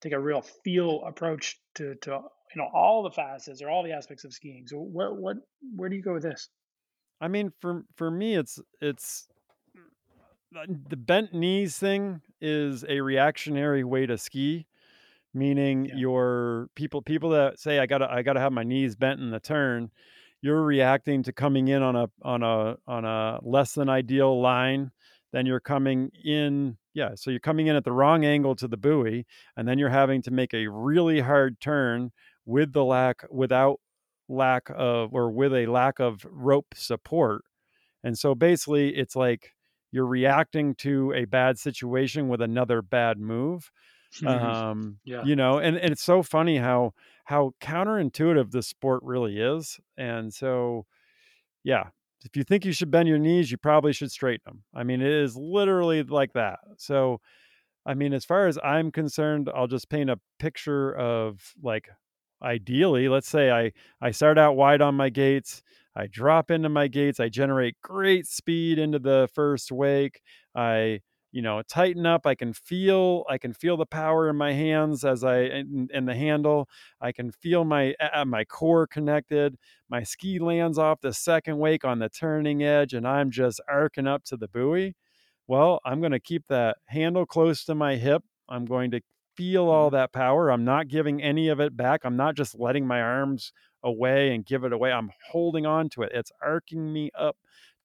take 0.02 0.14
a 0.14 0.20
real 0.20 0.42
feel 0.64 1.04
approach 1.06 1.60
to 1.76 1.96
to 1.96 2.12
you 2.12 2.62
know 2.62 2.70
all 2.74 3.04
the 3.04 3.12
facets 3.12 3.62
or 3.62 3.70
all 3.70 3.84
the 3.84 3.92
aspects 3.92 4.24
of 4.24 4.34
skiing 4.34 4.66
so 4.68 4.78
what 4.78 5.18
what 5.18 5.38
where 5.76 5.90
do 5.90 5.96
you 5.96 6.04
go 6.04 6.14
with 6.14 6.24
this 6.24 6.50
i 7.22 7.28
mean 7.28 7.52
for 7.60 7.84
for 7.96 8.12
me 8.12 8.36
it's 8.36 8.60
it's 8.82 9.28
the 10.90 10.98
bent 10.98 11.34
knees 11.34 11.78
thing 11.78 12.22
is 12.40 12.86
a 12.88 13.02
reactionary 13.02 13.84
way 13.84 14.06
to 14.06 14.18
ski 14.18 14.68
meaning 15.34 15.86
yeah. 15.86 15.96
your 15.96 16.70
people 16.76 17.02
people 17.02 17.32
that 17.32 17.60
say 17.60 17.80
i 17.80 17.86
gotta 17.86 18.12
i 18.12 18.22
gotta 18.22 18.40
have 18.40 18.52
my 18.52 18.64
knees 18.64 18.96
bent 18.96 19.20
in 19.20 19.32
the 19.32 19.40
turn 19.40 19.90
you're 20.44 20.62
reacting 20.62 21.24
to 21.24 21.34
coming 21.34 21.70
in 21.70 21.82
on 21.82 21.96
a 21.96 22.08
on 22.22 22.44
a 22.44 22.76
on 22.88 23.06
a 23.06 23.40
less 23.42 23.74
than 23.74 23.90
ideal 23.90 24.40
line 24.40 24.92
then 25.32 25.46
you're 25.46 25.60
coming 25.60 26.12
in 26.24 26.78
yeah 26.94 27.12
so 27.16 27.32
you're 27.32 27.40
coming 27.40 27.68
in 27.68 27.76
at 27.76 27.84
the 27.84 27.92
wrong 27.92 28.24
angle 28.26 28.56
to 28.56 28.68
the 28.68 28.78
buoy 28.78 29.26
and 29.58 29.68
then 29.68 29.80
you're 29.80 29.90
having 29.90 30.22
to 30.22 30.30
make 30.30 30.54
a 30.54 30.68
really 30.68 31.22
hard 31.22 31.60
turn 31.60 32.12
with 32.46 32.74
the 32.74 32.84
lack 32.84 33.24
without 33.32 33.80
lack 34.30 34.70
of 34.76 35.14
or 35.14 35.32
with 35.32 35.54
a 35.54 35.66
lack 35.66 36.00
of 36.00 36.26
rope 36.30 36.74
support. 36.76 37.44
And 38.04 38.18
so 38.18 38.36
basically 38.36 38.96
it's 38.96 39.16
like 39.16 39.52
you're 39.92 40.06
reacting 40.06 40.76
to 40.76 41.14
a 41.14 41.26
bad 41.26 41.58
situation 41.60 42.28
with 42.28 42.42
another 42.42 42.82
bad 42.82 43.20
move 43.20 43.72
um 44.26 45.00
yeah 45.06 45.24
you 45.26 45.36
know 45.36 45.60
and, 45.60 45.78
and 45.78 45.92
it's 45.92 46.04
so 46.04 46.24
funny 46.24 46.58
how 46.58 46.94
how 47.26 47.54
counterintuitive 47.62 48.52
this 48.52 48.68
sport 48.68 49.02
really 49.04 49.40
is 49.40 49.80
and 49.98 50.34
so 50.34 50.86
yeah 51.64 51.86
if 52.26 52.38
you 52.38 52.44
think 52.44 52.66
you 52.66 52.72
should 52.72 52.92
bend 52.92 53.08
your 53.08 53.18
knees 53.18 53.52
you 53.52 53.58
probably 53.58 53.94
should 53.94 54.12
straighten 54.12 54.44
them 54.46 54.64
i 54.74 54.84
mean 54.84 55.02
it 55.02 55.12
is 55.12 55.36
literally 55.36 56.04
like 56.04 56.34
that 56.34 56.60
so 56.78 57.20
i 57.86 57.94
mean 57.94 58.14
as 58.14 58.26
far 58.26 58.48
as 58.48 58.58
i'm 58.64 58.92
concerned 58.92 59.50
i'll 59.56 59.68
just 59.68 59.90
paint 59.90 60.10
a 60.10 60.20
picture 60.40 60.96
of 60.96 61.54
like 61.62 61.90
ideally 62.44 63.08
let's 63.10 63.30
say 63.30 63.52
i 63.52 63.72
i 64.02 64.12
start 64.12 64.38
out 64.38 64.56
wide 64.56 64.82
on 64.82 64.96
my 64.96 65.10
gates 65.10 65.62
I 65.96 66.08
drop 66.08 66.50
into 66.50 66.70
my 66.70 66.88
gates. 66.88 67.20
I 67.20 67.30
generate 67.30 67.80
great 67.82 68.26
speed 68.26 68.80
into 68.80 69.00
the 69.00 69.30
first 69.34 69.72
wake. 69.72 70.22
I 70.56 71.02
you 71.34 71.42
know 71.42 71.62
tighten 71.68 72.06
up 72.06 72.26
i 72.26 72.36
can 72.36 72.54
feel 72.54 73.26
i 73.28 73.38
can 73.38 73.52
feel 73.52 73.76
the 73.76 73.86
power 73.86 74.30
in 74.30 74.36
my 74.38 74.54
hands 74.54 75.04
as 75.04 75.24
i 75.24 75.40
in, 75.40 75.90
in 75.92 76.06
the 76.06 76.16
handle 76.16 76.70
i 77.02 77.12
can 77.12 77.32
feel 77.32 77.66
my 77.66 77.94
uh, 78.14 78.24
my 78.24 78.46
core 78.46 78.88
connected 78.88 79.58
my 79.90 80.04
ski 80.04 80.40
lands 80.40 80.78
off 80.78 81.02
the 81.02 81.12
second 81.12 81.58
wake 81.58 81.84
on 81.84 82.00
the 82.00 82.08
turning 82.08 82.64
edge 82.64 82.94
and 82.94 83.08
i'm 83.08 83.32
just 83.32 83.60
arcing 83.68 84.08
up 84.08 84.24
to 84.24 84.38
the 84.38 84.48
buoy 84.48 84.96
well 85.48 85.82
i'm 85.84 86.00
going 86.00 86.12
to 86.12 86.20
keep 86.20 86.48
that 86.48 86.78
handle 86.86 87.26
close 87.26 87.66
to 87.66 87.76
my 87.76 87.96
hip 87.96 88.24
i'm 88.48 88.66
going 88.66 88.92
to 88.92 89.02
feel 89.36 89.68
all 89.68 89.88
mm-hmm. 89.88 89.96
that 89.96 90.14
power 90.14 90.52
i'm 90.52 90.64
not 90.64 90.88
giving 90.88 91.22
any 91.22 91.50
of 91.50 91.60
it 91.60 91.76
back 91.76 92.02
i'm 92.04 92.16
not 92.16 92.36
just 92.36 92.58
letting 92.60 92.86
my 92.86 93.02
arms 93.02 93.52
away 93.84 94.34
and 94.34 94.46
give 94.46 94.64
it 94.64 94.72
away 94.72 94.92
i'm 94.92 95.10
holding 95.32 95.66
on 95.66 95.90
to 95.90 96.04
it 96.04 96.12
it's 96.14 96.32
arcing 96.42 96.94
me 96.94 97.10
up 97.18 97.36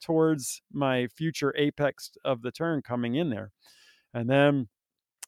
towards 0.01 0.63
my 0.73 1.09
future 1.09 1.55
apex 1.57 2.11
of 2.25 2.43
the 2.43 2.51
turn 2.51 2.83
coming 2.83 3.17
in 3.17 3.31
there. 3.31 3.51
And 4.15 4.29
then, 4.29 4.69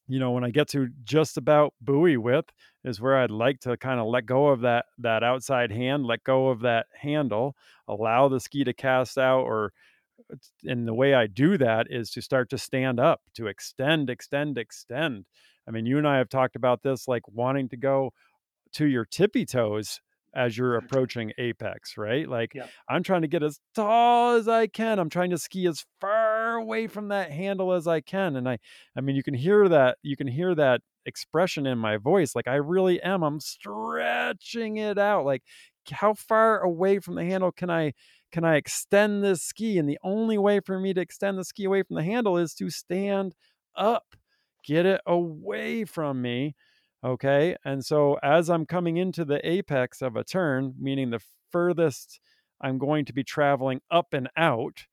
you 0.09 0.18
know, 0.18 0.33
when 0.33 0.44
I 0.44 0.50
get 0.50 0.68
to 0.68 0.88
just 1.04 1.37
about 1.37 1.74
buoy 1.80 2.16
width 2.16 2.50
is 2.85 3.00
where 3.00 3.18
I'd 3.18 3.30
like 3.30 3.61
to 3.61 3.76
kind 3.76 4.00
of 4.00 4.06
let 4.06 4.26
go 4.26 4.48
of 4.48 4.61
that 4.62 4.87
that 4.98 5.22
outside 5.22 5.70
hand, 5.70 6.04
let 6.04 6.24
go 6.24 6.48
of 6.48 6.61
that 6.61 6.87
handle, 7.00 7.54
allow 7.87 8.28
the 8.28 8.40
ski 8.40 8.64
to 8.64 8.72
cast 8.72 9.18
out 9.18 9.42
or 9.42 9.72
uh, 10.33 10.37
and 10.64 10.87
the 10.87 10.94
way 10.94 11.14
I 11.14 11.26
do 11.26 11.56
that 11.59 11.87
is 11.90 12.11
to 12.11 12.22
start 12.22 12.50
to 12.50 12.59
stand 12.59 13.00
up, 13.00 13.20
to 13.35 13.46
extend, 13.46 14.11
extend, 14.11 14.59
extend. 14.59 15.24
I 15.66 15.70
mean, 15.70 15.87
you 15.87 15.98
and 15.98 16.09
I 16.09 16.18
have 16.18 16.28
talked 16.28 16.56
about 16.56 16.83
this 16.83 17.06
like 17.06 17.22
wanting 17.28 17.68
to 17.70 17.76
go 17.76 18.12
to 18.72 18.87
your 18.87 19.04
tippy 19.04 19.46
toes 19.46 20.00
as 20.35 20.57
you're 20.57 20.77
approaching 20.77 21.33
apex, 21.38 21.97
right? 21.97 22.29
Like 22.29 22.53
yeah. 22.55 22.66
I'm 22.88 23.03
trying 23.03 23.23
to 23.23 23.29
get 23.29 23.43
as 23.43 23.61
tall 23.75 24.37
as 24.37 24.49
I 24.49 24.66
can. 24.66 24.99
I'm 24.99 25.11
trying 25.11 25.31
to 25.31 25.38
ski 25.38 25.66
as 25.66 25.85
far 26.01 26.55
away 26.57 26.87
from 26.87 27.09
that 27.09 27.31
handle 27.31 27.73
as 27.73 27.87
I 27.87 28.01
can. 28.01 28.37
And 28.37 28.49
I 28.49 28.59
I 28.97 29.01
mean 29.01 29.16
you 29.16 29.23
can 29.23 29.35
hear 29.35 29.69
that 29.69 29.99
you 30.03 30.16
can 30.16 30.27
hear 30.27 30.55
that 30.55 30.83
expression 31.07 31.66
in 31.66 31.79
my 31.79 31.97
voice 31.97 32.35
like 32.35 32.47
I 32.47 32.57
really 32.57 33.01
am. 33.03 33.23
I'm 33.23 33.40
stretching 33.40 34.77
it 34.77 34.99
out. 34.99 35.25
Like 35.25 35.43
how 35.90 36.14
far 36.14 36.61
away 36.61 36.99
from 36.99 37.14
the 37.16 37.25
handle 37.25 37.53
can 37.53 37.71
I 37.71 37.93
can 38.33 38.45
I 38.45 38.57
extend 38.57 39.25
this 39.25 39.43
ski? 39.43 39.79
And 39.79 39.88
the 39.88 39.99
only 40.05 40.38
way 40.38 40.61
for 40.61 40.79
me 40.79 40.95
to 40.95 41.01
extend 41.01 41.38
the 41.38 41.45
ski 41.45 41.64
away 41.64 41.83
from 41.83 41.97
the 41.97 42.05
handle 42.05 42.38
is 42.38 42.55
to 42.55 42.71
stand 42.71 43.35
up. 43.75 44.14
Get 44.64 44.87
it 44.87 45.01
away 45.07 45.85
from 45.85 46.23
me 46.23 46.55
Okay. 47.02 47.56
And 47.64 47.84
so 47.84 48.18
as 48.22 48.50
I'm 48.50 48.66
coming 48.66 48.98
into 48.98 49.24
the 49.24 49.40
apex 49.48 50.02
of 50.02 50.16
a 50.16 50.24
turn, 50.24 50.74
meaning 50.78 51.10
the 51.10 51.22
furthest 51.50 52.20
I'm 52.60 52.78
going 52.78 53.06
to 53.06 53.14
be 53.14 53.24
traveling 53.24 53.80
up 53.90 54.12
and 54.12 54.28
out, 54.36 54.84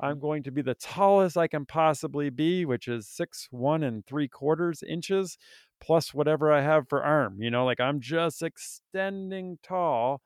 I'm 0.00 0.16
mm-hmm. 0.16 0.20
going 0.20 0.42
to 0.44 0.50
be 0.50 0.62
the 0.62 0.74
tallest 0.74 1.38
I 1.38 1.48
can 1.48 1.64
possibly 1.64 2.28
be, 2.28 2.66
which 2.66 2.86
is 2.86 3.08
six, 3.08 3.48
one 3.50 3.82
and 3.82 4.06
three 4.06 4.28
quarters 4.28 4.82
inches, 4.82 5.38
plus 5.80 6.12
whatever 6.12 6.52
I 6.52 6.60
have 6.60 6.88
for 6.88 7.02
arm. 7.02 7.40
You 7.40 7.50
know, 7.50 7.64
like 7.64 7.80
I'm 7.80 8.00
just 8.00 8.42
extending 8.42 9.58
tall. 9.62 10.20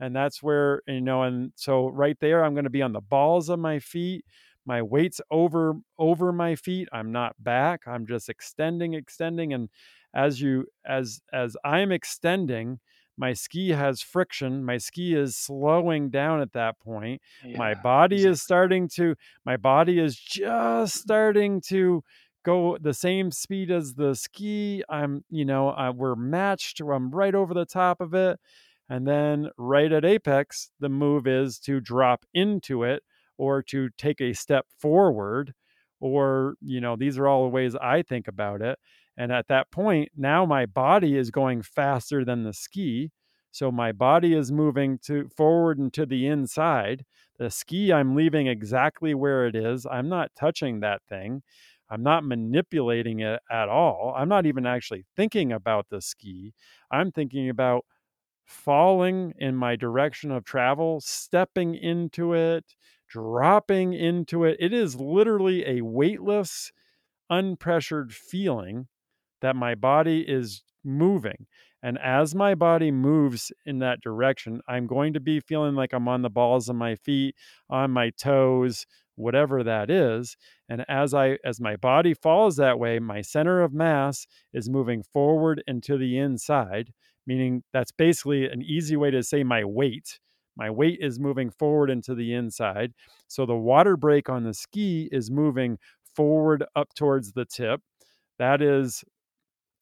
And 0.00 0.14
that's 0.14 0.44
where, 0.44 0.82
you 0.86 1.00
know, 1.00 1.24
and 1.24 1.50
so 1.56 1.88
right 1.88 2.16
there, 2.20 2.44
I'm 2.44 2.54
going 2.54 2.64
to 2.64 2.70
be 2.70 2.82
on 2.82 2.92
the 2.92 3.00
balls 3.00 3.48
of 3.48 3.58
my 3.58 3.80
feet. 3.80 4.24
My 4.64 4.80
weight's 4.80 5.20
over 5.30 5.74
over 5.98 6.30
my 6.30 6.54
feet. 6.54 6.88
I'm 6.92 7.10
not 7.10 7.34
back. 7.42 7.82
I'm 7.86 8.06
just 8.06 8.28
extending, 8.28 8.94
extending. 8.94 9.52
And 9.52 9.70
as 10.14 10.40
you 10.40 10.64
as 10.86 11.20
as 11.32 11.56
i'm 11.64 11.92
extending 11.92 12.78
my 13.16 13.32
ski 13.32 13.70
has 13.70 14.00
friction 14.00 14.64
my 14.64 14.78
ski 14.78 15.14
is 15.14 15.36
slowing 15.36 16.08
down 16.08 16.40
at 16.40 16.52
that 16.52 16.78
point 16.80 17.20
yeah, 17.44 17.58
my 17.58 17.74
body 17.74 18.16
exactly. 18.16 18.32
is 18.32 18.42
starting 18.42 18.88
to 18.88 19.14
my 19.44 19.56
body 19.56 19.98
is 19.98 20.16
just 20.16 20.94
starting 20.94 21.60
to 21.60 22.02
go 22.44 22.78
the 22.80 22.94
same 22.94 23.30
speed 23.30 23.70
as 23.70 23.94
the 23.94 24.14
ski 24.14 24.82
i'm 24.88 25.24
you 25.28 25.44
know 25.44 25.70
uh, 25.70 25.92
we're 25.94 26.14
matched 26.14 26.80
i'm 26.80 27.10
right 27.10 27.34
over 27.34 27.52
the 27.52 27.66
top 27.66 28.00
of 28.00 28.14
it 28.14 28.38
and 28.88 29.06
then 29.06 29.50
right 29.58 29.92
at 29.92 30.04
apex 30.04 30.70
the 30.80 30.88
move 30.88 31.26
is 31.26 31.58
to 31.58 31.80
drop 31.80 32.24
into 32.32 32.84
it 32.84 33.02
or 33.36 33.62
to 33.62 33.88
take 33.98 34.20
a 34.20 34.32
step 34.32 34.66
forward 34.78 35.52
or 36.00 36.54
you 36.60 36.80
know 36.80 36.96
these 36.96 37.18
are 37.18 37.26
all 37.26 37.42
the 37.42 37.48
ways 37.48 37.74
i 37.76 38.02
think 38.02 38.28
about 38.28 38.62
it 38.62 38.78
and 39.18 39.32
at 39.32 39.48
that 39.48 39.72
point, 39.72 40.12
now 40.16 40.46
my 40.46 40.64
body 40.64 41.16
is 41.16 41.32
going 41.32 41.62
faster 41.62 42.24
than 42.24 42.44
the 42.44 42.52
ski. 42.52 43.10
So 43.50 43.72
my 43.72 43.90
body 43.90 44.32
is 44.32 44.52
moving 44.52 45.00
to 45.06 45.28
forward 45.36 45.76
and 45.76 45.92
to 45.94 46.06
the 46.06 46.28
inside. 46.28 47.04
The 47.36 47.50
ski, 47.50 47.92
I'm 47.92 48.14
leaving 48.14 48.46
exactly 48.46 49.14
where 49.14 49.48
it 49.48 49.56
is. 49.56 49.86
I'm 49.90 50.08
not 50.08 50.30
touching 50.38 50.78
that 50.80 51.02
thing. 51.08 51.42
I'm 51.90 52.04
not 52.04 52.24
manipulating 52.24 53.18
it 53.18 53.40
at 53.50 53.68
all. 53.68 54.14
I'm 54.16 54.28
not 54.28 54.46
even 54.46 54.66
actually 54.66 55.04
thinking 55.16 55.50
about 55.50 55.86
the 55.90 56.00
ski. 56.00 56.54
I'm 56.92 57.10
thinking 57.10 57.48
about 57.48 57.84
falling 58.44 59.32
in 59.36 59.56
my 59.56 59.74
direction 59.74 60.30
of 60.30 60.44
travel, 60.44 61.00
stepping 61.00 61.74
into 61.74 62.34
it, 62.34 62.64
dropping 63.08 63.94
into 63.94 64.44
it. 64.44 64.58
It 64.60 64.72
is 64.72 64.94
literally 64.94 65.66
a 65.66 65.80
weightless, 65.80 66.70
unpressured 67.32 68.12
feeling 68.12 68.86
that 69.40 69.56
my 69.56 69.74
body 69.74 70.24
is 70.26 70.62
moving. 70.84 71.46
And 71.82 71.98
as 71.98 72.34
my 72.34 72.54
body 72.54 72.90
moves 72.90 73.52
in 73.64 73.78
that 73.78 74.00
direction, 74.00 74.60
I'm 74.68 74.86
going 74.86 75.12
to 75.12 75.20
be 75.20 75.40
feeling 75.40 75.74
like 75.74 75.92
I'm 75.92 76.08
on 76.08 76.22
the 76.22 76.30
balls 76.30 76.68
of 76.68 76.76
my 76.76 76.96
feet, 76.96 77.36
on 77.70 77.92
my 77.92 78.10
toes, 78.10 78.84
whatever 79.14 79.62
that 79.62 79.90
is. 79.90 80.36
And 80.68 80.84
as 80.88 81.14
I 81.14 81.38
as 81.44 81.60
my 81.60 81.76
body 81.76 82.14
falls 82.14 82.56
that 82.56 82.78
way, 82.78 82.98
my 82.98 83.20
center 83.20 83.62
of 83.62 83.72
mass 83.72 84.26
is 84.52 84.68
moving 84.68 85.02
forward 85.12 85.62
and 85.66 85.82
to 85.84 85.96
the 85.98 86.18
inside, 86.18 86.92
meaning 87.26 87.62
that's 87.72 87.92
basically 87.92 88.46
an 88.48 88.62
easy 88.62 88.96
way 88.96 89.10
to 89.10 89.22
say 89.22 89.44
my 89.44 89.64
weight. 89.64 90.18
My 90.56 90.70
weight 90.70 90.98
is 91.00 91.20
moving 91.20 91.50
forward 91.50 91.90
into 91.90 92.16
the 92.16 92.34
inside. 92.34 92.92
So 93.28 93.46
the 93.46 93.54
water 93.56 93.96
break 93.96 94.28
on 94.28 94.42
the 94.42 94.54
ski 94.54 95.08
is 95.12 95.30
moving 95.30 95.78
forward 96.16 96.64
up 96.74 96.94
towards 96.94 97.32
the 97.32 97.44
tip. 97.44 97.80
That 98.40 98.60
is 98.60 99.04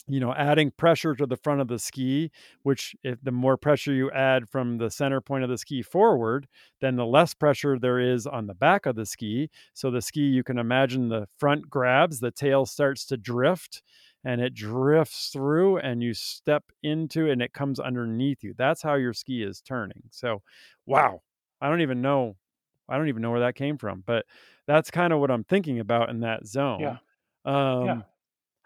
you 0.09 0.21
know 0.21 0.33
adding 0.35 0.71
pressure 0.71 1.15
to 1.15 1.27
the 1.27 1.37
front 1.37 1.61
of 1.61 1.69
the 1.69 1.79
ski 1.79 2.31
which 2.63 2.95
if 3.03 3.21
the 3.23 3.33
more 3.33 3.57
pressure 3.57 3.93
you 3.93 4.11
add 4.13 4.49
from 4.49 4.79
the 4.79 4.91
center 4.91 5.21
point 5.21 5.43
of 5.43 5.51
the 5.51 5.59
ski 5.59 5.83
forward 5.83 6.47
then 6.81 6.97
the 6.97 7.07
less 7.07 7.35
pressure 7.35 7.79
there 7.79 7.99
is 7.99 8.27
on 8.27 8.47
the 8.47 8.55
back 8.55 8.87
of 8.87 8.97
the 8.97 9.07
ski. 9.07 9.51
So 9.75 9.91
the 9.91 10.03
ski 10.03 10.21
you 10.21 10.45
can 10.45 10.59
imagine 10.59 11.09
the 11.09 11.27
front 11.39 11.69
grabs 11.69 12.21
the 12.21 12.31
tail 12.31 12.67
starts 12.67 13.05
to 13.07 13.17
drift 13.17 13.83
and 14.25 14.41
it 14.41 14.55
drifts 14.55 15.31
through 15.33 15.79
and 15.79 16.03
you 16.03 16.15
step 16.15 16.65
into 16.83 17.31
and 17.31 17.41
it 17.41 17.53
comes 17.53 17.79
underneath 17.79 18.43
you. 18.43 18.55
That's 18.57 18.83
how 18.83 18.95
your 18.95 19.13
ski 19.13 19.43
is 19.43 19.61
turning. 19.61 20.03
So 20.11 20.43
wow 20.87 21.23
i 21.61 21.69
don't 21.69 21.81
even 21.81 22.01
know 22.01 22.37
i 22.89 22.97
don't 22.97 23.09
even 23.09 23.23
know 23.23 23.31
where 23.31 23.41
that 23.41 23.55
came 23.55 23.79
from 23.79 24.05
but 24.07 24.25
that's 24.67 24.91
kind 24.91 25.13
of 25.13 25.21
what 25.21 25.31
i'm 25.31 25.45
thinking 25.45 25.81
about 25.81 26.11
in 26.11 26.21
that 26.21 26.47
zone. 26.47 26.81
Yeah. 26.81 26.97
Um 27.45 27.87
yeah 27.87 28.03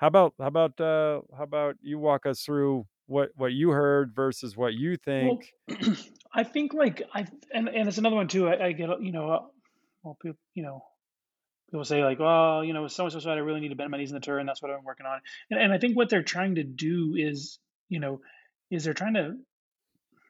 how 0.00 0.06
about 0.06 0.32
how 0.38 0.46
about 0.46 0.80
uh 0.80 1.20
how 1.36 1.44
about 1.44 1.76
you 1.82 1.98
walk 1.98 2.24
us 2.24 2.40
through 2.40 2.86
what 3.06 3.30
what 3.36 3.52
you 3.52 3.68
heard 3.68 4.14
versus 4.14 4.56
what 4.56 4.72
you 4.72 4.96
think? 4.96 5.52
Well, 5.68 5.78
I 6.34 6.42
think 6.42 6.72
like 6.72 7.02
I 7.12 7.26
and 7.52 7.68
and 7.68 7.86
it's 7.86 7.98
another 7.98 8.16
one 8.16 8.26
too. 8.26 8.48
I, 8.48 8.68
I 8.68 8.72
get 8.72 8.88
you 9.02 9.12
know, 9.12 9.30
uh, 9.30 9.40
well, 10.02 10.16
people 10.22 10.38
you 10.54 10.62
know, 10.62 10.82
people 11.70 11.84
say 11.84 12.02
like, 12.02 12.18
well, 12.18 12.64
you 12.64 12.72
know, 12.72 12.88
so 12.88 13.04
and 13.04 13.12
so 13.12 13.18
said 13.18 13.32
I 13.32 13.40
really 13.40 13.60
need 13.60 13.68
to 13.68 13.76
bend 13.76 13.90
my 13.90 13.98
knees 13.98 14.10
in 14.10 14.14
the 14.14 14.20
turn. 14.20 14.46
That's 14.46 14.62
what 14.62 14.70
I'm 14.70 14.84
working 14.84 15.04
on. 15.04 15.20
And 15.50 15.60
and 15.60 15.70
I 15.70 15.76
think 15.76 15.98
what 15.98 16.08
they're 16.08 16.22
trying 16.22 16.54
to 16.54 16.64
do 16.64 17.14
is 17.18 17.58
you 17.90 18.00
know, 18.00 18.20
is 18.70 18.84
they're 18.84 18.94
trying 18.94 19.14
to 19.14 19.34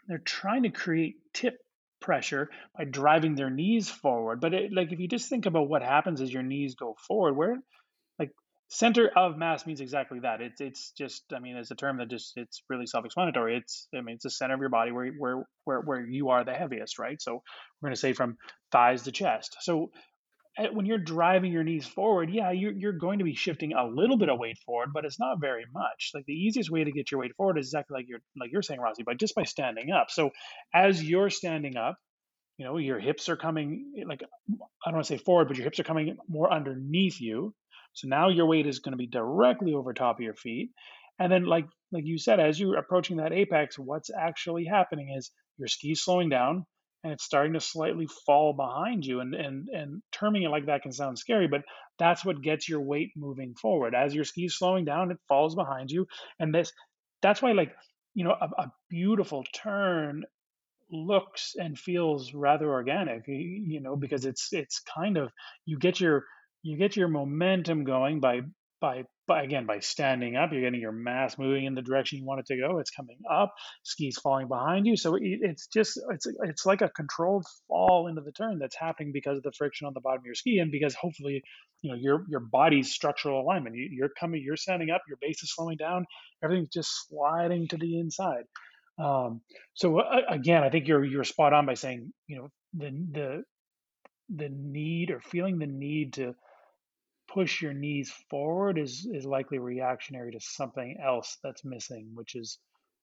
they're 0.08 0.18
trying 0.18 0.64
to 0.64 0.70
create 0.70 1.14
tip 1.32 1.58
pressure 2.00 2.50
by 2.76 2.84
driving 2.84 3.36
their 3.36 3.50
knees 3.50 3.88
forward. 3.88 4.40
But 4.40 4.52
it, 4.52 4.72
like 4.72 4.90
if 4.90 4.98
you 4.98 5.06
just 5.06 5.28
think 5.28 5.46
about 5.46 5.68
what 5.68 5.82
happens 5.82 6.20
as 6.20 6.32
your 6.32 6.42
knees 6.42 6.74
go 6.74 6.96
forward, 7.06 7.36
where 7.36 7.58
center 8.70 9.10
of 9.16 9.36
mass 9.36 9.66
means 9.66 9.80
exactly 9.80 10.20
that. 10.20 10.40
It's 10.40 10.60
it's 10.60 10.92
just 10.96 11.24
I 11.34 11.40
mean 11.40 11.56
it's 11.56 11.70
a 11.70 11.74
term 11.74 11.98
that 11.98 12.08
just 12.08 12.32
it's 12.36 12.62
really 12.70 12.86
self-explanatory. 12.86 13.58
It's 13.58 13.88
I 13.94 14.00
mean 14.00 14.14
it's 14.14 14.24
the 14.24 14.30
center 14.30 14.54
of 14.54 14.60
your 14.60 14.70
body 14.70 14.92
where 14.92 15.12
where 15.18 15.44
where 15.64 15.80
where 15.80 16.06
you 16.06 16.30
are 16.30 16.44
the 16.44 16.54
heaviest, 16.54 16.98
right? 16.98 17.20
So 17.20 17.42
we're 17.80 17.88
going 17.88 17.94
to 17.94 18.00
say 18.00 18.12
from 18.12 18.36
thighs 18.72 19.02
to 19.02 19.12
chest. 19.12 19.56
So 19.60 19.90
eh, 20.56 20.68
when 20.72 20.86
you're 20.86 20.98
driving 20.98 21.52
your 21.52 21.64
knees 21.64 21.86
forward, 21.86 22.30
yeah, 22.30 22.52
you're, 22.52 22.72
you're 22.72 22.92
going 22.92 23.18
to 23.18 23.24
be 23.24 23.34
shifting 23.34 23.72
a 23.72 23.86
little 23.86 24.16
bit 24.16 24.28
of 24.28 24.38
weight 24.38 24.58
forward, 24.64 24.90
but 24.94 25.04
it's 25.04 25.18
not 25.18 25.40
very 25.40 25.64
much. 25.74 26.12
Like 26.14 26.24
the 26.26 26.32
easiest 26.34 26.70
way 26.70 26.84
to 26.84 26.92
get 26.92 27.10
your 27.10 27.20
weight 27.20 27.34
forward 27.36 27.58
is 27.58 27.66
exactly 27.66 27.96
like 27.96 28.06
you're 28.08 28.22
like 28.40 28.52
you're 28.52 28.62
saying, 28.62 28.80
Rossi, 28.80 29.02
but 29.02 29.18
just 29.18 29.34
by 29.34 29.44
standing 29.44 29.90
up. 29.90 30.10
So 30.10 30.30
as 30.72 31.02
you're 31.02 31.30
standing 31.30 31.76
up, 31.76 31.96
you 32.56 32.66
know, 32.66 32.76
your 32.76 33.00
hips 33.00 33.28
are 33.28 33.36
coming 33.36 33.92
like 34.06 34.22
I 34.84 34.90
don't 34.90 34.96
want 34.96 35.06
to 35.06 35.16
say 35.16 35.22
forward, 35.22 35.48
but 35.48 35.56
your 35.56 35.64
hips 35.64 35.80
are 35.80 35.84
coming 35.84 36.16
more 36.28 36.52
underneath 36.52 37.20
you. 37.20 37.54
So 37.92 38.08
now 38.08 38.28
your 38.28 38.46
weight 38.46 38.66
is 38.66 38.78
going 38.78 38.92
to 38.92 38.98
be 38.98 39.06
directly 39.06 39.74
over 39.74 39.92
top 39.92 40.16
of 40.18 40.24
your 40.24 40.34
feet. 40.34 40.70
And 41.18 41.30
then, 41.30 41.44
like 41.44 41.66
like 41.92 42.06
you 42.06 42.18
said, 42.18 42.40
as 42.40 42.58
you're 42.58 42.78
approaching 42.78 43.18
that 43.18 43.32
apex, 43.32 43.78
what's 43.78 44.10
actually 44.10 44.64
happening 44.64 45.14
is 45.16 45.30
your 45.58 45.68
ski's 45.68 46.02
slowing 46.02 46.28
down, 46.28 46.64
and 47.02 47.12
it's 47.12 47.24
starting 47.24 47.54
to 47.54 47.60
slightly 47.60 48.06
fall 48.26 48.52
behind 48.52 49.04
you 49.04 49.20
and 49.20 49.34
and 49.34 49.68
and 49.68 50.02
terming 50.12 50.42
it 50.42 50.50
like 50.50 50.66
that 50.66 50.82
can 50.82 50.92
sound 50.92 51.18
scary 51.18 51.48
but 51.48 51.62
that's 51.98 52.24
what 52.24 52.42
gets 52.42 52.68
your 52.68 52.80
weight 52.80 53.10
moving 53.16 53.54
forward 53.54 53.94
as 53.94 54.14
your 54.14 54.24
ski's 54.24 54.56
slowing 54.56 54.84
down 54.84 55.10
it 55.10 55.18
falls 55.28 55.54
behind 55.54 55.90
you 55.90 56.06
and 56.38 56.54
this 56.54 56.72
that's 57.22 57.42
why 57.42 57.52
like 57.52 57.72
you 58.14 58.24
know 58.24 58.34
a, 58.40 58.62
a 58.62 58.72
beautiful 58.88 59.44
turn 59.54 60.24
looks 60.92 61.54
and 61.58 61.78
feels 61.78 62.34
rather 62.34 62.70
organic 62.70 63.22
you 63.26 63.80
know 63.80 63.96
because 63.96 64.24
it's 64.24 64.48
it's 64.52 64.80
kind 64.80 65.16
of 65.16 65.30
you 65.64 65.78
get 65.78 66.00
your 66.00 66.24
you 66.62 66.76
get 66.76 66.96
your 66.96 67.08
momentum 67.08 67.84
going 67.84 68.20
by 68.20 68.40
by 68.80 69.04
by 69.26 69.42
again 69.42 69.66
by 69.66 69.78
standing 69.78 70.36
up 70.36 70.52
you're 70.52 70.62
getting 70.62 70.80
your 70.80 70.92
mass 70.92 71.38
moving 71.38 71.66
in 71.66 71.74
the 71.74 71.82
direction 71.82 72.18
you 72.18 72.24
want 72.24 72.40
it 72.40 72.46
to 72.46 72.56
go 72.56 72.78
it's 72.78 72.90
coming 72.90 73.18
up 73.30 73.52
skis 73.82 74.18
falling 74.18 74.48
behind 74.48 74.86
you 74.86 74.96
so 74.96 75.14
it, 75.16 75.22
it's 75.22 75.66
just 75.66 76.00
it's 76.10 76.26
it's 76.44 76.64
like 76.64 76.80
a 76.80 76.88
controlled 76.88 77.44
fall 77.68 78.06
into 78.08 78.22
the 78.22 78.32
turn 78.32 78.58
that's 78.58 78.76
happening 78.76 79.12
because 79.12 79.36
of 79.36 79.42
the 79.42 79.52
friction 79.52 79.86
on 79.86 79.92
the 79.94 80.00
bottom 80.00 80.20
of 80.20 80.24
your 80.24 80.34
ski 80.34 80.58
and 80.58 80.72
because 80.72 80.94
hopefully 80.94 81.42
you 81.82 81.90
know 81.90 81.96
your 82.00 82.24
your 82.30 82.40
body's 82.40 82.90
structural 82.90 83.42
alignment 83.42 83.76
you, 83.76 83.88
you're 83.92 84.10
coming 84.18 84.42
you're 84.42 84.56
standing 84.56 84.90
up 84.90 85.02
your 85.06 85.18
base 85.20 85.42
is 85.42 85.52
slowing 85.54 85.76
down 85.76 86.06
everything's 86.42 86.70
just 86.70 87.08
sliding 87.08 87.68
to 87.68 87.76
the 87.76 87.98
inside. 87.98 88.44
Um, 88.98 89.40
so 89.74 89.98
uh, 90.00 90.20
again, 90.28 90.62
I 90.62 90.70
think 90.70 90.88
you're 90.88 91.04
you're 91.04 91.24
spot 91.24 91.52
on 91.52 91.66
by 91.66 91.74
saying 91.74 92.12
you 92.26 92.36
know 92.36 92.48
the 92.74 92.90
the 93.12 93.42
the 94.34 94.48
need 94.50 95.10
or 95.10 95.20
feeling 95.20 95.58
the 95.58 95.66
need 95.66 96.14
to 96.14 96.34
push 97.32 97.62
your 97.62 97.72
knees 97.72 98.12
forward 98.28 98.78
is 98.78 99.06
is 99.12 99.24
likely 99.24 99.58
reactionary 99.58 100.32
to 100.32 100.40
something 100.40 100.96
else 101.02 101.38
that's 101.42 101.64
missing, 101.64 102.10
which 102.14 102.34
is 102.34 102.58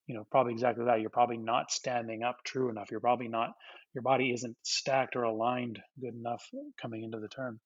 you 0.08 0.16
know 0.16 0.26
probably 0.32 0.54
exactly 0.54 0.86
that. 0.86 1.02
You're 1.02 1.10
probably 1.10 1.38
not 1.38 1.72
standing 1.72 2.24
up 2.24 2.38
true 2.44 2.70
enough. 2.70 2.92
You're 2.92 3.00
probably 3.00 3.28
not 3.28 3.52
your 3.94 4.02
body 4.02 4.32
isn't 4.32 4.56
stacked 4.64 5.16
or 5.16 5.24
aligned 5.24 5.80
good 6.00 6.14
enough 6.14 6.44
coming 6.82 7.04
into 7.04 7.20
the 7.20 7.30
turn. 7.30 7.60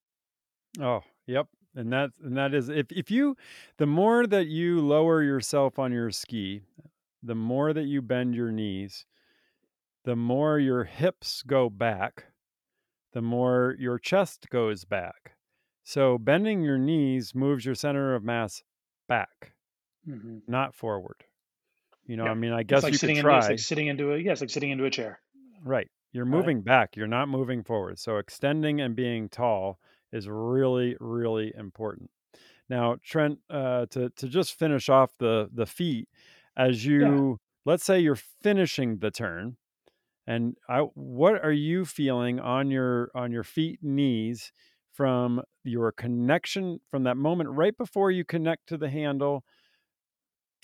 Oh, 0.79 1.01
yep. 1.25 1.47
And 1.75 1.91
that 1.93 2.11
and 2.23 2.37
that 2.37 2.53
is 2.53 2.69
if 2.69 2.91
if 2.91 3.09
you 3.09 3.35
the 3.77 3.85
more 3.85 4.27
that 4.27 4.47
you 4.47 4.81
lower 4.81 5.23
yourself 5.23 5.79
on 5.79 5.91
your 5.91 6.11
ski, 6.11 6.61
the 7.23 7.35
more 7.35 7.73
that 7.73 7.85
you 7.85 8.01
bend 8.01 8.35
your 8.35 8.51
knees, 8.51 9.05
the 10.03 10.15
more 10.15 10.59
your 10.59 10.83
hips 10.83 11.43
go 11.43 11.69
back, 11.69 12.25
the 13.13 13.21
more 13.21 13.75
your 13.79 13.99
chest 13.99 14.49
goes 14.49 14.85
back. 14.85 15.30
So 15.91 16.17
bending 16.17 16.61
your 16.61 16.77
knees 16.77 17.35
moves 17.35 17.65
your 17.65 17.75
center 17.75 18.15
of 18.15 18.23
mass 18.23 18.63
back, 19.09 19.55
hmm 20.05 20.39
not 20.47 20.73
forward. 20.73 21.25
You 22.05 22.15
know, 22.15 22.29
I 22.29 22.33
mean, 22.33 22.53
I 22.53 22.63
It's 22.69 22.71
guess 22.71 22.83
like 22.83 22.93
you 22.93 22.99
sitting 22.99 23.17
could 23.17 23.17
into 23.17 23.29
try. 23.29 23.49
like 23.49 23.59
sitting 23.59 23.87
into 23.87 24.13
a 24.13 24.17
yes, 24.17 24.41
like 24.41 24.49
sitting 24.49 24.71
into 24.71 24.85
a 24.85 24.89
chair. 24.89 25.21
Right. 25.63 25.89
You're 26.13 26.25
Right. 26.29 26.31
moving 26.37 26.61
back. 26.61 26.95
You're 26.95 27.07
not 27.07 27.29
moving 27.29 27.63
forward. 27.63 27.99
So 27.99 28.17
extending 28.17 28.81
and 28.81 28.95
being 28.95 29.29
tall 29.29 29.79
is 30.13 30.27
really, 30.29 30.95
really 30.99 31.53
important. 31.57 32.09
Now, 32.69 32.97
Trent, 33.03 33.39
uh, 33.49 33.87
to 33.87 34.09
to 34.11 34.27
just 34.27 34.53
finish 34.57 34.89
off 34.89 35.11
the 35.19 35.49
the 35.53 35.65
feet, 35.65 36.09
as 36.57 36.85
Yeah. 36.97 37.19
you 37.19 37.39
let's 37.65 37.83
say 37.85 37.99
you're 37.99 38.15
finishing 38.15 38.99
the 38.99 39.11
turn, 39.11 39.57
and 40.27 40.57
I, 40.69 40.79
what 40.95 41.43
are 41.43 41.51
you 41.51 41.85
feeling 41.85 42.39
on 42.39 42.71
your 42.71 43.11
on 43.15 43.31
your 43.31 43.43
feet, 43.43 43.79
knees 43.83 44.51
from 44.93 45.41
your 45.63 45.91
connection 45.91 46.79
from 46.89 47.03
that 47.03 47.17
moment 47.17 47.49
right 47.49 47.77
before 47.77 48.11
you 48.11 48.25
connect 48.25 48.67
to 48.67 48.77
the 48.77 48.89
handle 48.89 49.43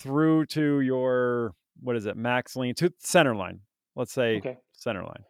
through 0.00 0.46
to 0.46 0.80
your 0.80 1.54
what 1.80 1.96
is 1.96 2.06
it 2.06 2.16
max 2.16 2.56
lean 2.56 2.74
to 2.76 2.92
center 2.98 3.34
line? 3.34 3.60
Let's 3.94 4.12
say 4.12 4.38
Okay. 4.38 4.56
center 4.72 5.02
line. 5.02 5.24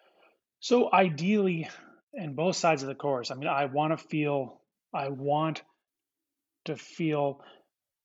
So 0.61 0.91
ideally, 0.93 1.69
in 2.15 2.35
both 2.35 2.57
sides 2.57 2.83
of 2.83 2.89
the 2.89 2.95
course, 2.95 3.31
I 3.31 3.35
mean, 3.35 3.49
I 3.49 3.67
want 3.67 3.97
to 3.99 4.05
feel, 4.09 4.61
I 4.93 5.09
want 5.09 5.63
to 6.65 6.77
feel 6.77 7.43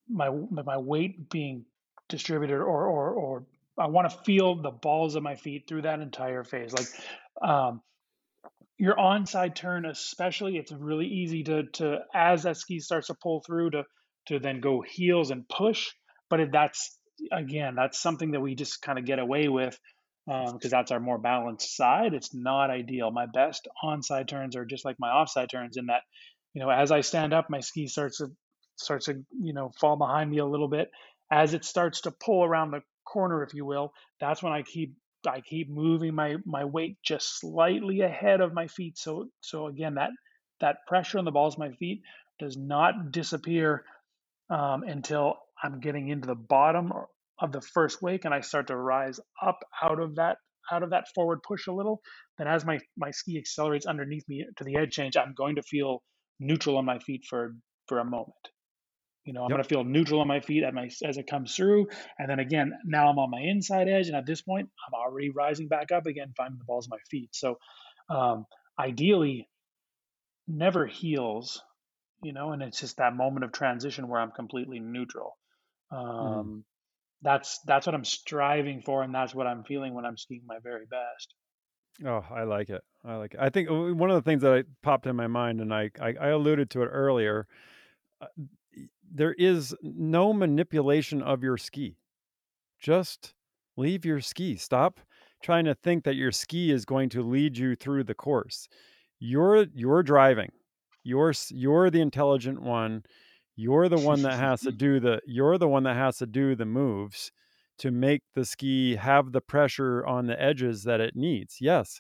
my 0.10 0.30
my 0.30 0.78
weight 0.78 1.30
being 1.30 1.66
distributed, 2.10 2.56
or 2.56 2.88
or 2.88 3.12
or 3.12 3.46
I 3.78 3.88
want 3.88 4.10
to 4.12 4.18
feel 4.20 4.62
the 4.62 4.72
balls 4.72 5.16
of 5.16 5.24
my 5.24 5.36
feet 5.36 5.68
through 5.68 5.84
that 5.84 6.00
entire 6.00 6.44
phase. 6.44 6.74
Like 6.74 6.88
um, 7.50 7.82
your 8.84 8.98
onside 8.98 9.56
turn, 9.56 9.86
especially, 9.86 10.58
it's 10.58 10.74
really 10.74 11.06
easy 11.06 11.42
to 11.44 11.64
to 11.76 12.00
as 12.14 12.44
that 12.44 12.58
ski 12.58 12.82
starts 12.82 13.08
to 13.08 13.14
pull 13.14 13.42
through 13.48 13.70
to 13.70 13.84
to 14.26 14.40
then 14.40 14.60
go 14.60 14.82
heels 14.82 15.32
and 15.32 15.48
push. 15.48 15.92
But 16.30 16.42
if 16.42 16.52
that's 16.52 17.00
again, 17.32 17.76
that's 17.76 17.98
something 17.98 18.32
that 18.32 18.42
we 18.42 18.56
just 18.56 18.82
kind 18.82 19.00
of 19.00 19.06
get 19.06 19.20
away 19.20 19.48
with 19.48 19.80
um, 20.30 20.52
because 20.52 20.72
that's 20.72 20.92
our 20.92 21.00
more 21.00 21.18
balanced 21.18 21.78
side. 21.78 22.14
It's 22.14 22.36
not 22.36 22.72
ideal. 22.72 23.10
My 23.10 23.26
best 23.26 23.70
onside 23.82 24.28
turns 24.28 24.58
are 24.58 24.66
just 24.66 24.84
like 24.84 24.98
my 25.00 25.12
offside 25.12 25.50
turns 25.50 25.78
in 25.78 25.86
that, 25.86 26.02
you 26.54 26.62
know, 26.62 26.70
as 26.70 26.92
I 26.92 27.00
stand 27.00 27.34
up, 27.34 27.50
my 27.50 27.62
ski 27.62 27.88
starts 27.88 28.18
to 28.18 28.32
starts 28.76 29.06
to 29.06 29.24
you 29.42 29.54
know 29.54 29.72
fall 29.80 29.96
behind 29.96 30.30
me 30.30 30.40
a 30.40 30.46
little 30.46 30.68
bit. 30.68 30.92
As 31.32 31.54
it 31.54 31.64
starts 31.64 32.02
to 32.02 32.12
pull 32.12 32.44
around 32.44 32.72
the 32.72 32.82
corner, 33.06 33.44
if 33.44 33.54
you 33.54 33.64
will, 33.64 33.94
that's 34.20 34.44
when 34.44 34.52
I 34.52 34.62
keep 34.62 34.94
I 35.28 35.42
keep 35.42 35.70
moving 35.70 36.16
my 36.16 36.38
my 36.46 36.66
weight 36.66 36.98
just 37.04 37.40
slightly 37.40 38.02
ahead 38.02 38.42
of 38.42 38.54
my 38.54 38.68
feet. 38.68 38.98
So 38.98 39.30
so 39.42 39.68
again, 39.68 39.96
that 39.96 40.12
that 40.60 40.78
pressure 40.88 41.20
on 41.20 41.26
the 41.26 41.32
balls 41.32 41.56
of 41.56 41.60
my 41.60 41.72
feet 41.72 42.02
does 42.40 42.58
not 42.58 43.12
disappear 43.12 43.86
um, 44.50 44.84
until 44.84 45.38
I'm 45.62 45.80
getting 45.80 46.10
into 46.10 46.28
the 46.28 46.36
bottom 46.36 46.92
of 47.40 47.52
the 47.52 47.62
first 47.62 48.02
wake 48.02 48.26
and 48.26 48.34
I 48.34 48.42
start 48.42 48.68
to 48.68 48.76
rise 48.78 49.20
up 49.42 49.60
out 49.82 50.00
of 50.00 50.16
that 50.16 50.38
out 50.72 50.84
of 50.84 50.92
that 50.92 51.06
forward 51.14 51.42
push 51.44 51.68
a 51.68 51.74
little. 51.74 52.02
Then 52.38 52.48
as 52.48 52.66
my 52.66 52.80
my 52.98 53.12
ski 53.12 53.38
accelerates 53.38 53.86
underneath 53.86 54.24
me 54.28 54.46
to 54.58 54.64
the 54.64 54.78
edge 54.78 54.92
change, 54.92 55.18
I'm 55.18 55.34
going 55.36 55.56
to 55.56 55.64
feel 55.64 56.04
neutral 56.40 56.78
on 56.78 56.86
my 56.86 57.00
feet 57.00 57.26
for 57.30 57.56
for 57.88 58.00
a 58.00 58.06
moment. 58.06 58.53
You 59.26 59.34
know, 59.34 59.44
I'm 59.44 59.50
Yep. 59.50 59.56
going 59.56 59.64
to 59.64 59.70
feel 59.70 59.84
neutral 59.84 60.20
on 60.22 60.28
my 60.28 60.42
feet 60.42 60.64
at 60.64 60.74
my, 60.74 60.90
as 61.04 61.18
it 61.18 61.28
comes 61.28 61.56
through. 61.56 61.88
And 62.20 62.30
then 62.30 62.40
again, 62.40 62.74
now 62.84 63.10
I'm 63.10 63.20
on 63.20 63.32
my 63.32 63.42
inside 63.42 63.88
edge. 63.88 64.08
And 64.08 64.16
at 64.16 64.26
this 64.26 64.42
point, 64.42 64.70
I'm 64.88 64.94
already 64.94 65.30
rising 65.30 65.68
back 65.70 65.92
up 65.92 66.06
again, 66.06 66.34
finding 66.36 66.58
the 66.58 66.66
balls 66.66 66.88
of 66.88 66.92
my 66.92 67.00
feet. 67.10 67.30
So 67.34 67.58
um, 68.10 68.46
ideally, 68.78 69.48
never 70.48 70.86
heels, 70.86 71.62
you 72.22 72.34
know, 72.34 72.52
and 72.52 72.62
it's 72.62 72.80
just 72.80 72.98
that 72.98 73.16
moment 73.16 73.46
of 73.46 73.52
transition 73.52 74.08
where 74.08 74.20
I'm 74.20 74.32
completely 74.32 74.80
neutral. 74.80 75.38
Mhm. 76.20 76.50
Um, 76.50 76.66
that's 77.22 77.60
that's 77.66 77.86
what 77.86 77.96
I'm 77.96 78.06
striving 78.06 78.82
for, 78.82 79.04
and 79.04 79.16
that's 79.16 79.34
what 79.34 79.48
I'm 79.48 79.64
feeling 79.64 79.94
when 79.94 80.06
I'm 80.06 80.18
skiing 80.18 80.44
my 80.46 80.60
very 80.62 80.86
best. 80.86 81.34
Oh, 82.06 82.26
I 82.30 82.44
like 82.44 82.70
it. 82.70 82.84
I 83.04 83.16
like 83.16 83.34
it. 83.34 83.40
I 83.40 83.50
think 83.50 83.70
uh, 83.70 83.94
one 83.94 84.10
of 84.10 84.16
the 84.16 84.28
things 84.30 84.42
that 84.42 84.54
I 84.54 84.64
popped 84.82 85.06
in 85.06 85.16
my 85.16 85.28
mind, 85.28 85.62
and 85.62 85.74
I, 85.74 85.92
I, 86.00 86.16
I 86.20 86.28
alluded 86.30 86.70
to 86.72 86.82
it 86.82 86.88
earlier, 86.88 87.48
uh, 88.22 88.28
there 89.14 89.34
is 89.34 89.76
no 89.82 90.34
manipulation 90.34 91.22
of 91.22 91.44
your 91.44 91.58
ski. 91.58 91.98
Just 92.82 93.34
leave 93.78 94.06
your 94.06 94.20
ski. 94.20 94.56
Stop 94.56 95.00
trying 95.44 95.66
to 95.66 95.76
think 95.76 96.04
that 96.04 96.16
your 96.16 96.32
ski 96.32 96.72
is 96.72 96.86
going 96.86 97.10
to 97.10 97.22
lead 97.22 97.58
you 97.58 97.76
through 97.76 98.04
the 98.04 98.16
course. 98.16 98.68
You're 99.20 99.66
you're 99.74 100.04
driving. 100.04 100.50
You're 101.04 101.34
you're 101.50 101.90
the 101.90 102.02
intelligent 102.02 102.62
one. 102.62 103.04
You're 103.56 103.88
the 103.88 104.00
one 104.00 104.24
that 104.24 104.40
has 104.40 104.62
to 104.62 104.72
do 104.86 105.00
the 105.00 105.22
you're 105.26 105.58
the 105.58 105.68
one 105.68 105.84
that 105.84 105.96
has 105.96 106.18
to 106.18 106.26
do 106.26 106.56
the 106.56 106.66
moves 106.66 107.32
to 107.80 107.92
make 107.92 108.22
the 108.36 108.46
ski 108.46 108.96
have 108.96 109.32
the 109.32 109.42
pressure 109.42 110.06
on 110.06 110.28
the 110.28 110.42
edges 110.42 110.84
that 110.84 111.02
it 111.02 111.16
needs. 111.16 111.58
Yes, 111.60 112.00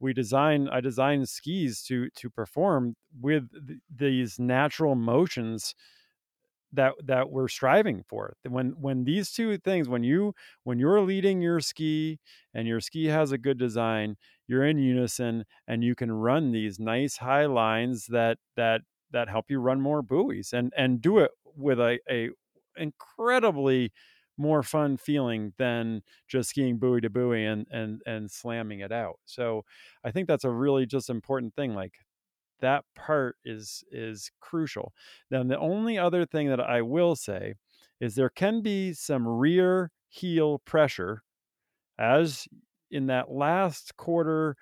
we 0.00 0.12
design 0.12 0.68
I 0.68 0.80
design 0.80 1.24
skis 1.26 1.82
to 1.84 2.08
to 2.16 2.30
perform 2.30 2.96
with 3.20 3.50
th- 3.66 3.80
these 3.94 4.38
natural 4.38 4.94
motions 4.94 5.74
that 6.72 6.94
that 7.04 7.30
we're 7.30 7.48
striving 7.48 8.04
for. 8.08 8.36
When 8.48 8.70
when 8.80 9.04
these 9.04 9.32
two 9.32 9.56
things 9.58 9.88
when 9.88 10.02
you 10.04 10.34
when 10.64 10.78
you're 10.78 11.00
leading 11.00 11.40
your 11.40 11.60
ski 11.60 12.20
and 12.54 12.68
your 12.68 12.80
ski 12.80 13.06
has 13.06 13.32
a 13.32 13.38
good 13.38 13.58
design 13.58 14.16
you're 14.46 14.64
in 14.64 14.78
unison 14.78 15.44
and 15.66 15.84
you 15.84 15.94
can 15.94 16.10
run 16.12 16.52
these 16.52 16.78
nice 16.78 17.18
high 17.18 17.46
lines 17.46 18.06
that 18.06 18.38
that 18.56 18.82
that 19.10 19.28
help 19.28 19.46
you 19.50 19.58
run 19.60 19.80
more 19.80 20.02
buoys 20.02 20.52
and 20.52 20.72
and 20.76 21.00
do 21.00 21.18
it 21.18 21.30
with 21.56 21.78
a, 21.80 21.98
a 22.10 22.30
incredibly 22.76 23.92
more 24.36 24.62
fun 24.62 24.96
feeling 24.96 25.52
than 25.58 26.02
just 26.28 26.50
skiing 26.50 26.78
buoy 26.78 27.00
to 27.00 27.10
buoy 27.10 27.44
and 27.44 27.66
and 27.70 28.02
and 28.06 28.30
slamming 28.30 28.80
it 28.80 28.92
out. 28.92 29.18
So 29.24 29.64
i 30.04 30.10
think 30.10 30.28
that's 30.28 30.44
a 30.44 30.50
really 30.50 30.86
just 30.86 31.10
important 31.10 31.54
thing 31.56 31.74
like 31.74 31.94
that 32.60 32.84
part 32.94 33.36
is 33.44 33.84
is 33.90 34.30
crucial. 34.40 34.92
Then 35.30 35.48
the 35.48 35.58
only 35.58 35.98
other 35.98 36.26
thing 36.26 36.48
that 36.48 36.60
I 36.60 36.82
will 36.82 37.16
say 37.16 37.54
is 38.00 38.14
there 38.14 38.28
can 38.30 38.62
be 38.62 38.92
some 38.92 39.26
rear 39.26 39.90
heel 40.08 40.58
pressure 40.60 41.22
as 41.98 42.48
in 42.90 43.06
that 43.06 43.30
last 43.30 43.96
quarter 43.96 44.56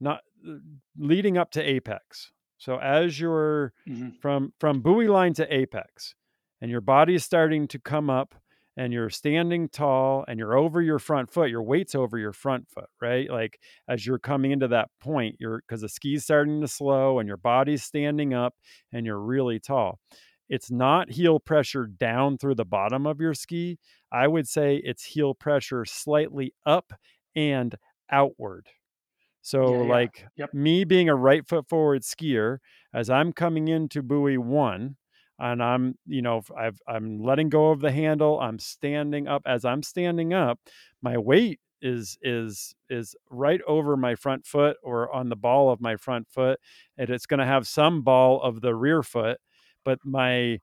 not 0.00 0.20
uh, 0.48 0.54
leading 0.98 1.38
up 1.38 1.50
to 1.52 1.62
apex. 1.62 2.32
So 2.58 2.78
as 2.78 3.20
you're 3.20 3.72
hmm 3.86 4.10
from 4.20 4.52
from 4.58 4.80
buoy 4.80 5.08
line 5.08 5.34
to 5.34 5.54
apex 5.54 6.14
and 6.60 6.70
your 6.70 6.80
body 6.80 7.14
is 7.14 7.24
starting 7.24 7.68
to 7.68 7.78
come 7.78 8.10
up 8.10 8.34
and 8.76 8.92
you're 8.92 9.10
standing 9.10 9.68
tall 9.68 10.24
and 10.28 10.38
you're 10.38 10.56
over 10.56 10.82
your 10.82 10.98
front 10.98 11.30
foot, 11.30 11.50
your 11.50 11.62
weight's 11.62 11.94
over 11.94 12.18
your 12.18 12.32
front 12.32 12.68
foot, 12.68 12.88
right? 13.00 13.30
Like 13.30 13.60
as 13.88 14.06
you're 14.06 14.18
coming 14.18 14.50
into 14.50 14.68
that 14.68 14.90
point, 15.00 15.36
you're 15.38 15.58
because 15.60 15.80
the 15.82 15.88
ski's 15.88 16.24
starting 16.24 16.60
to 16.60 16.68
slow 16.68 17.18
and 17.18 17.28
your 17.28 17.36
body's 17.36 17.84
standing 17.84 18.34
up 18.34 18.54
and 18.92 19.06
you're 19.06 19.20
really 19.20 19.60
tall. 19.60 20.00
It's 20.48 20.70
not 20.70 21.10
heel 21.10 21.40
pressure 21.40 21.86
down 21.86 22.36
through 22.38 22.56
the 22.56 22.64
bottom 22.66 23.06
of 23.06 23.20
your 23.20 23.34
ski. 23.34 23.78
I 24.12 24.28
would 24.28 24.46
say 24.48 24.76
it's 24.76 25.04
heel 25.04 25.34
pressure 25.34 25.84
slightly 25.84 26.54
up 26.66 26.92
and 27.34 27.74
outward. 28.10 28.68
So, 29.42 29.80
Yeah, 29.80 29.82
yeah. 29.82 29.96
like 29.96 30.26
Yep. 30.36 30.50
me 30.52 30.84
being 30.84 31.08
a 31.08 31.14
right 31.14 31.46
foot 31.46 31.68
forward 31.68 32.02
skier, 32.02 32.58
as 32.92 33.10
I'm 33.10 33.32
coming 33.32 33.68
into 33.68 34.02
buoy 34.02 34.38
one, 34.38 34.96
and 35.38 35.62
I'm, 35.62 35.98
you 36.06 36.22
know, 36.22 36.42
I've 36.56 36.80
I'm 36.86 37.22
letting 37.22 37.48
go 37.48 37.70
of 37.70 37.80
the 37.80 37.92
handle. 37.92 38.40
I'm 38.40 38.58
standing 38.58 39.28
up. 39.28 39.42
As 39.46 39.64
I'm 39.64 39.82
standing 39.82 40.32
up, 40.32 40.60
my 41.02 41.18
weight 41.18 41.60
is 41.82 42.16
is 42.22 42.74
is 42.88 43.14
right 43.30 43.60
over 43.66 43.96
my 43.96 44.14
front 44.14 44.46
foot 44.46 44.76
or 44.82 45.12
on 45.12 45.28
the 45.28 45.36
ball 45.36 45.70
of 45.70 45.80
my 45.80 45.96
front 45.96 46.28
foot, 46.30 46.60
and 46.96 47.10
it's 47.10 47.26
going 47.26 47.40
to 47.40 47.46
have 47.46 47.66
some 47.66 48.02
ball 48.02 48.40
of 48.42 48.60
the 48.60 48.74
rear 48.74 49.02
foot, 49.02 49.38
but 49.84 49.98
my 50.04 50.60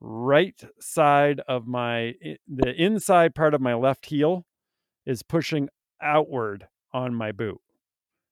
right 0.00 0.62
side 0.80 1.40
of 1.46 1.66
my 1.66 2.14
the 2.48 2.74
inside 2.82 3.34
part 3.34 3.52
of 3.54 3.60
my 3.60 3.74
left 3.74 4.06
heel 4.06 4.46
is 5.06 5.22
pushing 5.22 5.68
outward 6.00 6.68
on 6.92 7.14
my 7.14 7.32
boot. 7.32 7.60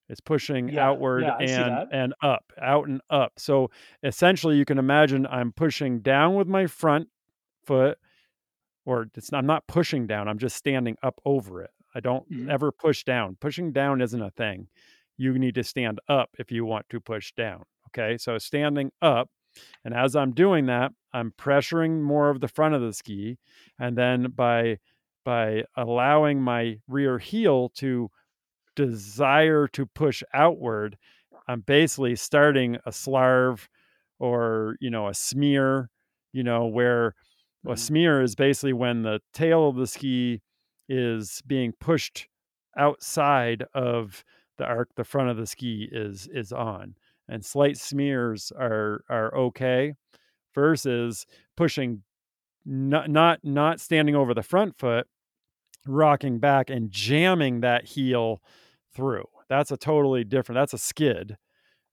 It's 0.09 0.21
pushing 0.21 0.71
Yeah, 0.71 0.79
outward 0.79 1.25
yeah, 1.25 1.37
and 1.39 1.85
and 1.91 2.15
up, 2.23 2.53
out 2.61 2.89
and 2.89 3.01
up. 3.11 3.33
So 3.39 3.71
essentially, 4.03 4.57
you 4.57 4.65
can 4.65 4.79
imagine 4.79 5.27
I'm 5.27 5.53
pushing 5.53 6.01
down 6.01 6.35
with 6.35 6.49
my 6.49 6.67
front 6.67 7.09
foot, 7.67 7.99
or 8.87 9.09
it's 9.15 9.33
I'm 9.33 9.47
not 9.47 9.67
pushing 9.67 10.07
down. 10.07 10.29
I'm 10.29 10.39
just 10.39 10.57
standing 10.57 10.97
up 11.03 11.21
over 11.25 11.63
it. 11.63 11.71
I 11.95 12.01
don't 12.01 12.27
Mhm. 12.31 12.51
ever 12.51 12.73
push 12.73 13.05
down. 13.05 13.37
Pushing 13.41 13.73
down 13.73 14.01
isn't 14.01 14.23
a 14.23 14.31
thing. 14.31 14.69
You 15.17 15.39
need 15.39 15.55
to 15.57 15.65
stand 15.65 16.01
up 16.09 16.31
if 16.39 16.51
you 16.53 16.65
want 16.65 16.89
to 16.91 17.01
push 17.01 17.33
down. 17.33 17.65
Okay, 17.89 18.19
so 18.19 18.39
standing 18.39 18.93
up, 19.03 19.31
and 19.85 19.95
as 19.95 20.15
I'm 20.17 20.33
doing 20.33 20.67
that, 20.67 20.93
I'm 21.13 21.33
pressuring 21.33 22.03
more 22.03 22.31
of 22.31 22.41
the 22.41 22.49
front 22.49 22.75
of 22.75 22.83
the 22.83 22.93
ski, 22.93 23.39
and 23.79 23.97
then 23.97 24.31
by 24.31 24.79
by 25.25 25.65
allowing 25.77 26.41
my 26.43 26.81
rear 26.89 27.19
heel 27.19 27.69
to 27.71 28.11
desire 28.87 29.69
to 29.69 29.87
push 29.87 30.23
outward, 30.35 30.99
I'm 31.49 31.61
basically 31.63 32.17
starting 32.17 32.77
a 32.87 32.91
slarve 32.91 33.69
or, 34.21 34.77
you 34.81 34.91
know, 34.91 35.09
a 35.09 35.15
smear, 35.15 35.91
you 36.33 36.43
know, 36.45 36.67
where 36.67 37.15
a 37.67 37.77
Mhm. 37.77 37.77
smear 37.77 38.23
is 38.23 38.35
basically 38.37 38.73
when 38.73 39.03
the 39.03 39.21
tail 39.35 39.69
of 39.69 39.77
the 39.77 39.87
ski 39.87 40.43
is 40.89 41.43
being 41.47 41.73
pushed 41.81 42.29
outside 42.77 43.65
of 43.75 44.25
the 44.59 44.65
arc 44.67 44.91
the 44.97 45.05
front 45.05 45.31
of 45.31 45.37
the 45.37 45.47
ski 45.47 45.89
is 45.93 46.29
is 46.29 46.53
on. 46.53 46.97
And 47.29 47.45
slight 47.45 47.77
smears 47.77 48.53
are 48.53 49.05
are 49.09 49.35
okay 49.37 49.95
versus 50.55 51.27
pushing 51.57 52.05
not 52.67 53.11
not 53.11 53.41
not 53.45 53.81
standing 53.81 54.17
over 54.17 54.35
the 54.35 54.43
front 54.43 54.79
foot 54.79 55.07
rocking 55.87 56.39
back 56.39 56.71
and 56.71 56.91
jamming 56.91 57.61
that 57.61 57.85
heel 57.87 58.43
through. 58.95 59.25
That's 59.49 59.71
a 59.71 59.77
totally 59.77 60.25
different. 60.25 60.59
That's 60.59 60.75
a 60.75 60.79
skid, 60.79 61.37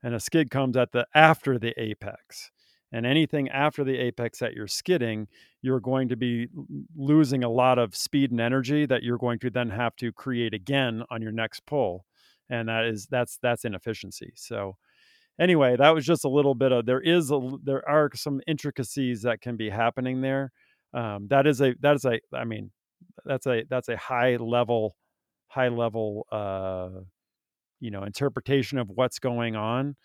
and 0.03 0.15
a 0.15 0.19
skid 0.19 0.51
comes 0.51 0.77
at 0.77 0.91
the 0.91 1.07
after 1.15 1.57
the 1.59 1.73
apex. 1.81 2.51
And 2.91 3.05
anything 3.05 3.49
after 3.49 3.83
the 3.83 3.97
apex 3.97 4.39
that 4.39 4.53
you're 4.53 4.67
skidding, 4.67 5.27
you're 5.61 5.81
going 5.81 6.07
to 6.09 6.15
be 6.15 6.47
losing 6.95 7.43
a 7.43 7.49
lot 7.49 7.77
of 7.77 7.95
speed 7.95 8.31
and 8.31 8.39
energy 8.39 8.85
that 8.85 9.03
you're 9.03 9.17
going 9.17 9.39
to 9.39 9.49
then 9.49 9.69
have 9.71 9.95
to 9.97 10.11
create 10.13 10.53
again 10.53 11.03
on 11.09 11.21
your 11.21 11.31
next 11.33 11.65
pull, 11.65 12.05
and 12.49 12.69
that 12.69 12.85
is 12.85 13.07
that's 13.07 13.37
that's 13.41 13.65
inefficiency. 13.65 14.33
So 14.35 14.77
anyway, 15.39 15.75
that 15.77 15.93
was 15.93 16.05
just 16.05 16.25
a 16.25 16.29
little 16.29 16.55
bit 16.55 16.71
of 16.71 16.85
there 16.85 17.01
is 17.01 17.31
a 17.31 17.39
there 17.63 17.87
are 17.87 18.09
some 18.15 18.41
intricacies 18.47 19.21
that 19.23 19.41
can 19.41 19.57
be 19.57 19.69
happening 19.69 20.21
there. 20.21 20.51
Um, 20.93 21.27
that 21.29 21.47
is 21.47 21.61
a 21.61 21.75
that 21.81 21.95
is 21.95 22.05
a 22.05 22.19
I 22.33 22.45
mean 22.45 22.71
that's 23.25 23.47
a 23.47 23.63
that's 23.69 23.89
a 23.89 23.97
high 23.97 24.37
level 24.37 24.95
high 25.55 25.69
level 25.69 26.27
uh 26.31 26.89
you 27.79 27.91
know 27.91 28.03
interpretation 28.03 28.77
of 28.77 28.89
what's 28.89 29.19
going 29.19 29.55
on. 29.55 29.95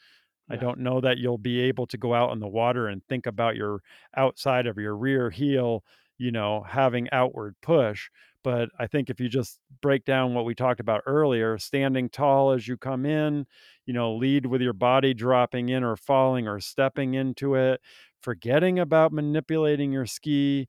I 0.53 0.57
don't 0.57 0.81
know 0.81 1.01
that 1.01 1.19
you'll 1.19 1.39
be 1.39 1.61
able 1.61 1.87
to 1.87 1.97
go 1.97 2.13
out 2.13 2.31
on 2.31 2.41
the 2.41 2.49
water 2.49 2.89
and 2.89 3.03
think 3.09 3.27
about 3.27 3.55
your 3.57 3.83
outside 4.17 4.67
of 4.67 4.79
your 4.79 4.97
rear 4.97 5.31
heel 5.31 5.85
you 6.19 6.31
know 6.31 6.63
having 6.69 7.09
outward 7.13 7.57
push 7.63 8.11
but 8.45 8.69
i 8.79 8.87
think 8.87 9.09
if 9.09 9.19
you 9.19 9.29
just 9.29 9.59
break 9.81 10.05
down 10.05 10.35
what 10.35 10.45
we 10.45 10.55
talked 10.55 10.81
about 10.81 11.03
earlier 11.07 11.57
standing 11.59 12.09
tall 12.11 12.51
as 12.53 12.69
you 12.69 12.77
come 12.77 13.07
in 13.07 13.47
you 13.87 13.95
know 13.95 14.15
lead 14.15 14.45
with 14.45 14.61
your 14.61 14.75
body 14.75 15.15
dropping 15.15 15.71
in 15.71 15.83
or 15.83 15.97
falling 15.97 16.47
or 16.47 16.61
stepping 16.61 17.15
into 17.15 17.55
it 17.55 17.81
forgetting 18.21 18.79
about 18.79 19.13
manipulating 19.13 19.91
your 19.91 20.07
ski 20.07 20.69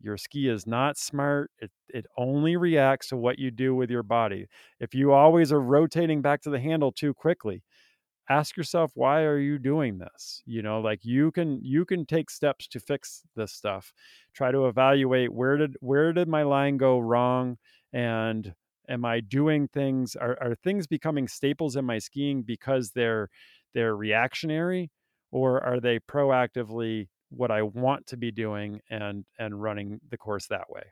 your 0.00 0.16
ski 0.18 0.48
is 0.48 0.66
not 0.66 0.96
smart. 0.98 1.50
It 1.58 1.70
it 1.88 2.06
only 2.18 2.56
reacts 2.56 3.08
to 3.08 3.16
what 3.16 3.38
you 3.38 3.50
do 3.50 3.74
with 3.74 3.90
your 3.90 4.02
body. 4.02 4.46
If 4.80 4.94
you 4.94 5.12
always 5.12 5.52
are 5.52 5.60
rotating 5.60 6.22
back 6.22 6.42
to 6.42 6.50
the 6.50 6.60
handle 6.60 6.92
too 6.92 7.14
quickly, 7.14 7.62
ask 8.28 8.56
yourself 8.56 8.90
why 8.94 9.22
are 9.22 9.38
you 9.38 9.58
doing 9.58 9.98
this? 9.98 10.42
You 10.46 10.62
know, 10.62 10.80
like 10.80 11.04
you 11.04 11.30
can 11.32 11.60
you 11.62 11.84
can 11.84 12.06
take 12.06 12.30
steps 12.30 12.66
to 12.68 12.80
fix 12.80 13.22
this 13.36 13.52
stuff. 13.52 13.92
Try 14.34 14.50
to 14.52 14.66
evaluate 14.66 15.32
where 15.32 15.56
did 15.56 15.76
where 15.80 16.12
did 16.12 16.28
my 16.28 16.42
line 16.42 16.76
go 16.76 16.98
wrong 16.98 17.58
and 17.92 18.54
am 18.88 19.04
I 19.04 19.20
doing 19.20 19.68
things 19.68 20.16
are 20.16 20.36
are 20.40 20.54
things 20.56 20.86
becoming 20.86 21.28
staples 21.28 21.76
in 21.76 21.84
my 21.84 21.98
skiing 21.98 22.42
because 22.42 22.90
they're 22.92 23.28
they're 23.74 23.96
reactionary 23.96 24.90
or 25.30 25.62
are 25.62 25.80
they 25.80 25.98
proactively 26.00 27.08
what 27.30 27.50
I 27.50 27.62
want 27.62 28.06
to 28.08 28.16
be 28.16 28.30
doing 28.30 28.80
and 28.90 29.24
and 29.38 29.60
running 29.60 30.00
the 30.10 30.16
course 30.16 30.46
that 30.46 30.70
way. 30.70 30.84